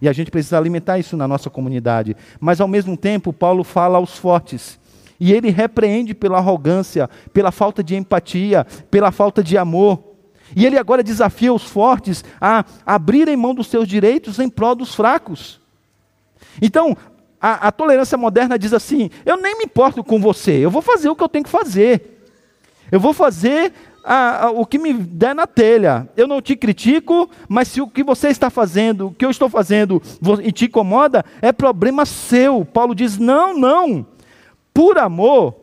E 0.00 0.08
a 0.08 0.12
gente 0.14 0.30
precisa 0.30 0.56
alimentar 0.56 0.98
isso 0.98 1.14
na 1.14 1.28
nossa 1.28 1.50
comunidade. 1.50 2.16
Mas, 2.40 2.58
ao 2.58 2.68
mesmo 2.68 2.96
tempo, 2.96 3.34
Paulo 3.34 3.62
fala 3.62 3.98
aos 3.98 4.16
fortes. 4.16 4.80
E 5.18 5.34
ele 5.34 5.50
repreende 5.50 6.14
pela 6.14 6.38
arrogância, 6.38 7.10
pela 7.34 7.52
falta 7.52 7.84
de 7.84 7.94
empatia, 7.94 8.66
pela 8.90 9.12
falta 9.12 9.44
de 9.44 9.58
amor. 9.58 10.02
E 10.56 10.64
ele 10.64 10.78
agora 10.78 11.02
desafia 11.02 11.52
os 11.52 11.64
fortes 11.64 12.24
a 12.40 12.64
abrirem 12.86 13.36
mão 13.36 13.54
dos 13.54 13.66
seus 13.66 13.86
direitos 13.86 14.38
em 14.38 14.48
prol 14.48 14.74
dos 14.74 14.94
fracos. 14.94 15.59
Então, 16.60 16.96
a, 17.40 17.68
a, 17.68 17.72
tolerância 17.72 18.16
moderna 18.18 18.58
diz 18.58 18.72
assim: 18.72 19.10
eu 19.24 19.36
nem 19.36 19.58
me 19.58 19.64
importo 19.64 20.04
com 20.04 20.20
você, 20.20 20.52
eu 20.52 20.70
vou 20.70 20.82
fazer 20.82 21.08
o 21.08 21.16
que 21.16 21.22
eu 21.22 21.28
tenho 21.28 21.44
que 21.44 21.50
fazer. 21.50 22.18
Eu 22.90 22.98
vou 22.98 23.12
fazer 23.12 23.72
a, 24.04 24.46
a, 24.46 24.50
o 24.50 24.66
que 24.66 24.78
me 24.78 24.92
der 24.92 25.34
na 25.34 25.46
telha. 25.46 26.08
Eu 26.16 26.26
não 26.26 26.42
te 26.42 26.56
critico, 26.56 27.30
mas 27.48 27.68
se 27.68 27.80
o 27.80 27.86
que 27.86 28.02
você 28.02 28.28
está 28.28 28.50
fazendo, 28.50 29.08
o 29.08 29.14
que 29.14 29.24
eu 29.24 29.30
estou 29.30 29.48
fazendo, 29.48 30.02
e 30.42 30.50
te 30.50 30.66
incomoda, 30.66 31.24
é 31.40 31.52
problema 31.52 32.04
seu. 32.04 32.64
Paulo 32.64 32.94
diz: 32.94 33.18
não, 33.18 33.56
não 33.56 34.06
por 34.72 34.98
amor, 34.98 35.54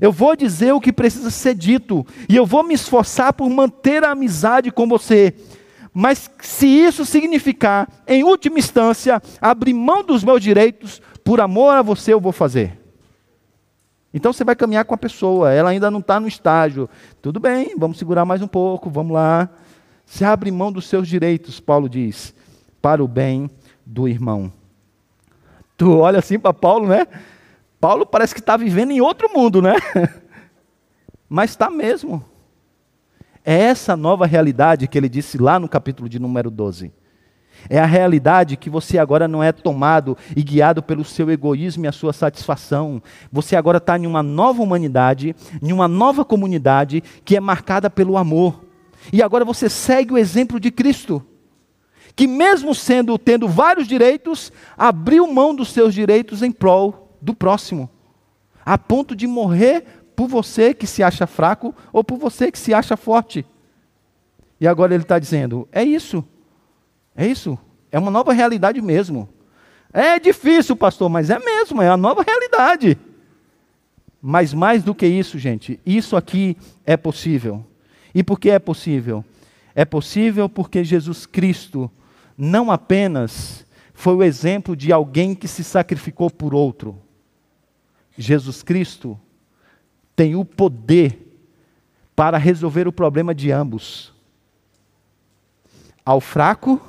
eu 0.00 0.10
vou 0.10 0.34
dizer 0.34 0.72
o 0.72 0.80
que 0.80 0.92
precisa 0.92 1.30
ser 1.30 1.54
dito, 1.54 2.06
e 2.28 2.36
eu 2.36 2.46
vou 2.46 2.62
me 2.62 2.74
esforçar 2.74 3.32
por 3.32 3.48
manter 3.50 4.04
a 4.04 4.12
amizade 4.12 4.70
com 4.70 4.88
você. 4.88 5.34
Mas 5.92 6.30
se 6.40 6.66
isso 6.66 7.04
significar, 7.04 7.88
em 8.06 8.24
última 8.24 8.58
instância, 8.58 9.20
abrir 9.40 9.74
mão 9.74 10.02
dos 10.02 10.24
meus 10.24 10.40
direitos, 10.42 11.02
por 11.22 11.40
amor 11.40 11.74
a 11.74 11.82
você 11.82 12.14
eu 12.14 12.20
vou 12.20 12.32
fazer. 12.32 12.78
Então 14.14 14.32
você 14.32 14.44
vai 14.44 14.56
caminhar 14.56 14.84
com 14.84 14.94
a 14.94 14.98
pessoa, 14.98 15.52
ela 15.52 15.70
ainda 15.70 15.90
não 15.90 16.00
está 16.00 16.18
no 16.18 16.28
estágio. 16.28 16.88
Tudo 17.20 17.38
bem, 17.40 17.74
vamos 17.76 17.98
segurar 17.98 18.24
mais 18.24 18.42
um 18.42 18.46
pouco, 18.46 18.90
vamos 18.90 19.12
lá. 19.12 19.48
Se 20.04 20.24
abre 20.24 20.50
mão 20.50 20.72
dos 20.72 20.86
seus 20.86 21.08
direitos, 21.08 21.60
Paulo 21.60 21.88
diz, 21.88 22.34
para 22.80 23.02
o 23.02 23.08
bem 23.08 23.50
do 23.84 24.08
irmão. 24.08 24.52
Tu 25.76 25.90
olha 25.90 26.18
assim 26.18 26.38
para 26.38 26.52
Paulo, 26.52 26.86
né? 26.86 27.06
Paulo 27.80 28.06
parece 28.06 28.34
que 28.34 28.40
está 28.40 28.56
vivendo 28.56 28.92
em 28.92 29.00
outro 29.00 29.30
mundo, 29.34 29.60
né? 29.60 29.74
Mas 31.28 31.50
está 31.50 31.70
mesmo. 31.70 32.22
É 33.44 33.54
essa 33.54 33.96
nova 33.96 34.26
realidade 34.26 34.86
que 34.86 34.96
ele 34.96 35.08
disse 35.08 35.36
lá 35.38 35.58
no 35.58 35.68
capítulo 35.68 36.08
de 36.08 36.18
número 36.18 36.50
12. 36.50 36.92
É 37.68 37.78
a 37.78 37.86
realidade 37.86 38.56
que 38.56 38.70
você 38.70 38.98
agora 38.98 39.28
não 39.28 39.42
é 39.42 39.52
tomado 39.52 40.16
e 40.36 40.42
guiado 40.42 40.82
pelo 40.82 41.04
seu 41.04 41.30
egoísmo 41.30 41.84
e 41.84 41.88
a 41.88 41.92
sua 41.92 42.12
satisfação. 42.12 43.02
Você 43.30 43.56
agora 43.56 43.78
está 43.78 43.98
em 43.98 44.06
uma 44.06 44.22
nova 44.22 44.62
humanidade, 44.62 45.34
em 45.60 45.72
uma 45.72 45.86
nova 45.86 46.24
comunidade 46.24 47.02
que 47.24 47.36
é 47.36 47.40
marcada 47.40 47.88
pelo 47.88 48.16
amor. 48.16 48.64
E 49.12 49.22
agora 49.22 49.44
você 49.44 49.68
segue 49.68 50.12
o 50.12 50.18
exemplo 50.18 50.60
de 50.60 50.70
Cristo, 50.70 51.24
que 52.14 52.26
mesmo 52.26 52.74
sendo 52.74 53.18
tendo 53.18 53.48
vários 53.48 53.88
direitos, 53.88 54.52
abriu 54.76 55.26
mão 55.26 55.54
dos 55.54 55.72
seus 55.72 55.94
direitos 55.94 56.42
em 56.42 56.52
prol 56.52 57.16
do 57.20 57.34
próximo, 57.34 57.88
a 58.64 58.76
ponto 58.76 59.16
de 59.16 59.26
morrer 59.26 60.01
por 60.14 60.28
você 60.28 60.74
que 60.74 60.86
se 60.86 61.02
acha 61.02 61.26
fraco 61.26 61.74
ou 61.92 62.04
por 62.04 62.18
você 62.18 62.50
que 62.50 62.58
se 62.58 62.72
acha 62.72 62.96
forte. 62.96 63.44
E 64.60 64.66
agora 64.66 64.94
ele 64.94 65.02
está 65.02 65.18
dizendo: 65.18 65.68
é 65.72 65.82
isso, 65.82 66.24
é 67.16 67.26
isso, 67.26 67.58
é 67.90 67.98
uma 67.98 68.10
nova 68.10 68.32
realidade 68.32 68.80
mesmo. 68.80 69.28
É 69.92 70.18
difícil, 70.18 70.74
pastor, 70.74 71.10
mas 71.10 71.28
é 71.28 71.38
mesmo, 71.38 71.82
é 71.82 71.88
a 71.88 71.96
nova 71.96 72.22
realidade. 72.22 72.98
Mas 74.20 74.54
mais 74.54 74.82
do 74.82 74.94
que 74.94 75.06
isso, 75.06 75.38
gente, 75.38 75.80
isso 75.84 76.16
aqui 76.16 76.56
é 76.86 76.96
possível. 76.96 77.66
E 78.14 78.22
por 78.22 78.38
que 78.38 78.50
é 78.50 78.58
possível? 78.58 79.24
É 79.74 79.84
possível 79.84 80.48
porque 80.48 80.84
Jesus 80.84 81.26
Cristo 81.26 81.90
não 82.36 82.70
apenas 82.70 83.66
foi 83.92 84.14
o 84.14 84.22
exemplo 84.22 84.74
de 84.74 84.92
alguém 84.92 85.34
que 85.34 85.48
se 85.48 85.62
sacrificou 85.62 86.30
por 86.30 86.54
outro. 86.54 86.98
Jesus 88.16 88.62
Cristo 88.62 89.18
tem 90.14 90.34
o 90.34 90.44
poder 90.44 91.18
para 92.14 92.38
resolver 92.38 92.86
o 92.86 92.92
problema 92.92 93.34
de 93.34 93.50
ambos. 93.50 94.12
Ao 96.04 96.20
fraco, 96.20 96.80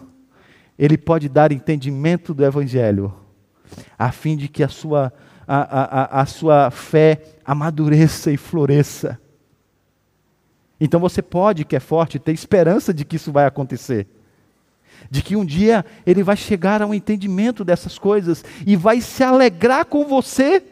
ele 0.77 0.97
pode 0.97 1.29
dar 1.29 1.51
entendimento 1.51 2.33
do 2.33 2.43
Evangelho, 2.43 3.13
a 3.97 4.11
fim 4.11 4.35
de 4.35 4.47
que 4.47 4.63
a 4.63 4.67
sua, 4.67 5.13
a, 5.47 6.17
a, 6.17 6.21
a 6.21 6.25
sua 6.25 6.71
fé 6.71 7.21
amadureça 7.45 8.31
e 8.31 8.37
floresça. 8.37 9.19
Então 10.79 10.99
você 10.99 11.21
pode, 11.21 11.63
que 11.63 11.75
é 11.75 11.79
forte, 11.79 12.19
ter 12.19 12.33
esperança 12.33 12.93
de 12.93 13.05
que 13.05 13.15
isso 13.15 13.31
vai 13.31 13.45
acontecer. 13.45 14.07
De 15.09 15.21
que 15.21 15.35
um 15.35 15.45
dia 15.45 15.85
ele 16.05 16.23
vai 16.23 16.35
chegar 16.35 16.81
ao 16.81 16.93
entendimento 16.93 17.63
dessas 17.63 17.97
coisas 17.97 18.43
e 18.65 18.75
vai 18.75 18.99
se 18.99 19.23
alegrar 19.23 19.85
com 19.85 20.05
você 20.05 20.63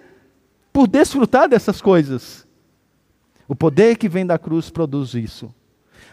por 0.72 0.88
desfrutar 0.88 1.50
dessas 1.50 1.82
coisas. 1.82 2.48
O 3.48 3.56
poder 3.56 3.98
que 3.98 4.08
vem 4.08 4.26
da 4.26 4.38
cruz 4.38 4.70
produz 4.70 5.14
isso. 5.14 5.54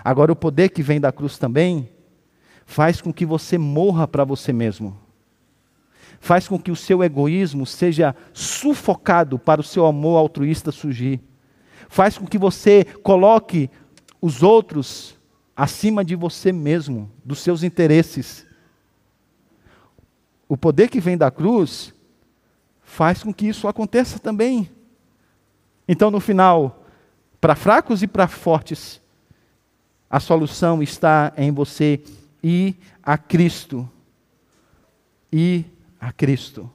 Agora, 0.04 0.32
o 0.32 0.36
poder 0.36 0.70
que 0.70 0.82
vem 0.82 1.00
da 1.00 1.12
cruz 1.12 1.38
também 1.38 1.88
faz 2.66 3.00
com 3.00 3.12
que 3.12 3.24
você 3.24 3.56
morra 3.56 4.06
para 4.06 4.24
você 4.24 4.52
mesmo. 4.52 4.98
Faz 6.20 6.48
com 6.48 6.58
que 6.58 6.70
o 6.70 6.76
seu 6.76 7.02
egoísmo 7.02 7.64
seja 7.64 8.14
sufocado 8.32 9.38
para 9.38 9.60
o 9.60 9.64
seu 9.64 9.86
amor 9.86 10.16
altruísta 10.18 10.72
surgir. 10.72 11.20
Faz 11.88 12.18
com 12.18 12.26
que 12.26 12.36
você 12.36 12.84
coloque 13.02 13.70
os 14.20 14.42
outros 14.42 15.16
acima 15.56 16.04
de 16.04 16.14
você 16.14 16.52
mesmo, 16.52 17.10
dos 17.24 17.38
seus 17.38 17.62
interesses. 17.62 18.46
O 20.48 20.56
poder 20.56 20.88
que 20.88 21.00
vem 21.00 21.16
da 21.16 21.30
cruz 21.30 21.94
faz 22.88 23.22
com 23.22 23.32
que 23.32 23.46
isso 23.46 23.68
aconteça 23.68 24.18
também. 24.18 24.68
Então, 25.86 26.10
no 26.10 26.18
final, 26.18 26.84
para 27.40 27.54
fracos 27.54 28.02
e 28.02 28.06
para 28.06 28.26
fortes, 28.26 29.00
a 30.08 30.18
solução 30.18 30.82
está 30.82 31.32
em 31.36 31.52
você 31.52 32.02
e 32.42 32.74
a 33.02 33.18
Cristo. 33.18 33.88
E 35.30 35.66
a 36.00 36.10
Cristo. 36.10 36.68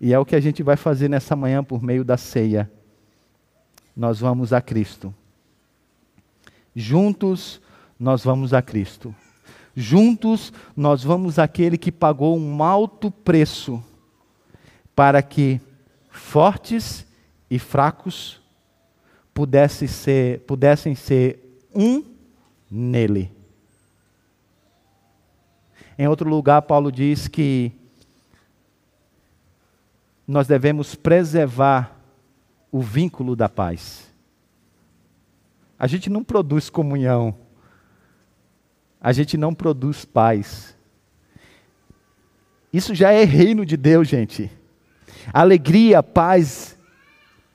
E 0.00 0.12
é 0.12 0.18
o 0.18 0.26
que 0.26 0.34
a 0.34 0.40
gente 0.40 0.62
vai 0.62 0.76
fazer 0.76 1.08
nessa 1.08 1.36
manhã 1.36 1.62
por 1.62 1.82
meio 1.82 2.04
da 2.04 2.16
ceia. 2.16 2.70
Nós 3.96 4.18
vamos 4.18 4.52
a 4.52 4.60
Cristo. 4.60 5.14
Juntos 6.74 7.60
nós 7.98 8.24
vamos 8.24 8.52
a 8.52 8.60
Cristo. 8.60 9.14
Juntos 9.74 10.52
nós 10.76 11.02
vamos 11.02 11.38
àquele 11.38 11.78
que 11.78 11.92
pagou 11.92 12.36
um 12.36 12.62
alto 12.62 13.10
preço 13.10 13.82
para 14.96 15.22
que 15.22 15.60
fortes 16.10 17.06
e 17.50 17.58
fracos 17.58 18.40
pudessem 19.34 19.86
ser, 19.86 20.40
pudessem 20.40 20.94
ser 20.94 21.60
um 21.74 22.02
nele. 22.70 23.30
Em 25.98 26.08
outro 26.08 26.28
lugar, 26.28 26.62
Paulo 26.62 26.90
diz 26.90 27.28
que 27.28 27.70
nós 30.26 30.46
devemos 30.46 30.94
preservar 30.94 31.94
o 32.72 32.80
vínculo 32.80 33.36
da 33.36 33.48
paz. 33.48 34.10
A 35.78 35.86
gente 35.86 36.08
não 36.08 36.24
produz 36.24 36.70
comunhão, 36.70 37.36
a 38.98 39.12
gente 39.12 39.36
não 39.36 39.54
produz 39.54 40.06
paz. 40.06 40.74
Isso 42.72 42.94
já 42.94 43.12
é 43.12 43.24
reino 43.24 43.64
de 43.64 43.76
Deus, 43.76 44.08
gente. 44.08 44.50
Alegria, 45.32 46.02
paz 46.02 46.76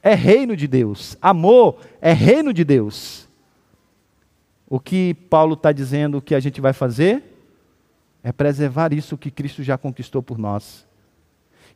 é 0.01 0.13
reino 0.13 0.55
de 0.55 0.67
Deus. 0.67 1.17
Amor 1.21 1.79
é 2.01 2.13
reino 2.13 2.53
de 2.53 2.63
Deus. 2.63 3.27
O 4.67 4.79
que 4.79 5.13
Paulo 5.13 5.53
está 5.53 5.71
dizendo 5.71 6.21
que 6.21 6.33
a 6.33 6.39
gente 6.39 6.61
vai 6.61 6.73
fazer? 6.73 7.31
é 8.23 8.31
preservar 8.31 8.93
isso 8.93 9.17
que 9.17 9.31
Cristo 9.31 9.63
já 9.63 9.77
conquistou 9.77 10.21
por 10.21 10.37
nós. 10.37 10.85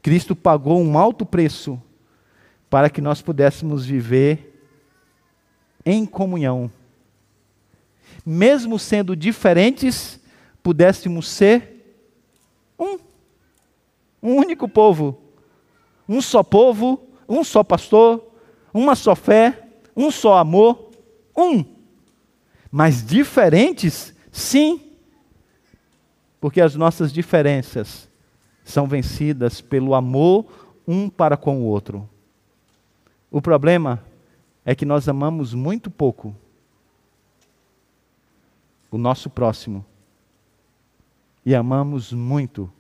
Cristo 0.02 0.36
pagou 0.36 0.82
um 0.82 0.98
alto 0.98 1.26
preço 1.26 1.82
para 2.70 2.90
que 2.90 3.02
nós 3.02 3.22
pudéssemos 3.22 3.86
viver 3.86 4.62
em 5.84 6.06
comunhão. 6.06 6.72
Mesmo 8.26 8.78
sendo 8.78 9.16
diferentes, 9.16 10.20
pudéssemos 10.62 11.28
ser 11.28 11.98
um. 12.78 13.00
Um 14.22 14.36
único 14.38 14.68
povo. 14.68 15.22
Um 16.08 16.22
só 16.22 16.44
povo, 16.44 17.08
um 17.28 17.44
só 17.44 17.64
pastor, 17.64 18.24
uma 18.74 18.96
só 18.96 19.16
fé, 19.16 19.70
um 19.96 20.12
só 20.12 20.38
amor. 20.38 20.92
Um. 21.36 21.66
Mas 22.72 23.06
diferentes, 23.06 24.14
sim, 24.32 24.82
porque 26.40 26.62
as 26.62 26.76
nossas 26.76 27.12
diferenças 27.12 28.10
são 28.64 28.86
vencidas 28.86 29.62
pelo 29.62 29.96
amor 29.96 30.46
um 30.88 31.10
para 31.10 31.36
com 31.36 31.62
o 31.62 31.66
outro. 31.66 32.08
O 33.32 33.42
problema 33.42 34.04
é 34.64 34.76
que 34.76 34.86
nós 34.86 35.10
amamos 35.10 35.54
muito 35.54 35.90
pouco 35.90 36.36
o 38.92 38.98
nosso 38.98 39.30
próximo 39.30 39.86
e 41.46 41.54
amamos 41.56 42.14
muito 42.14 42.72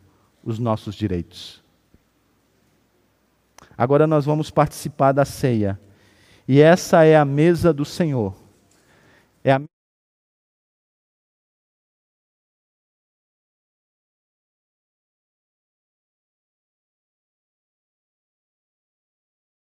os 0.43 0.59
nossos 0.59 0.95
direitos. 0.95 1.64
Agora 3.77 4.07
nós 4.07 4.25
vamos 4.25 4.49
participar 4.49 5.11
da 5.11 5.25
ceia. 5.25 5.79
E 6.47 6.61
essa 6.61 7.03
é 7.03 7.15
a 7.15 7.25
mesa 7.25 7.73
do 7.73 7.83
Senhor. 7.83 8.35
É 9.43 9.51
a 9.51 9.61